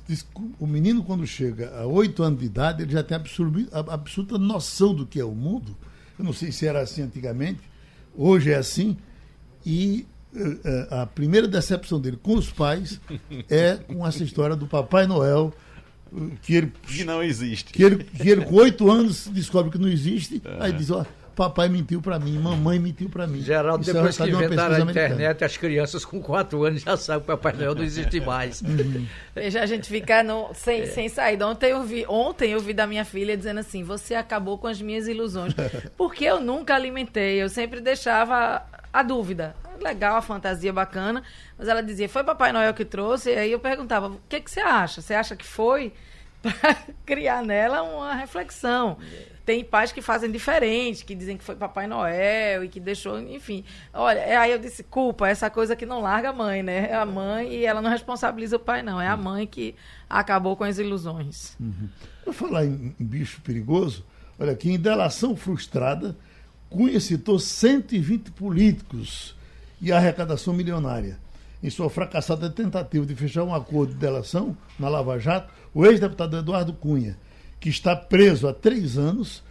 o 0.58 0.66
menino 0.66 1.04
quando 1.04 1.26
chega 1.26 1.76
a 1.78 1.86
oito 1.86 2.22
anos 2.22 2.40
de 2.40 2.46
idade, 2.46 2.82
ele 2.82 2.92
já 2.92 3.02
tem 3.02 3.16
a 3.16 3.92
absoluta 3.92 4.38
noção 4.38 4.94
do 4.94 5.04
que 5.04 5.20
é 5.20 5.24
o 5.24 5.34
mundo. 5.34 5.76
Eu 6.18 6.24
não 6.24 6.32
sei 6.32 6.50
se 6.50 6.66
era 6.66 6.80
assim 6.80 7.02
antigamente, 7.02 7.60
hoje 8.16 8.50
é 8.50 8.56
assim. 8.56 8.96
E 9.64 10.06
eh, 10.34 10.56
eh, 10.64 10.88
a 10.90 11.06
primeira 11.06 11.46
decepção 11.46 12.00
dele 12.00 12.18
com 12.22 12.34
os 12.34 12.50
pais 12.50 12.98
é 13.50 13.76
com 13.76 14.06
essa 14.06 14.24
história 14.24 14.56
do 14.56 14.66
Papai 14.66 15.06
Noel, 15.06 15.52
eh, 16.16 16.36
que 16.40 16.54
ele, 16.54 16.72
Que 16.86 17.04
não 17.04 17.22
existe. 17.22 17.72
que 17.74 17.82
ele, 17.82 18.04
que 18.04 18.28
ele 18.28 18.44
com 18.44 18.54
oito 18.54 18.90
anos 18.90 19.26
descobre 19.26 19.70
que 19.70 19.78
não 19.78 19.88
existe, 19.88 20.40
aí 20.60 20.72
diz, 20.72 20.90
ó, 20.90 21.04
papai 21.40 21.70
mentiu 21.70 22.02
para 22.02 22.18
mim, 22.18 22.38
mamãe 22.38 22.78
mentiu 22.78 23.08
para 23.08 23.26
mim. 23.26 23.40
Geraldo, 23.40 23.80
Isso 23.80 23.92
é 23.92 23.94
depois 23.94 24.14
que 24.18 24.24
de 24.24 24.34
uma 24.34 24.44
inventaram 24.44 24.74
a 24.74 24.76
americana. 24.82 25.06
internet, 25.14 25.42
as 25.44 25.56
crianças 25.56 26.04
com 26.04 26.20
4 26.20 26.64
anos 26.64 26.82
já 26.82 26.96
sabem 26.98 27.24
que 27.24 27.32
o 27.32 27.36
Papai 27.38 27.54
Noel 27.54 27.74
não 27.74 27.82
existe 27.82 28.20
mais. 28.20 28.62
Veja, 29.34 29.62
a 29.62 29.66
gente 29.66 29.88
fica 29.88 30.22
no- 30.22 30.50
sem, 30.52 30.84
sem 30.86 31.08
saída. 31.08 31.46
Ontem 31.46 31.70
eu, 31.70 31.82
vi, 31.82 32.04
ontem 32.06 32.50
eu 32.52 32.60
vi 32.60 32.74
da 32.74 32.86
minha 32.86 33.06
filha 33.06 33.34
dizendo 33.38 33.60
assim: 33.60 33.82
você 33.82 34.14
acabou 34.14 34.58
com 34.58 34.66
as 34.66 34.82
minhas 34.82 35.08
ilusões. 35.08 35.54
Porque 35.96 36.26
eu 36.26 36.38
nunca 36.40 36.74
alimentei, 36.74 37.42
eu 37.42 37.48
sempre 37.48 37.80
deixava 37.80 38.62
a 38.92 39.02
dúvida. 39.02 39.56
Legal, 39.80 40.16
a 40.16 40.20
fantasia 40.22 40.72
bacana. 40.74 41.22
Mas 41.56 41.68
ela 41.68 41.82
dizia: 41.82 42.06
foi 42.06 42.22
Papai 42.22 42.52
Noel 42.52 42.74
que 42.74 42.84
trouxe? 42.84 43.30
E 43.30 43.38
aí 43.38 43.52
eu 43.52 43.58
perguntava: 43.60 44.08
o 44.08 44.20
que, 44.28 44.40
que 44.40 44.50
você 44.50 44.60
acha? 44.60 45.00
Você 45.00 45.14
acha 45.14 45.34
que 45.34 45.46
foi? 45.46 45.90
Para 46.42 46.76
criar 47.06 47.42
nela 47.42 47.82
uma 47.82 48.14
reflexão. 48.14 48.96
Tem 49.50 49.64
pais 49.64 49.90
que 49.90 50.00
fazem 50.00 50.30
diferente, 50.30 51.04
que 51.04 51.12
dizem 51.12 51.36
que 51.36 51.42
foi 51.42 51.56
Papai 51.56 51.88
Noel 51.88 52.62
e 52.62 52.68
que 52.68 52.78
deixou, 52.78 53.18
enfim. 53.18 53.64
Olha, 53.92 54.20
é, 54.20 54.36
aí 54.36 54.52
eu 54.52 54.60
disse, 54.60 54.84
culpa, 54.84 55.28
essa 55.28 55.50
coisa 55.50 55.74
que 55.74 55.84
não 55.84 56.00
larga 56.00 56.30
a 56.30 56.32
mãe, 56.32 56.62
né? 56.62 56.88
É 56.88 56.94
a 56.94 57.04
mãe 57.04 57.52
e 57.52 57.66
ela 57.66 57.82
não 57.82 57.90
responsabiliza 57.90 58.54
o 58.54 58.60
pai, 58.60 58.80
não. 58.80 59.00
É 59.00 59.08
a 59.08 59.16
mãe 59.16 59.48
que 59.48 59.74
acabou 60.08 60.54
com 60.54 60.62
as 60.62 60.78
ilusões. 60.78 61.56
Por 62.24 62.32
falar 62.32 62.64
em, 62.64 62.94
em 63.00 63.04
bicho 63.04 63.40
perigoso, 63.40 64.06
olha 64.38 64.52
aqui, 64.52 64.70
em 64.70 64.78
delação 64.78 65.34
frustrada, 65.34 66.16
Cunha 66.68 67.00
citou 67.00 67.36
120 67.36 68.30
políticos 68.30 69.34
e 69.82 69.90
arrecadação 69.90 70.54
milionária. 70.54 71.18
Em 71.60 71.70
sua 71.70 71.90
fracassada 71.90 72.48
tentativa 72.48 73.04
de 73.04 73.16
fechar 73.16 73.42
um 73.42 73.52
acordo 73.52 73.94
de 73.94 73.98
delação 73.98 74.56
na 74.78 74.88
Lava 74.88 75.18
Jato, 75.18 75.52
o 75.74 75.84
ex-deputado 75.84 76.36
Eduardo 76.36 76.72
Cunha, 76.72 77.18
que 77.60 77.68
está 77.68 77.94
preso 77.94 78.48
há 78.48 78.54
três 78.54 78.96
anos, 78.98 79.42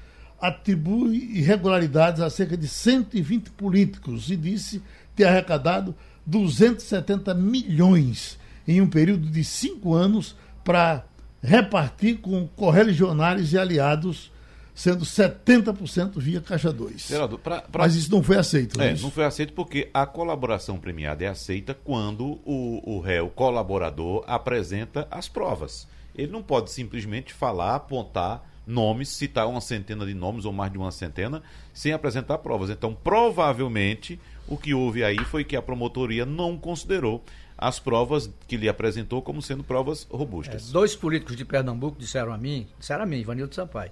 atribui 0.42 1.18
irregularidades 1.38 2.22
a 2.22 2.30
cerca 2.30 2.58
de 2.58 2.68
120 2.68 3.52
políticos 3.52 4.30
e 4.32 4.36
disse 4.36 4.82
ter 5.16 5.26
arrecadado 5.26 5.96
270 6.26 7.34
milhões 7.34 8.40
em 8.68 8.82
um 8.82 8.88
período 8.90 9.28
de 9.30 9.44
cinco 9.44 9.94
anos 9.94 10.36
para 10.64 11.06
repartir 11.42 12.18
com 12.20 12.48
correligionários 12.56 13.52
e 13.54 13.58
aliados, 13.58 14.32
sendo 14.76 15.04
70% 15.06 16.14
via 16.20 16.40
Caixa 16.42 16.72
2. 16.72 17.08
Geraldo, 17.08 17.38
pra- 17.40 17.62
pra- 17.62 17.84
Mas 17.84 17.96
isso 17.96 18.12
não 18.12 18.22
foi 18.24 18.38
aceito, 18.38 18.78
não 18.78 18.86
é 18.86 18.90
É, 18.90 18.94
isso? 18.94 19.04
não 19.04 19.12
foi 19.12 19.26
aceito 19.26 19.54
porque 19.54 19.90
a 19.94 20.06
colaboração 20.06 20.78
premiada 20.78 21.24
é 21.24 21.28
aceita 21.28 21.74
quando 21.74 22.40
o, 22.46 22.82
o 22.86 23.00
réu 23.00 23.30
colaborador 23.30 24.24
apresenta 24.28 25.08
as 25.12 25.28
provas. 25.28 25.88
Ele 26.16 26.32
não 26.32 26.44
pode 26.44 26.72
simplesmente 26.72 27.34
falar, 27.34 27.76
apontar 27.76 28.44
nomes, 28.66 29.10
citar 29.10 29.48
uma 29.48 29.62
centena 29.62 30.06
de 30.06 30.14
nomes 30.14 30.46
ou 30.46 30.54
mais 30.54 30.72
de 30.72 30.78
uma 30.78 30.92
centena, 30.92 31.42
sem 31.74 31.92
apresentar 31.92 32.38
provas. 32.38 32.70
Então, 32.70 32.94
provavelmente, 32.94 34.20
o 34.48 34.56
que 34.56 34.74
houve 34.74 35.04
aí 35.04 35.18
foi 35.26 35.44
que 35.44 35.56
a 35.56 35.62
promotoria 35.62 36.26
não 36.26 36.58
considerou 36.58 37.24
as 37.58 37.80
provas 37.80 38.30
que 38.48 38.56
lhe 38.56 38.70
apresentou 38.70 39.22
como 39.22 39.42
sendo 39.42 39.64
provas 39.64 40.08
robustas. 40.10 40.72
Dois 40.72 40.96
políticos 40.96 41.36
de 41.36 41.44
Pernambuco 41.44 42.00
disseram 42.00 42.32
a 42.32 42.38
mim, 42.38 42.68
disseram 42.80 43.04
a 43.04 43.06
mim, 43.06 43.18
Ivanildo 43.18 43.54
Sampaio, 43.54 43.92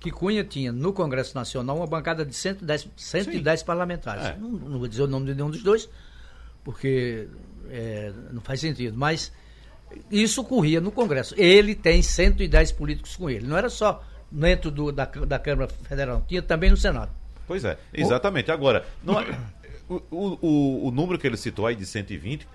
que 0.00 0.10
Cunha 0.10 0.42
tinha 0.42 0.72
no 0.72 0.92
Congresso 0.92 1.34
Nacional 1.34 1.76
uma 1.76 1.86
bancada 1.86 2.24
de 2.24 2.34
110, 2.34 2.88
110 2.96 3.62
parlamentares. 3.62 4.24
É. 4.24 4.36
Não, 4.36 4.50
não 4.50 4.78
vou 4.78 4.88
dizer 4.88 5.02
o 5.02 5.06
nome 5.06 5.26
de 5.26 5.34
nenhum 5.34 5.50
dos 5.50 5.62
dois, 5.62 5.88
porque 6.64 7.28
é, 7.70 8.12
não 8.32 8.40
faz 8.40 8.60
sentido, 8.60 8.98
mas 8.98 9.32
isso 10.10 10.40
ocorria 10.40 10.80
no 10.80 10.90
Congresso. 10.90 11.34
Ele 11.36 11.74
tem 11.74 12.02
110 12.02 12.72
políticos 12.72 13.16
com 13.16 13.28
ele. 13.30 13.46
Não 13.46 13.56
era 13.56 13.68
só 13.68 14.02
dentro 14.30 14.70
do- 14.70 14.90
da, 14.92 15.04
da 15.04 15.38
Câmara 15.38 15.68
Federal, 15.88 16.24
tinha 16.28 16.42
também 16.42 16.70
no 16.70 16.76
Senado. 16.76 17.10
Pois 17.46 17.64
é, 17.64 17.76
exatamente. 17.92 18.50
Agora, 18.50 18.84
não 19.02 19.20
é- 19.20 19.38
o, 19.88 20.00
o, 20.10 20.88
o 20.88 20.90
número 20.90 21.18
que 21.18 21.26
ele 21.26 21.36
citou 21.36 21.66
aí 21.66 21.76
de 21.76 21.84
120 21.84 22.46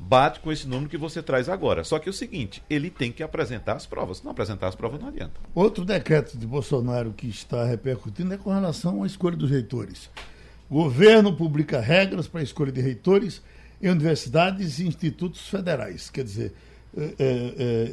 bate 0.00 0.38
com 0.40 0.52
esse 0.52 0.68
número 0.68 0.88
que 0.88 0.96
você 0.96 1.20
traz 1.22 1.48
agora. 1.48 1.82
Só 1.82 1.98
que 1.98 2.08
é 2.08 2.10
o 2.10 2.14
seguinte, 2.14 2.62
ele 2.70 2.88
tem 2.90 3.10
que 3.10 3.22
apresentar 3.22 3.72
as 3.74 3.84
provas. 3.86 4.18
Se 4.18 4.24
não 4.24 4.30
apresentar 4.30 4.68
as 4.68 4.74
provas, 4.76 5.00
não 5.00 5.08
adianta. 5.08 5.32
Outro 5.54 5.84
decreto 5.84 6.38
de 6.38 6.46
Bolsonaro 6.46 7.12
que 7.12 7.26
está 7.28 7.64
repercutindo 7.64 8.32
é 8.32 8.36
com 8.36 8.52
relação 8.52 9.02
à 9.02 9.06
escolha 9.06 9.36
dos 9.36 9.50
reitores. 9.50 10.08
O 10.70 10.82
governo 10.84 11.34
publica 11.34 11.80
regras 11.80 12.28
para 12.28 12.40
a 12.40 12.44
escolha 12.44 12.70
de 12.70 12.80
reitores 12.80 13.42
em 13.82 13.88
universidades 13.88 14.78
e 14.78 14.86
institutos 14.86 15.48
federais. 15.48 16.10
Quer 16.10 16.22
dizer, 16.24 16.52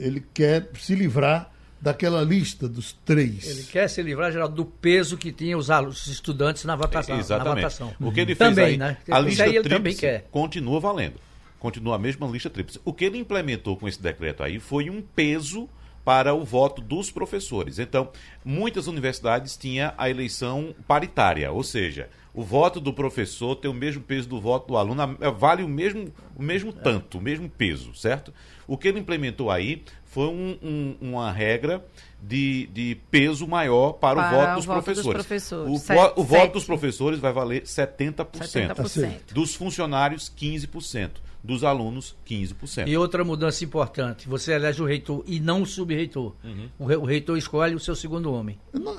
ele 0.05 0.23
quer 0.33 0.69
se 0.79 0.95
livrar 0.95 1.51
daquela 1.85 2.23
lista 2.23 2.67
dos 2.67 2.93
três. 2.93 3.45
Ele 3.45 3.63
quer 3.63 3.87
se 3.87 4.01
livrar, 4.01 4.31
Geraldo, 4.31 4.55
do 4.55 4.65
peso 4.65 5.17
que 5.17 5.31
tinham 5.31 5.59
os, 5.59 5.69
alunos, 5.69 6.07
os 6.07 6.13
estudantes 6.13 6.63
na 6.65 6.75
votação. 6.75 7.19
Exatamente. 7.19 7.55
Na 7.55 7.61
votação. 7.61 7.93
O 7.99 8.11
que 8.11 8.21
ele 8.21 8.35
também, 8.35 8.55
fez 8.55 8.67
aí, 8.69 8.77
né? 8.77 8.97
a 9.09 9.19
lista 9.19 9.43
aí 9.43 9.55
ele 9.55 9.59
tríplice 9.61 9.77
também 9.77 9.95
quer. 9.95 10.27
continua 10.31 10.79
valendo. 10.79 11.19
Continua 11.59 11.95
a 11.95 11.99
mesma 11.99 12.27
lista 12.27 12.49
tríplice. 12.49 12.79
O 12.83 12.91
que 12.91 13.05
ele 13.05 13.17
implementou 13.17 13.77
com 13.77 13.87
esse 13.87 14.01
decreto 14.01 14.41
aí 14.41 14.59
foi 14.59 14.89
um 14.89 15.01
peso 15.01 15.69
para 16.03 16.33
o 16.33 16.43
voto 16.43 16.81
dos 16.81 17.09
professores. 17.09 17.79
Então, 17.79 18.09
muitas 18.43 18.87
universidades 18.87 19.57
tinham 19.57 19.91
a 19.97 20.09
eleição 20.09 20.75
paritária, 20.87 21.51
ou 21.51 21.63
seja, 21.63 22.09
o 22.31 22.43
voto 22.43 22.79
do 22.79 22.93
professor 22.93 23.55
tem 23.55 23.71
o 23.71 23.73
mesmo 23.73 24.03
peso 24.03 24.29
do 24.29 24.39
voto 24.39 24.67
do 24.67 24.77
aluno, 24.77 25.17
vale 25.37 25.63
o 25.63 25.67
mesmo, 25.67 26.13
o 26.35 26.43
mesmo 26.43 26.71
tanto, 26.71 27.17
o 27.17 27.21
mesmo 27.21 27.49
peso, 27.49 27.95
certo? 27.95 28.31
O 28.67 28.77
que 28.77 28.87
ele 28.87 28.99
implementou 28.99 29.49
aí 29.51 29.83
foi 30.05 30.27
um- 30.27 30.57
um- 30.61 30.95
uma 31.09 31.31
regra 31.31 31.85
de, 32.21 32.67
de 32.73 32.97
peso 33.11 33.47
maior 33.47 33.93
para, 33.93 34.21
Para 34.21 34.27
o 34.31 34.39
voto 34.39 34.51
o 34.51 34.55
dos 34.55 34.65
voto 34.65 34.75
dos 34.77 34.85
professores. 34.85 35.25
professores. 35.25 35.73
O, 35.73 35.77
Sete- 35.77 36.13
o 36.19 36.23
voto 36.23 36.53
dos 36.53 36.61
sete. 36.63 36.65
professores 36.67 37.19
vai 37.19 37.31
valer 37.33 37.63
70%. 37.63 38.25
70%. 38.47 39.33
Dos 39.33 39.53
funcionários, 39.55 40.31
15%. 40.35 41.11
Dos 41.43 41.63
alunos, 41.63 42.15
15%. 42.25 42.87
E 42.87 42.97
outra 42.97 43.23
mudança 43.23 43.63
importante, 43.63 44.27
você 44.27 44.53
elege 44.53 44.81
o 44.81 44.85
reitor 44.85 45.23
e 45.27 45.39
não 45.39 45.61
o 45.61 45.65
sub-reitor. 45.67 46.33
Uhum. 46.43 46.69
O, 46.79 46.85
re- 46.85 46.95
o 46.95 47.03
reitor 47.05 47.37
escolhe 47.37 47.75
o 47.75 47.79
seu 47.79 47.95
segundo 47.95 48.33
homem. 48.33 48.57
Não, 48.73 48.95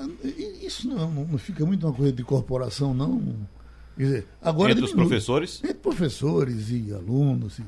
isso 0.62 0.86
não, 0.88 1.10
não 1.10 1.38
fica 1.38 1.66
muito 1.66 1.84
uma 1.84 1.92
coisa 1.92 2.12
de 2.12 2.22
corporação, 2.22 2.94
não. 2.94 3.20
Quer 3.96 4.02
dizer, 4.04 4.26
agora 4.40 4.70
Entre 4.70 4.84
os 4.84 4.90
diminui. 4.90 5.08
professores? 5.08 5.60
Entre 5.64 5.74
professores 5.74 6.70
e 6.70 6.92
alunos. 6.94 7.58
E, 7.58 7.64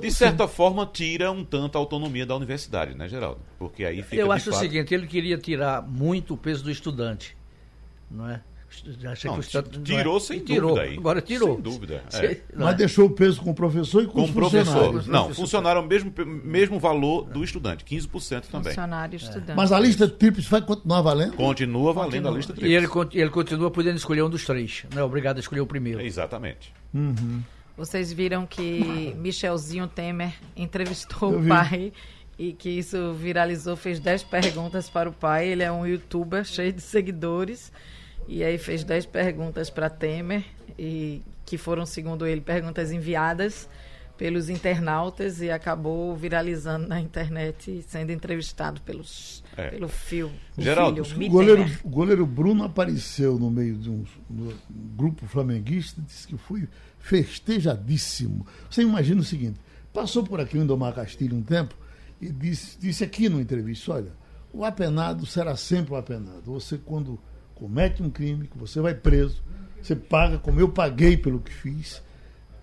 De 0.00 0.10
certa 0.10 0.48
forma, 0.48 0.84
tira 0.86 1.30
um 1.30 1.44
tanto 1.44 1.76
a 1.76 1.80
autonomia 1.80 2.26
da 2.26 2.34
universidade, 2.34 2.94
né, 2.96 3.08
Geraldo? 3.08 3.40
Porque 3.58 3.84
aí 3.84 4.02
fica. 4.02 4.16
Eu 4.16 4.32
acho 4.32 4.50
o 4.50 4.52
fato- 4.52 4.62
seguinte, 4.62 4.92
ele 4.92 5.06
queria 5.06 5.38
tirar 5.38 5.82
muito 5.82 6.34
o 6.34 6.36
peso 6.36 6.64
do 6.64 6.70
estudante, 6.70 7.36
não 8.10 8.28
é? 8.28 8.40
Achei 9.12 9.28
Não, 9.28 9.34
que 9.34 9.40
o 9.40 9.42
estudante- 9.42 9.76
não 9.76 9.84
tirou 9.84 10.16
é? 10.16 10.20
sem 10.20 10.38
E 10.38 10.40
tirou. 10.40 10.70
dúvida 10.70 10.86
aí. 10.88 10.96
Agora 10.96 11.20
tirou. 11.20 11.52
Sem 11.54 11.60
dúvida, 11.60 12.02
Sei- 12.08 12.26
é. 12.30 12.40
não 12.56 12.64
mas 12.64 12.74
é? 12.74 12.78
deixou 12.78 13.04
o 13.06 13.10
peso 13.10 13.42
com 13.42 13.50
o 13.50 13.54
professor 13.54 14.02
e 14.02 14.06
com, 14.06 14.12
Com 14.14 14.22
os 14.22 14.30
o 14.30 14.32
professor. 14.32 14.64
funcionários. 14.72 15.06
Não, 15.06 15.34
funcionário 15.34 15.78
é 15.78 15.84
o 15.84 15.86
mesmo, 15.86 16.12
mesmo 16.42 16.80
valor 16.80 17.24
do 17.26 17.44
estudante, 17.44 17.84
15% 17.84 18.48
também. 18.50 18.72
Funcionário 18.72 19.14
e 19.14 19.16
estudante. 19.18 19.54
Mas 19.54 19.72
a 19.72 19.78
lista 19.78 20.08
tríplice 20.08 20.48
vai 20.48 20.62
continuar 20.62 21.02
valendo? 21.02 21.34
Continua 21.36 21.92
valendo 21.92 22.26
a 22.28 22.30
lista 22.30 22.52
E 22.52 22.54
tríplice. 22.54 22.74
ele, 22.74 22.88
con- 22.88 23.08
ele 23.12 23.28
continua 23.30 23.70
podendo 23.70 23.96
escolher 23.98 24.22
um 24.22 24.30
dos 24.30 24.44
três. 24.46 24.84
Não 24.94 25.02
é 25.02 25.04
obrigado 25.04 25.36
a 25.36 25.40
escolher 25.40 25.60
o 25.60 25.66
primeiro. 25.66 26.00
Exatamente. 26.00 26.72
Vocês 27.76 28.12
viram 28.12 28.46
que 28.46 29.14
Michelzinho 29.18 29.88
Temer 29.88 30.34
entrevistou 30.56 31.38
o 31.38 31.46
pai 31.48 31.92
e 32.38 32.52
que 32.52 32.68
isso 32.70 33.12
viralizou, 33.14 33.76
fez 33.76 33.98
10 34.00 34.24
perguntas 34.24 34.88
para 34.90 35.08
o 35.08 35.12
pai. 35.12 35.48
Ele 35.48 35.62
é 35.62 35.72
um 35.72 35.86
youtuber 35.86 36.44
cheio 36.44 36.72
de 36.72 36.80
seguidores. 36.82 37.72
E 38.28 38.44
aí 38.44 38.56
fez 38.58 38.84
10 38.84 39.06
perguntas 39.06 39.68
para 39.68 39.90
Temer, 39.90 40.44
e 40.78 41.22
que 41.44 41.58
foram, 41.58 41.84
segundo 41.84 42.24
ele, 42.26 42.40
perguntas 42.40 42.92
enviadas 42.92 43.68
pelos 44.16 44.48
internautas 44.48 45.40
e 45.42 45.50
acabou 45.50 46.14
viralizando 46.14 46.86
na 46.86 47.00
internet 47.00 47.78
e 47.78 47.82
sendo 47.82 48.12
entrevistado 48.12 48.80
pelos, 48.82 49.42
É. 49.56 49.70
pelo 49.70 49.88
fio. 49.88 50.30
o 50.56 50.62
Geraldo, 50.62 51.04
filho, 51.04 51.26
O 51.26 51.30
goleiro, 51.30 51.66
o 51.82 51.88
goleiro 51.88 52.26
Bruno 52.26 52.62
apareceu 52.62 53.36
no 53.38 53.50
meio 53.50 53.74
de 53.76 53.90
um, 53.90 54.04
no- 54.30 54.50
um 54.52 54.96
grupo 54.96 55.26
flamenguista 55.26 56.00
e 56.00 56.04
disse 56.04 56.28
que 56.28 56.36
foi 56.36 56.68
festejadíssimo. 57.02 58.46
Você 58.70 58.82
imagina 58.82 59.20
o 59.20 59.24
seguinte: 59.24 59.60
passou 59.92 60.24
por 60.24 60.40
aqui 60.40 60.56
o 60.56 60.62
Indomar 60.62 60.94
Castilho 60.94 61.36
um 61.36 61.42
tempo 61.42 61.74
e 62.20 62.30
disse, 62.30 62.78
disse 62.78 63.04
aqui 63.04 63.28
numa 63.28 63.42
entrevista: 63.42 63.92
olha, 63.92 64.12
o 64.52 64.64
apenado 64.64 65.26
será 65.26 65.56
sempre 65.56 65.92
o 65.92 65.96
apenado. 65.96 66.42
Você, 66.44 66.78
quando 66.78 67.18
comete 67.54 68.02
um 68.02 68.08
crime, 68.08 68.46
que 68.46 68.56
você 68.56 68.80
vai 68.80 68.94
preso, 68.94 69.42
você 69.82 69.94
paga, 69.94 70.38
como 70.38 70.60
eu 70.60 70.68
paguei 70.68 71.16
pelo 71.16 71.40
que 71.40 71.52
fiz, 71.52 72.02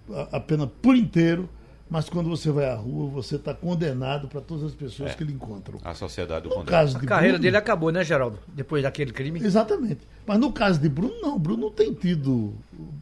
a, 0.09 0.37
a 0.37 0.39
pena 0.39 0.65
por 0.65 0.95
inteiro. 0.95 1.49
Mas 1.89 2.07
quando 2.07 2.29
você 2.29 2.51
vai 2.51 2.65
à 2.69 2.75
rua, 2.75 3.09
você 3.09 3.35
está 3.35 3.51
condenado 3.53 4.27
para 4.27 4.39
todas 4.41 4.63
as 4.63 4.73
pessoas 4.73 5.11
É. 5.11 5.13
que 5.15 5.23
lhe 5.23 5.33
encontram. 5.33 5.79
A 5.83 5.95
sociedade 5.95 6.43
do 6.43 6.49
No 6.49 6.55
condena. 6.57 6.77
caso 6.77 6.97
A 6.97 6.99
de 6.99 7.07
carreira 7.07 7.33
Bruno- 7.33 7.41
dele 7.43 7.57
acabou, 7.57 7.91
né, 7.91 8.03
Geraldo? 8.03 8.37
Depois 8.47 8.83
daquele 8.83 9.11
crime. 9.11 9.39
Exatamente. 9.43 10.01
Mas 10.27 10.37
no 10.37 10.51
caso 10.51 10.79
de 10.79 10.87
Bruno, 10.87 11.15
não. 11.21 11.39
Bruno 11.39 11.61
não 11.63 11.71
tem 11.71 11.91
tido 11.93 12.53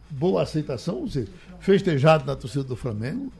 boa 0.09 0.43
aceitação, 0.43 1.01
ou 1.01 1.07
seja, 1.09 1.27
festejado 1.59 2.25
na 2.25 2.35
torcida 2.35 2.63
do 2.63 2.77
Flamengo. 2.77 3.31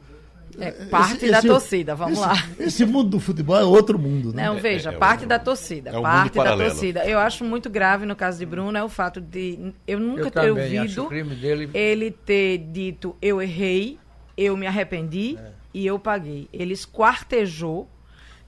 É 0.60 0.70
parte 0.86 1.16
Esse- 1.18 1.30
da 1.30 1.38
esse- 1.38 1.46
torcida, 1.46 1.94
vamos 1.94 2.18
esse- 2.18 2.28
lá. 2.28 2.34
Esse 2.58 2.84
mundo 2.84 3.10
do 3.10 3.20
futebol 3.20 3.56
é 3.56 3.62
outro 3.64 3.98
mundo, 3.98 4.32
né? 4.34 4.44
Não, 4.46 4.56
veja, 4.58 4.90
é 4.90 4.96
o- 4.96 4.98
parte 4.98 5.24
da 5.24 5.38
torcida. 5.38 5.90
é 5.90 6.00
parte 6.02 6.34
da 6.36 6.56
torcida. 6.56 7.06
Eu 7.06 7.18
acho 7.18 7.44
muito 7.44 7.70
grave 7.70 8.04
no 8.04 8.16
caso 8.16 8.38
de 8.38 8.44
Bruno 8.44 8.76
é 8.76 8.82
o 8.82 8.88
fato 8.88 9.20
de 9.20 9.72
eu 9.86 10.00
nunca 10.00 10.22
Eu 10.22 10.30
ter 10.30 10.50
ouvido 10.50 11.04
o 11.04 11.08
crime 11.08 11.34
dele- 11.36 11.70
ele 11.72 12.10
ter 12.10 12.58
dito 12.58 13.14
eu 13.22 13.40
errei, 13.40 13.98
eu 14.38 14.56
me 14.56 14.68
arrependi 14.68 15.36
e 15.74 15.84
eu 15.84 15.98
paguei. 15.98 16.48
Ele 16.52 16.72
esquartejou 16.72 17.88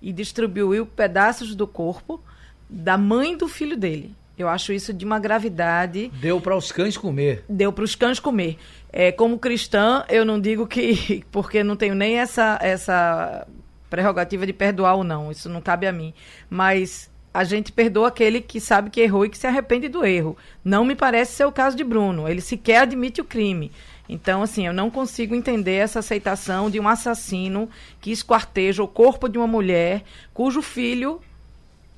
e 0.01 0.13
distribuiu 0.13 0.87
pedaços 0.87 1.55
do 1.57 1.67
corpo 1.67 2.23
da 2.69 2.97
mãe 2.97 3.37
do 3.37 3.49
filho 3.49 3.77
dele. 3.77 4.15
Eu 4.39 4.49
acho 4.49 4.73
isso 4.73 4.95
de 4.95 5.05
uma 5.05 5.19
gravidade 5.19 6.11
Deu 6.21 6.41
para 6.41 6.57
os 6.57 6.73
cães 6.73 6.97
comer. 6.97 7.45
deu 7.47 7.73
para 7.73 7.85
os 7.85 7.95
cães 7.95 8.19
comer. 8.21 8.57
É, 8.91 9.13
como 9.13 9.39
cristã, 9.39 10.05
eu 10.09 10.25
não 10.25 10.41
digo 10.41 10.67
que. 10.67 11.25
Porque 11.31 11.63
não 11.63 11.77
tenho 11.77 11.95
nem 11.95 12.19
essa, 12.19 12.59
essa 12.63 13.47
prerrogativa 13.91 14.47
de 14.47 14.53
perdoar 14.53 14.95
ou 14.95 15.05
não. 15.05 15.31
Isso 15.31 15.49
não 15.49 15.61
cabe 15.61 15.87
a 15.87 15.93
mim. 15.93 16.15
Mas 16.49 17.11
a 17.35 17.45
gente 17.45 17.71
perdoa 17.71 18.09
aquele 18.09 18.41
que 18.41 18.61
sabe 18.61 18.89
que 18.89 19.01
errou 19.01 19.27
e 19.27 19.29
que 19.29 19.37
se 19.37 19.47
arrepende 19.47 19.89
do 19.89 20.05
erro. 20.05 20.37
Não 20.65 20.85
me 20.85 20.95
parece 20.95 21.33
ser 21.33 21.45
o 21.45 21.53
caso 21.53 21.77
de 21.77 21.85
Bruno. 21.85 22.27
Ele 22.27 22.41
sequer 22.41 22.79
admite 22.83 23.21
o 23.21 23.25
crime. 23.25 23.71
Então, 24.13 24.43
assim, 24.43 24.67
eu 24.67 24.73
não 24.73 24.91
consigo 24.91 25.35
entender 25.35 25.75
essa 25.77 26.01
aceitação 26.01 26.69
de 26.71 26.81
um 26.81 26.89
assassino 26.89 27.69
que 28.01 28.11
esquarteja 28.11 28.83
o 28.83 28.89
corpo 28.89 29.29
de 29.29 29.39
uma 29.39 29.47
mulher 29.47 30.03
cujo 30.35 30.61
filho 30.63 31.21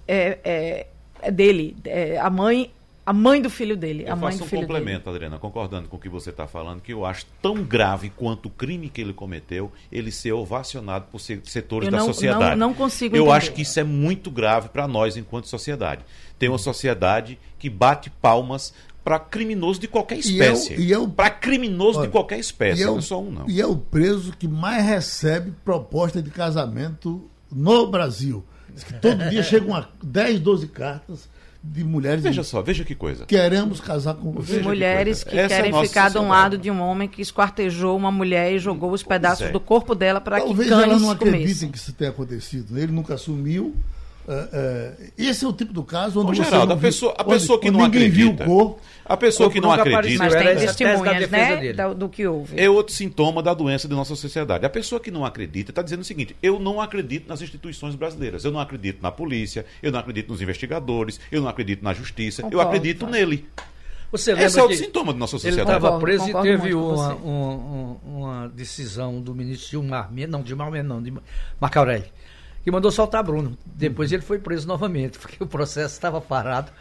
é, 0.06 0.38
é, 0.44 0.86
é 1.22 1.30
dele. 1.30 1.76
É 1.84 2.18
a 2.18 2.28
mãe. 2.30 2.70
A 3.04 3.12
mãe 3.12 3.42
do 3.42 3.50
filho 3.50 3.76
dele. 3.76 4.04
Eu 4.06 4.12
a 4.12 4.16
mãe 4.16 4.26
faço 4.30 4.38
do 4.38 4.44
um 4.44 4.48
filho 4.48 4.60
dele. 4.60 4.72
complemento, 4.78 5.10
Adriana, 5.10 5.36
concordando 5.36 5.88
com 5.88 5.96
o 5.96 5.98
que 5.98 6.08
você 6.08 6.30
está 6.30 6.46
falando, 6.46 6.80
que 6.80 6.92
eu 6.92 7.04
acho 7.04 7.26
tão 7.42 7.56
grave 7.64 8.10
quanto 8.10 8.46
o 8.46 8.50
crime 8.50 8.88
que 8.88 9.00
ele 9.00 9.12
cometeu, 9.12 9.72
ele 9.90 10.12
ser 10.12 10.30
ovacionado 10.30 11.06
por 11.10 11.18
se- 11.18 11.40
setores 11.44 11.86
Eu 11.88 11.90
da 11.92 11.98
não- 11.98 12.06
sociedade. 12.06 12.50
não- 12.56 12.68
não 12.68 12.74
consigo 12.74 13.16
Eu 13.16 13.22
entender. 13.24 13.36
acho 13.36 13.52
que 13.54 13.62
isso 13.62 13.80
é 13.80 13.82
muito 13.82 14.30
grave 14.30 14.68
para 14.68 14.86
nós 14.86 15.16
enquanto 15.16 15.48
sociedade. 15.48 16.02
Tem 16.38 16.48
uma 16.48 16.58
sociedade 16.58 17.40
que 17.58 17.68
bate 17.68 18.08
palmas 18.08 18.72
para 19.04 19.18
criminoso 19.18 19.80
de 19.80 19.88
qualquer 19.88 20.16
E 20.16 20.18
é 20.18 20.50
o- 20.50 20.54
espécie. 20.54 20.80
e 20.80 20.92
é 20.92 20.98
o- 20.98 21.08
Para 21.08 21.30
criminoso 21.30 21.98
Olha, 21.98 22.06
de 22.06 22.12
qualquer 22.12 22.38
espécie, 22.38 22.80
e 22.80 22.82
é 22.84 22.86
não 22.86 22.94
o- 22.96 22.98
é 22.98 23.02
só 23.02 23.20
um, 23.20 23.30
não. 23.30 23.48
E 23.48 23.60
é 23.60 23.66
o 23.66 23.76
preso 23.76 24.32
que 24.38 24.46
mais 24.48 24.84
recebe 24.84 25.52
proposta 25.64 26.22
de 26.22 26.30
casamento 26.30 27.28
no 27.50 27.86
Brasil. 27.88 28.44
Diz 28.74 28.84
que 28.84 28.94
todo 28.94 29.28
dia 29.28 29.42
chegam 29.42 29.74
a 29.74 29.86
10, 30.02 30.40
12 30.40 30.66
cartas 30.68 31.28
de 31.64 31.84
mulheres 31.84 32.22
Veja 32.22 32.40
dizendo, 32.42 32.50
só, 32.50 32.62
veja 32.62 32.84
que 32.84 32.94
coisa. 32.94 33.24
queremos 33.26 33.80
casar 33.80 34.14
com 34.14 34.30
de 34.32 34.36
você. 34.38 34.46
Veja 34.52 34.60
que 34.62 34.66
mulheres 34.66 35.22
que 35.24 35.38
é 35.38 35.44
a 35.44 35.48
querem 35.48 35.70
nossa 35.70 35.88
ficar 35.88 36.08
de 36.10 36.18
um 36.18 36.28
lado 36.28 36.58
de 36.58 36.70
um 36.70 36.80
homem 36.80 37.06
que 37.06 37.20
esquartejou 37.22 37.96
uma 37.96 38.10
mulher 38.10 38.52
e 38.52 38.58
jogou 38.58 38.90
os 38.92 39.02
pedaços 39.02 39.46
é. 39.46 39.50
do 39.52 39.60
corpo 39.60 39.94
dela 39.94 40.20
para 40.20 40.40
que 40.40 40.46
Talvez 40.46 40.68
cães 40.68 40.82
ela 40.82 40.98
não 40.98 41.10
acredite 41.10 41.40
comessem. 41.42 41.70
que 41.70 41.76
isso 41.78 41.92
tenha 41.92 42.10
acontecido. 42.10 42.76
Ele 42.78 42.90
nunca 42.90 43.14
assumiu. 43.14 43.76
É, 44.28 44.48
é, 44.52 45.10
esse 45.18 45.44
é 45.44 45.48
o 45.48 45.52
tipo 45.52 45.72
do 45.72 45.82
caso 45.82 46.20
onde 46.20 46.30
Ô, 46.30 46.34
você 46.44 46.44
Geraldo, 46.48 46.68
não 46.68 46.76
a 46.76 46.78
pessoa, 46.80 47.14
a 47.18 47.22
onde- 47.22 47.30
pessoa 47.32 47.58
que 47.60 47.68
onde 47.68 47.76
não 47.78 47.84
ninguém 47.86 48.08
viu 48.08 48.28
acredita. 48.28 48.44
o 48.50 48.54
corpo. 48.54 48.80
A 49.04 49.16
pessoa 49.16 49.48
O 49.48 49.52
que 49.52 49.60
não 49.60 49.72
acredita. 49.72 50.22
Mas 50.24 50.32
tem 50.34 50.44
da 50.44 50.54
testemunhas, 50.60 51.30
né? 51.30 51.56
dele. 51.56 51.72
da- 51.72 51.92
do 51.92 52.08
que 52.08 52.24
houve. 52.26 52.58
É 52.58 52.70
outro 52.70 52.94
sintoma 52.94 53.42
da 53.42 53.52
doença 53.52 53.88
de 53.88 53.94
nossa 53.94 54.14
sociedade. 54.14 54.64
A 54.64 54.70
pessoa 54.70 55.00
que 55.00 55.10
não 55.10 55.24
acredita 55.24 55.72
está 55.72 55.82
dizendo 55.82 56.02
o 56.02 56.04
seguinte: 56.04 56.36
eu 56.40 56.60
não 56.60 56.80
acredito 56.80 57.28
nas 57.28 57.42
instituições 57.42 57.96
brasileiras, 57.96 58.44
eu 58.44 58.52
não 58.52 58.60
acredito 58.60 59.02
na 59.02 59.10
polícia, 59.10 59.66
eu 59.82 59.90
não 59.90 59.98
acredito 59.98 60.28
nos 60.30 60.40
investigadores, 60.40 61.18
eu 61.32 61.42
não 61.42 61.48
acredito 61.48 61.82
na 61.82 61.92
justiça, 61.92 62.42
eu 62.42 62.44
Concordo, 62.50 62.68
acredito 62.68 63.00
Fábio. 63.00 63.12
nele. 63.14 63.48
Você 64.12 64.30
Esse 64.32 64.40
lembra 64.42 64.58
é 64.58 64.62
outro 64.62 64.76
que 64.78 64.84
sintoma 64.84 65.12
da 65.14 65.18
nossa 65.18 65.36
ele 65.36 65.40
sociedade. 65.40 65.68
estava 65.70 65.86
Concordo, 65.86 66.04
preso 66.04 66.24
e 66.24 66.26
concordo 66.26 66.46
teve 66.48 66.62
muito 66.74 66.76
com 66.78 66.94
uma, 66.94 67.08
você. 67.14 67.22
um- 67.24 67.96
um- 68.12 68.18
uma 68.18 68.48
decisão 68.50 69.20
do 69.22 69.34
ministro 69.34 69.70
Gilmar 69.70 70.12
Mendes, 70.12 70.30
não, 70.30 70.44
Gilmar 70.46 70.70
Mendes 70.70 70.88
não, 70.88 71.02
de 71.02 71.12
Marco 71.58 71.78
Aurélio, 71.78 72.04
que 72.62 72.70
mandou 72.70 72.90
soltar 72.90 73.22
Bruno. 73.22 73.56
Depois 73.64 74.12
ele 74.12 74.22
foi 74.22 74.38
preso 74.38 74.66
novamente, 74.66 75.18
porque 75.20 75.42
o 75.42 75.46
processo 75.46 75.94
estava 75.94 76.20
parado 76.20 76.72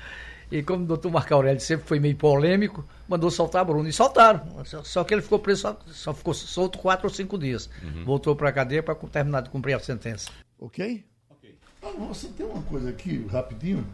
E 0.51 0.61
como 0.61 0.83
o 0.83 0.87
doutor 0.87 1.11
Marco 1.11 1.33
Aurélio 1.33 1.61
sempre 1.61 1.87
foi 1.87 1.99
meio 1.99 2.15
polêmico, 2.15 2.85
mandou 3.07 3.31
soltar 3.31 3.63
Bruno. 3.65 3.87
E 3.87 3.93
soltaram. 3.93 4.63
Só, 4.65 4.83
só 4.83 5.03
que 5.03 5.13
ele 5.13 5.21
ficou 5.21 5.39
preso, 5.39 5.61
só, 5.61 5.79
só 5.87 6.13
ficou 6.13 6.33
solto 6.33 6.77
quatro 6.77 7.07
ou 7.07 7.13
cinco 7.13 7.37
dias. 7.37 7.69
Voltou 8.05 8.35
para 8.35 8.49
a 8.49 8.51
cadeia 8.51 8.83
para 8.83 8.95
terminar 8.95 9.41
de 9.41 9.49
cumprir 9.49 9.73
a 9.73 9.79
sentença. 9.79 10.29
Ok? 10.59 11.03
Ok. 11.29 11.57
Ah, 11.81 11.93
nossa, 11.97 12.27
tem 12.29 12.45
uma 12.45 12.61
coisa 12.63 12.89
aqui, 12.89 13.25
rapidinho. 13.31 13.87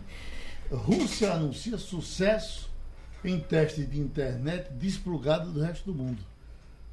Rússia 0.71 1.31
anuncia 1.31 1.77
sucesso 1.77 2.69
em 3.23 3.39
teste 3.39 3.85
de 3.85 3.99
internet 3.99 4.71
desplugado 4.73 5.51
do 5.51 5.61
resto 5.61 5.91
do 5.91 5.97
mundo. 5.97 6.19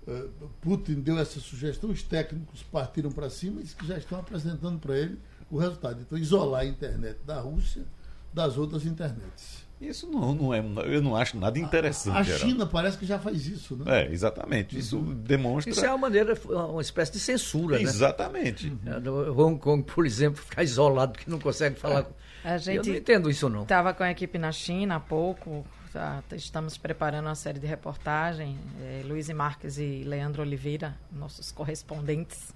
Uh, 0.07 0.49
Putin 0.61 1.01
deu 1.01 1.19
essa 1.19 1.41
sugestão, 1.41 1.91
os 1.91 2.03
técnicos 2.03 2.63
partiram 2.63 3.11
para 3.11 3.31
cima 3.31 3.61
e 3.61 3.65
que 3.65 3.87
já 3.87 3.97
estão 3.97 4.19
apresentando 4.19 4.79
para 4.79 4.99
ele 4.99 5.19
o 5.51 5.57
resultado. 5.57 6.01
Então, 6.01 6.19
isolar 6.19 6.63
a 6.63 6.67
internet 6.67 7.19
da 7.25 7.41
Rússia 7.41 7.85
das 8.33 8.59
outras 8.59 8.85
internets. 8.85 9.65
Isso 9.81 10.09
não, 10.11 10.35
não 10.35 10.55
é, 10.55 10.61
eu 10.87 11.03
não 11.03 11.17
acho 11.17 11.39
nada 11.39 11.59
interessante. 11.59 12.17
A, 12.17 12.21
a 12.21 12.25
China 12.25 12.53
Geraldo. 12.53 12.69
parece 12.69 12.99
que 12.99 13.05
já 13.05 13.19
faz 13.19 13.47
isso, 13.47 13.77
né? 13.77 14.03
É, 14.03 14.13
exatamente. 14.13 14.79
Isso 14.79 14.99
uhum. 14.99 15.15
demonstra. 15.15 15.73
Isso 15.73 15.85
é 15.85 15.89
uma 15.89 15.99
maneira, 15.99 16.35
uma 16.49 16.81
espécie 16.81 17.13
de 17.13 17.19
censura, 17.19 17.81
exatamente. 17.81 18.71
né? 18.71 18.91
Exatamente. 18.93 19.11
Uhum. 19.11 19.41
Hong 19.41 19.59
Kong, 19.59 19.83
por 19.83 20.07
exemplo, 20.07 20.43
ficar 20.43 20.63
isolado 20.63 21.13
porque 21.13 21.31
não 21.31 21.39
consegue 21.39 21.79
falar. 21.79 22.07
É. 22.45 22.51
A 22.51 22.59
gente 22.59 22.89
eu 22.89 22.93
não 22.93 23.01
entendo 23.01 23.31
isso 23.31 23.49
não. 23.49 23.63
Estava 23.63 23.93
com 23.95 24.03
a 24.03 24.11
equipe 24.11 24.39
na 24.39 24.53
China 24.53 24.97
há 24.97 25.01
pouco. 25.01 25.67
Tá, 25.95 26.25
estamos 26.33 26.77
preparando 26.77 27.27
uma 27.27 27.37
série 27.37 27.61
de 27.61 27.69
reportagem. 27.69 28.59
É, 28.83 29.03
Luiz 29.05 29.29
Marques 29.29 29.79
e 29.79 30.03
Leandro 30.03 30.43
Oliveira, 30.43 30.99
nossos 31.13 31.53
correspondentes 31.53 32.53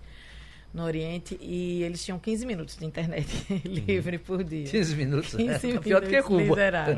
no 0.74 0.82
Oriente 0.82 1.38
e 1.40 1.84
eles 1.84 2.04
tinham 2.04 2.18
15 2.18 2.44
minutos 2.44 2.76
de 2.76 2.84
internet 2.84 3.28
livre 3.64 4.18
por 4.18 4.42
dia. 4.42 4.66
15 4.66 4.96
minutos? 4.96 5.34
15 5.36 5.52
é, 5.52 5.66
minutos 5.68 5.84
pior 5.84 6.00
do 6.00 6.08
que 6.08 6.20
Cuba. 6.20 6.56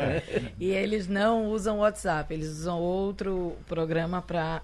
e 0.59 0.70
eles 0.70 1.07
não 1.09 1.51
usam 1.51 1.80
WhatsApp, 1.80 2.32
eles 2.32 2.49
usam 2.49 2.80
outro 2.80 3.55
programa 3.66 4.22
para 4.22 4.62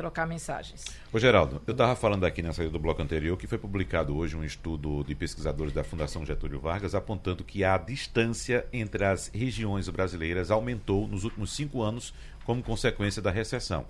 trocar 0.00 0.26
mensagens. 0.26 0.82
Ô 1.12 1.18
Geraldo, 1.18 1.60
eu 1.66 1.72
estava 1.72 1.94
falando 1.94 2.24
aqui 2.24 2.40
na 2.40 2.54
saída 2.54 2.72
do 2.72 2.78
bloco 2.78 3.02
anterior 3.02 3.36
que 3.36 3.46
foi 3.46 3.58
publicado 3.58 4.16
hoje 4.16 4.34
um 4.34 4.42
estudo 4.42 5.04
de 5.04 5.14
pesquisadores 5.14 5.74
da 5.74 5.84
Fundação 5.84 6.24
Getúlio 6.24 6.58
Vargas 6.58 6.94
apontando 6.94 7.44
que 7.44 7.62
a 7.62 7.76
distância 7.76 8.66
entre 8.72 9.04
as 9.04 9.28
regiões 9.28 9.90
brasileiras 9.90 10.50
aumentou 10.50 11.06
nos 11.06 11.24
últimos 11.24 11.52
cinco 11.54 11.82
anos 11.82 12.14
como 12.46 12.62
consequência 12.62 13.20
da 13.20 13.30
recessão. 13.30 13.84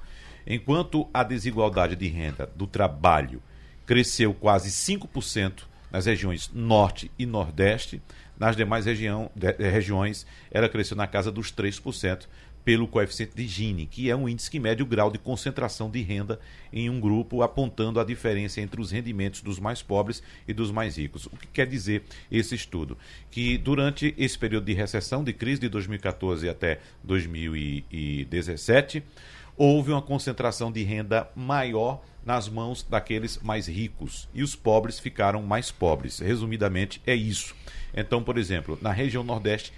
Enquanto 0.45 1.09
a 1.15 1.23
desigualdade 1.23 1.95
de 1.95 2.09
renda 2.09 2.51
do 2.57 2.67
trabalho 2.67 3.41
cresceu 3.87 4.35
quase 4.35 4.69
5% 4.71 5.63
nas 5.93 6.07
regiões 6.07 6.51
norte 6.53 7.11
e 7.17 7.25
nordeste. 7.25 8.03
Nas 8.39 8.57
demais 8.57 8.87
região, 8.87 9.31
de, 9.35 9.47
eh, 9.47 9.71
regiões, 9.71 10.27
ela 10.51 10.69
cresceu 10.69 10.97
na 10.97 11.07
casa 11.07 11.31
dos 11.31 11.53
3%, 11.53 12.29
pelo 12.65 12.87
coeficiente 12.87 13.35
de 13.35 13.47
Gini, 13.47 13.87
que 13.87 14.11
é 14.11 14.17
um 14.17 14.29
índice 14.29 14.51
que 14.51 14.61
mede 14.61 14.83
o 14.83 14.87
grau 14.87 15.11
de 15.11 15.19
concentração 15.19 15.91
de 15.91 16.03
renda 16.03 16.39
em 16.73 16.91
um 16.91 17.01
grupo, 17.01 17.43
apontando 17.43 17.99
a 17.99 18.05
diferença 18.05 18.61
entre 18.61 18.81
os 18.81 18.91
rendimentos 18.91 19.41
dos 19.41 19.59
mais 19.59 19.83
pobres 19.83 20.23
e 20.47 20.53
dos 20.53 20.71
mais 20.71 20.97
ricos. 20.97 21.27
O 21.27 21.37
que 21.37 21.47
quer 21.47 21.67
dizer 21.67 22.05
esse 22.31 22.55
estudo? 22.55 22.97
Que 23.31 23.59
durante 23.59 24.15
esse 24.17 24.39
período 24.39 24.67
de 24.67 24.75
recessão, 24.75 25.25
de 25.25 25.33
crise 25.33 25.61
de 25.61 25.69
2014 25.69 26.49
até 26.49 26.81
2017, 27.03 29.03
houve 29.57 29.93
uma 29.93 30.03
concentração 30.03 30.71
de 30.71 30.83
renda 30.83 31.29
maior 31.35 32.03
nas 32.25 32.49
mãos 32.49 32.83
daqueles 32.83 33.39
mais 33.39 33.67
ricos 33.67 34.29
e 34.35 34.43
os 34.43 34.55
pobres 34.55 34.99
ficaram 34.99 35.43
mais 35.43 35.71
pobres. 35.71 36.19
Resumidamente, 36.19 37.01
é 37.07 37.15
isso. 37.15 37.55
Então, 37.95 38.23
por 38.23 38.39
exemplo, 38.39 38.79
na 38.81 38.93
região 38.93 39.25
Nordeste, 39.25 39.73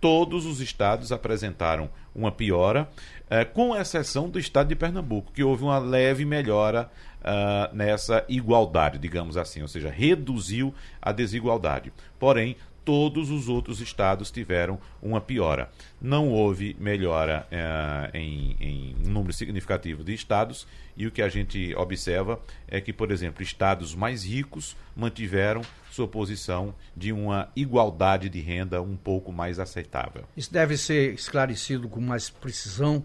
todos 0.00 0.46
os 0.46 0.60
estados 0.60 1.12
apresentaram 1.12 1.90
uma 2.14 2.32
piora, 2.32 2.88
eh, 3.30 3.44
com 3.44 3.76
exceção 3.76 4.28
do 4.28 4.38
estado 4.38 4.68
de 4.68 4.76
Pernambuco, 4.76 5.32
que 5.32 5.42
houve 5.42 5.64
uma 5.64 5.78
leve 5.78 6.24
melhora 6.24 6.90
uh, 7.20 7.74
nessa 7.74 8.24
igualdade, 8.28 8.98
digamos 8.98 9.36
assim, 9.36 9.62
ou 9.62 9.68
seja, 9.68 9.90
reduziu 9.90 10.74
a 11.00 11.12
desigualdade. 11.12 11.92
Porém, 12.18 12.56
todos 12.88 13.28
os 13.28 13.50
outros 13.50 13.82
estados 13.82 14.30
tiveram 14.30 14.80
uma 15.02 15.20
piora. 15.20 15.68
Não 16.00 16.30
houve 16.30 16.74
melhora 16.80 17.46
uh, 17.52 18.16
em, 18.16 18.56
em 18.58 18.96
um 19.06 19.10
número 19.10 19.30
significativo 19.34 20.02
de 20.02 20.14
estados, 20.14 20.66
e 20.96 21.06
o 21.06 21.10
que 21.10 21.20
a 21.20 21.28
gente 21.28 21.74
observa 21.74 22.40
é 22.66 22.80
que, 22.80 22.90
por 22.90 23.10
exemplo, 23.10 23.42
estados 23.42 23.94
mais 23.94 24.24
ricos 24.24 24.74
mantiveram 24.96 25.60
sua 25.90 26.08
posição 26.08 26.74
de 26.96 27.12
uma 27.12 27.50
igualdade 27.54 28.30
de 28.30 28.40
renda 28.40 28.80
um 28.80 28.96
pouco 28.96 29.30
mais 29.30 29.58
aceitável. 29.58 30.24
Isso 30.34 30.50
deve 30.50 30.78
ser 30.78 31.12
esclarecido 31.12 31.90
com 31.90 32.00
mais 32.00 32.30
precisão 32.30 33.04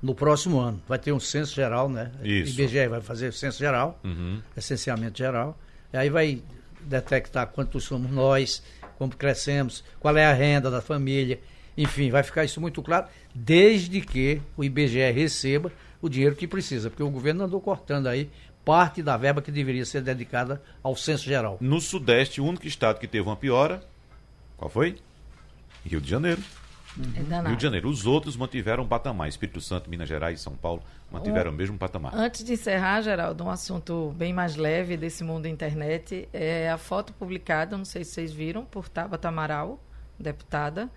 no 0.00 0.14
próximo 0.14 0.60
ano. 0.60 0.80
Vai 0.86 1.00
ter 1.00 1.10
um 1.10 1.18
censo 1.18 1.52
geral, 1.52 1.88
né? 1.88 2.12
Isso. 2.22 2.56
O 2.56 2.62
IBGE 2.62 2.86
vai 2.86 3.00
fazer 3.00 3.32
censo 3.32 3.58
geral, 3.58 3.98
uhum. 4.04 4.40
licenciamento 4.54 5.18
geral. 5.18 5.58
E 5.92 5.96
aí 5.96 6.10
vai 6.10 6.40
detectar 6.80 7.48
quantos 7.48 7.82
somos 7.82 8.08
nós, 8.12 8.62
como 8.98 9.14
crescemos, 9.14 9.84
qual 10.00 10.16
é 10.16 10.24
a 10.24 10.32
renda 10.32 10.70
da 10.70 10.80
família, 10.80 11.40
enfim, 11.76 12.10
vai 12.10 12.22
ficar 12.22 12.44
isso 12.44 12.60
muito 12.60 12.82
claro, 12.82 13.06
desde 13.34 14.00
que 14.00 14.40
o 14.56 14.64
IBGE 14.64 15.10
receba 15.10 15.70
o 16.00 16.08
dinheiro 16.08 16.34
que 16.34 16.46
precisa, 16.46 16.88
porque 16.88 17.02
o 17.02 17.10
governo 17.10 17.44
andou 17.44 17.60
cortando 17.60 18.06
aí 18.06 18.30
parte 18.64 19.02
da 19.02 19.16
verba 19.16 19.40
que 19.40 19.52
deveria 19.52 19.84
ser 19.84 20.00
dedicada 20.02 20.60
ao 20.82 20.96
censo 20.96 21.24
geral. 21.24 21.56
No 21.60 21.80
Sudeste, 21.80 22.40
o 22.40 22.44
único 22.44 22.66
estado 22.66 22.98
que 22.98 23.06
teve 23.06 23.26
uma 23.26 23.36
piora, 23.36 23.82
qual 24.56 24.68
foi? 24.68 24.96
Rio 25.84 26.00
de 26.00 26.10
Janeiro. 26.10 26.42
Uhum. 26.96 27.46
Rio 27.46 27.56
de 27.56 27.62
Janeiro. 27.62 27.88
Os 27.88 28.06
outros 28.06 28.36
mantiveram 28.36 28.84
o 28.84 28.86
patamar. 28.86 29.28
Espírito 29.28 29.60
Santo, 29.60 29.90
Minas 29.90 30.08
Gerais 30.08 30.40
e 30.40 30.42
São 30.42 30.54
Paulo 30.54 30.82
mantiveram 31.10 31.50
um, 31.50 31.54
o 31.54 31.56
mesmo 31.56 31.78
patamar. 31.78 32.14
Antes 32.14 32.44
de 32.44 32.54
encerrar, 32.54 33.02
Geraldo, 33.02 33.44
um 33.44 33.50
assunto 33.50 34.14
bem 34.16 34.32
mais 34.32 34.56
leve 34.56 34.96
desse 34.96 35.22
mundo 35.22 35.44
da 35.44 35.48
internet 35.48 36.28
é 36.32 36.70
a 36.70 36.78
foto 36.78 37.12
publicada, 37.12 37.76
não 37.76 37.84
sei 37.84 38.04
se 38.04 38.12
vocês 38.12 38.32
viram, 38.32 38.64
por 38.64 38.88
Tabata 38.88 39.28
Amaral, 39.28 39.80
deputada, 40.18 40.90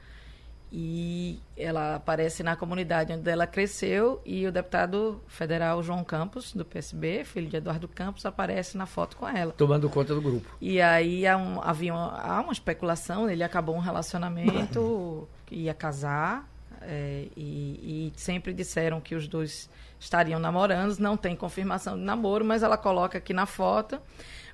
e 0.72 1.39
ela 1.57 1.95
aparece 1.95 2.43
na 2.43 2.55
comunidade 2.55 3.11
onde 3.11 3.30
ela 3.30 3.47
cresceu 3.47 4.22
e 4.24 4.45
o 4.45 4.51
deputado 4.51 5.20
federal 5.28 5.82
João 5.82 6.03
Campos, 6.03 6.53
do 6.53 6.63
PSB, 6.63 7.24
filho 7.24 7.49
de 7.49 7.57
Eduardo 7.57 7.88
Campos, 7.88 8.26
aparece 8.26 8.78
na 8.78 8.86
foto 8.86 9.17
com 9.17 9.28
ela. 9.28 9.51
Tomando 9.53 9.89
conta 9.89 10.13
do 10.13 10.22
grupo. 10.22 10.47
E 10.61 10.80
aí 10.80 11.26
há, 11.26 11.36
um, 11.38 11.59
havia 11.61 11.93
uma, 11.93 12.20
há 12.20 12.39
uma 12.41 12.53
especulação, 12.53 13.30
ele 13.30 13.43
acabou 13.43 13.76
um 13.76 13.80
relacionamento, 13.80 15.28
ia 15.49 15.74
casar, 15.74 16.47
é, 16.82 17.26
e, 17.36 18.11
e 18.13 18.20
sempre 18.20 18.53
disseram 18.53 19.01
que 19.01 19.15
os 19.15 19.28
dois 19.28 19.70
estariam 19.99 20.39
namorando, 20.39 20.97
não 20.99 21.17
tem 21.17 21.36
confirmação 21.36 21.97
de 21.97 22.03
namoro, 22.03 22.45
mas 22.45 22.61
ela 22.61 22.78
coloca 22.78 23.17
aqui 23.17 23.34
na 23.34 23.45
foto 23.45 23.99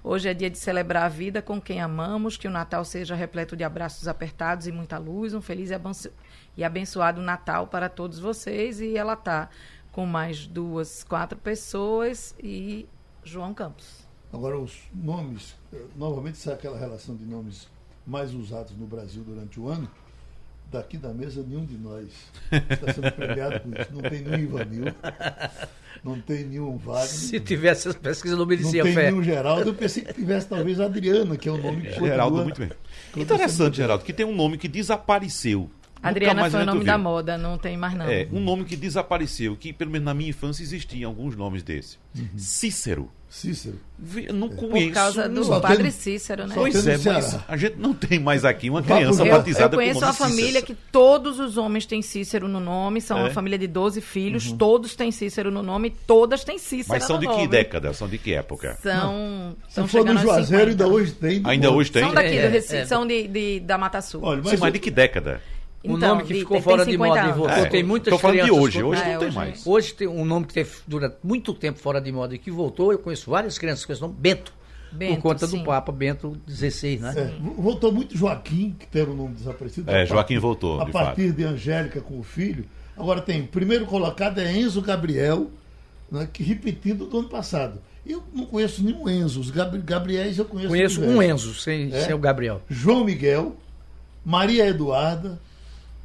Hoje 0.07 0.29
é 0.29 0.35
dia 0.35 0.51
de 0.51 0.59
celebrar 0.59 1.05
a 1.05 1.09
vida 1.09 1.41
com 1.41 1.59
quem 1.59 1.81
amamos, 1.81 2.37
que 2.37 2.47
o 2.47 2.51
Natal 2.51 2.85
seja 2.85 3.15
repleto 3.15 3.57
de 3.57 3.63
abraços 3.63 4.07
apertados 4.07 4.67
e 4.67 4.71
muita 4.71 4.99
luz. 4.99 5.33
Um 5.33 5.41
feliz 5.41 5.71
e 6.55 6.63
abençoado 6.63 7.23
Natal 7.23 7.65
para 7.65 7.89
todos 7.89 8.19
vocês. 8.19 8.79
E 8.79 8.95
ela 8.95 9.13
está 9.13 9.49
com 9.91 10.05
mais 10.05 10.45
duas, 10.45 11.03
quatro 11.03 11.39
pessoas 11.39 12.35
e 12.39 12.87
João 13.23 13.51
Campos. 13.51 14.05
Agora, 14.31 14.59
os 14.59 14.79
nomes, 14.93 15.55
eh, 15.73 15.81
novamente, 15.95 16.37
sai 16.37 16.53
aquela 16.53 16.77
relação 16.77 17.15
de 17.15 17.25
nomes 17.25 17.67
mais 18.05 18.31
usados 18.31 18.77
no 18.77 18.85
Brasil 18.85 19.23
durante 19.23 19.59
o 19.59 19.67
ano 19.67 19.89
daqui 20.75 20.97
da 20.97 21.09
mesa 21.13 21.43
nenhum 21.47 21.65
de 21.65 21.77
nós 21.77 22.07
está 22.51 22.93
sendo 22.93 23.11
premiado 23.11 23.59
com 23.61 23.69
isso. 23.69 23.89
Não 23.93 24.01
tem 24.01 24.21
nenhum 24.21 24.43
Ivanil, 24.43 24.85
não 26.03 26.19
tem 26.19 26.43
nenhum 26.45 26.77
Wagner. 26.77 27.07
Se 27.07 27.39
tivesse 27.39 27.87
essa 27.87 27.97
pesquisa, 27.97 28.35
não 28.35 28.45
merecia 28.45 28.83
Não 28.83 28.85
tem 28.85 28.93
fé. 28.93 29.11
nenhum 29.11 29.23
Geraldo, 29.23 29.69
eu 29.69 29.73
pensei 29.73 30.03
que 30.03 30.13
tivesse 30.13 30.47
talvez 30.47 30.79
Adriana, 30.79 31.37
que 31.37 31.47
é 31.47 31.51
o 31.51 31.57
nome 31.57 31.81
que 31.81 31.87
continua. 31.89 32.07
Geraldo, 32.09 32.43
muito 32.43 32.59
bem. 32.59 32.71
Interessante, 33.15 33.77
Geraldo, 33.77 34.03
que 34.03 34.13
tem 34.13 34.25
um 34.25 34.35
nome 34.35 34.57
que 34.57 34.67
desapareceu. 34.67 35.69
Adriana 36.01 36.49
foi 36.49 36.61
o 36.61 36.65
nome 36.65 36.83
da 36.83 36.97
moda, 36.97 37.37
não 37.37 37.57
tem 37.57 37.75
mais 37.77 37.95
não. 37.95 38.05
É, 38.05 38.27
um 38.31 38.39
nome 38.39 38.63
que 38.65 38.75
desapareceu, 38.75 39.55
que 39.55 39.73
pelo 39.73 39.91
menos 39.91 40.05
na 40.05 40.13
minha 40.13 40.29
infância 40.29 40.61
existiam 40.61 41.09
alguns 41.09 41.35
nomes 41.35 41.63
desse. 41.63 41.97
Uhum. 42.15 42.29
Cícero. 42.37 43.09
Cícero. 43.35 43.77
Não 44.33 44.47
é. 44.47 44.49
conheço. 44.51 44.87
Por 44.87 44.93
causa 44.93 45.27
do 45.27 45.43
só 45.43 45.59
padre 45.59 45.83
tem, 45.83 45.91
Cícero, 45.91 46.47
né? 46.47 46.55
Pois 46.55 46.87
é, 46.87 46.97
mas 46.97 47.37
a 47.47 47.57
gente 47.57 47.75
não 47.75 47.93
tem 47.93 48.17
mais 48.17 48.45
aqui 48.45 48.69
uma 48.69 48.81
criança 48.81 49.25
eu, 49.25 49.31
batizada 49.31 49.75
Eu 49.75 49.79
conheço 49.79 49.99
uma 49.99 50.13
família 50.13 50.61
que 50.61 50.73
todos 50.73 51.37
os 51.37 51.57
homens 51.57 51.85
têm 51.85 52.01
Cícero 52.01 52.47
no 52.47 52.61
nome, 52.61 53.01
são 53.01 53.17
é. 53.17 53.21
uma 53.23 53.29
família 53.31 53.57
de 53.57 53.67
12 53.67 53.99
filhos, 53.99 54.51
uhum. 54.51 54.57
todos 54.57 54.95
têm 54.95 55.11
Cícero 55.11 55.51
no 55.51 55.61
nome, 55.61 55.89
todas 56.07 56.45
têm 56.45 56.57
Cícero 56.57 56.93
Mas 56.97 57.03
são 57.03 57.19
de 57.19 57.25
nome. 57.25 57.41
que 57.41 57.47
década? 57.49 57.93
São 57.93 58.07
de 58.07 58.17
que 58.17 58.33
época? 58.33 58.77
São. 58.81 59.55
Se 59.67 59.85
for 59.87 60.05
do 60.05 60.17
Juazeiro, 60.17 60.71
ainda 60.71 60.87
hoje 60.87 61.11
tem. 61.11 61.41
Ainda 61.43 61.71
hoje 61.71 61.91
tem? 61.91 62.03
São 62.03 62.13
daqui 62.13 62.41
do 62.41 62.47
Recife, 62.47 62.75
é, 62.77 62.85
são 62.85 63.05
de, 63.05 63.27
de, 63.27 63.59
da 63.59 63.77
Mata 63.77 64.01
Sul. 64.01 64.21
Olha, 64.23 64.41
mas, 64.41 64.51
Sim, 64.51 64.57
mas 64.61 64.71
de 64.71 64.79
que 64.79 64.91
década? 64.91 65.41
Então, 65.85 65.95
o 65.95 66.15
nome 66.15 66.23
que 66.23 66.33
ficou 66.35 66.61
fora 66.61 66.85
de 66.85 66.97
moda 66.97 67.21
e 67.21 67.31
voltou. 67.31 67.49
É, 67.49 67.65
tem 67.69 67.83
muitas 67.83 68.13
Estou 68.13 68.19
falando 68.19 68.45
de 68.45 68.51
hoje, 68.51 68.83
hoje 68.83 69.01
é, 69.01 69.13
não 69.13 69.19
tem 69.19 69.27
hoje 69.27 69.35
mais. 69.37 69.67
Hoje 69.67 69.93
tem 69.93 70.07
um 70.07 70.25
nome 70.25 70.45
que 70.45 70.53
teve 70.53 70.71
durante 70.87 71.15
muito 71.23 71.53
tempo 71.53 71.79
fora 71.79 72.01
de 72.01 72.11
moda 72.11 72.35
e 72.35 72.37
que 72.37 72.51
voltou. 72.51 72.91
Eu 72.91 72.99
conheço 72.99 73.29
várias 73.29 73.57
crianças 73.57 73.85
com 73.85 73.93
esse 73.93 74.01
nome, 74.01 74.15
Bento. 74.17 74.53
Bento, 74.91 75.15
por 75.15 75.21
conta 75.23 75.47
sim. 75.47 75.57
do 75.59 75.65
Papa 75.65 75.91
Bento 75.91 76.37
XVI, 76.47 76.99
né? 76.99 77.13
É, 77.17 77.31
voltou 77.61 77.91
muito 77.91 78.17
Joaquim, 78.17 78.75
que 78.89 78.97
era 78.97 79.09
o 79.09 79.15
nome 79.15 79.35
desaparecido. 79.35 79.91
É, 79.91 80.05
Joaquim 80.05 80.35
partir- 80.35 80.39
voltou, 80.39 80.81
A 80.81 80.85
de 80.85 80.91
partir 80.91 81.31
de 81.33 81.43
Angélica 81.43 81.99
com 81.99 82.19
o 82.19 82.23
filho. 82.23 82.65
Agora 82.95 83.19
tem, 83.21 83.41
o 83.41 83.47
primeiro 83.47 83.85
colocado 83.85 84.39
é 84.39 84.51
Enzo 84.57 84.81
Gabriel, 84.81 85.47
né, 86.09 86.29
que 86.31 86.43
repetido 86.43 87.05
do 87.07 87.19
ano 87.19 87.27
passado. 87.27 87.79
Eu 88.07 88.23
não 88.33 88.45
conheço 88.45 88.83
nenhum 88.83 89.09
Enzo. 89.09 89.39
Os 89.41 89.49
Gabri 89.49 89.81
Gabriéis 89.81 90.37
eu 90.37 90.45
conheço. 90.45 90.69
Conheço 90.69 91.01
um 91.01 91.21
Enzo, 91.21 91.55
sem, 91.55 91.91
É? 91.91 92.01
sem 92.05 92.13
o 92.13 92.17
Gabriel. 92.19 92.61
João 92.69 93.03
Miguel, 93.03 93.55
Maria 94.23 94.67
Eduarda, 94.67 95.39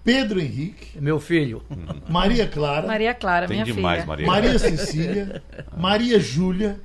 Pedro 0.03 0.41
Henrique, 0.41 0.99
Meu 1.01 1.21
filho. 1.21 1.63
Maria 2.09 2.47
Clara, 2.47 2.87
Maria 2.87 3.15
Clara, 3.15 3.47
Tem 3.47 3.57
minha 3.63 3.65
demais, 3.67 3.97
filha. 4.01 4.07
Maria. 4.09 4.27
Maria 4.27 4.59
Cecília, 4.59 5.43
Maria 5.77 6.19
Júlia, 6.19 6.81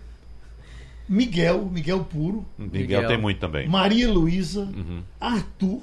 Miguel, 1.07 1.65
Miguel 1.71 2.03
Puro, 2.03 2.45
Miguel, 2.57 2.81
Miguel. 2.81 3.07
tem 3.07 3.17
muito 3.17 3.39
também. 3.39 3.67
Maria 3.67 4.09
Luísa, 4.11 4.61
Uhum. 4.61 5.01
Arthur, 5.19 5.81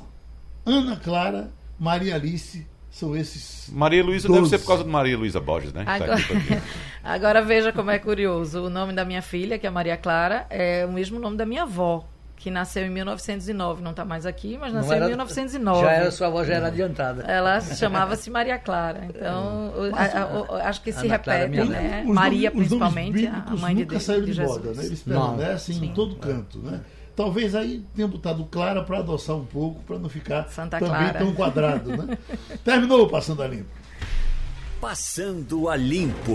Ana 0.66 0.96
Clara, 0.96 1.50
Maria 1.78 2.16
Alice, 2.16 2.66
são 2.90 3.16
esses. 3.16 3.70
Maria 3.72 4.04
Luísa 4.04 4.28
deve 4.28 4.46
ser 4.48 4.58
por 4.58 4.66
causa 4.66 4.84
de 4.84 4.90
Maria 4.90 5.16
Luísa 5.16 5.40
Borges, 5.40 5.72
né? 5.72 5.84
tá 5.84 5.94
Agora, 5.94 6.16
agora 7.02 7.42
veja 7.42 7.72
como 7.72 7.90
é 7.90 7.98
curioso. 7.98 8.64
O 8.64 8.70
nome 8.70 8.92
da 8.92 9.04
minha 9.04 9.22
filha, 9.22 9.58
que 9.58 9.66
é 9.66 9.70
Maria 9.70 9.96
Clara, 9.96 10.46
é 10.50 10.84
o 10.84 10.92
mesmo 10.92 11.18
nome 11.18 11.36
da 11.36 11.46
minha 11.46 11.62
avó, 11.62 12.04
que 12.42 12.50
nasceu 12.50 12.84
em 12.84 12.90
1909. 12.90 13.82
Não 13.82 13.92
está 13.92 14.04
mais 14.04 14.26
aqui, 14.26 14.58
mas 14.60 14.72
nasceu 14.72 14.92
era- 14.94 15.04
em 15.04 15.08
1909. 15.10 15.80
Já 15.82 15.92
era, 15.92 16.10
sua 16.10 16.26
avó 16.26 16.42
já 16.44 16.54
era 16.54 16.66
adiantada. 16.66 17.22
Ela 17.22 17.60
chamava-se 17.60 18.28
Maria 18.30 18.58
Clara. 18.58 19.06
Então, 19.08 19.72
a- 19.94 20.20
a- 20.22 20.26
o- 20.52 20.54
acho 20.56 20.82
que 20.82 20.92
se 20.92 21.06
Ana 21.06 21.18
Clara, 21.18 21.46
repete, 21.46 21.68
minha 21.68 21.80
né? 21.80 22.04
Os 22.06 22.14
Maria, 22.14 22.50
nomes- 22.50 22.66
principalmente, 22.68 23.26
a 23.26 23.54
mãe 23.56 23.76
de, 23.76 23.84
Deus, 23.84 24.02
saíram 24.02 24.24
de 24.24 24.30
de 24.32 24.36
Jesus. 24.36 24.56
moda, 24.58 24.72
né? 24.74 24.84
Eles 24.86 25.06
Não. 25.06 25.28
permanecem 25.36 25.84
em 25.84 25.94
todo 25.94 26.16
canto, 26.16 26.58
né? 26.58 26.80
Talvez 27.14 27.54
aí 27.54 27.84
tenha 27.94 28.08
botado 28.08 28.44
Clara 28.46 28.82
para 28.82 28.98
adoçar 28.98 29.36
um 29.36 29.44
pouco, 29.44 29.80
para 29.84 29.98
não 29.98 30.08
ficar 30.08 30.48
Santa 30.48 30.78
também 30.78 30.94
Clara. 30.94 31.18
tão 31.18 31.34
quadrado, 31.34 31.96
né? 31.96 32.18
Terminou 32.64 33.02
o 33.04 33.08
Passando 33.08 33.42
a 33.42 33.46
Limpo. 33.46 33.68
Passando 34.80 35.68
a 35.68 35.76
Limpo. 35.76 36.32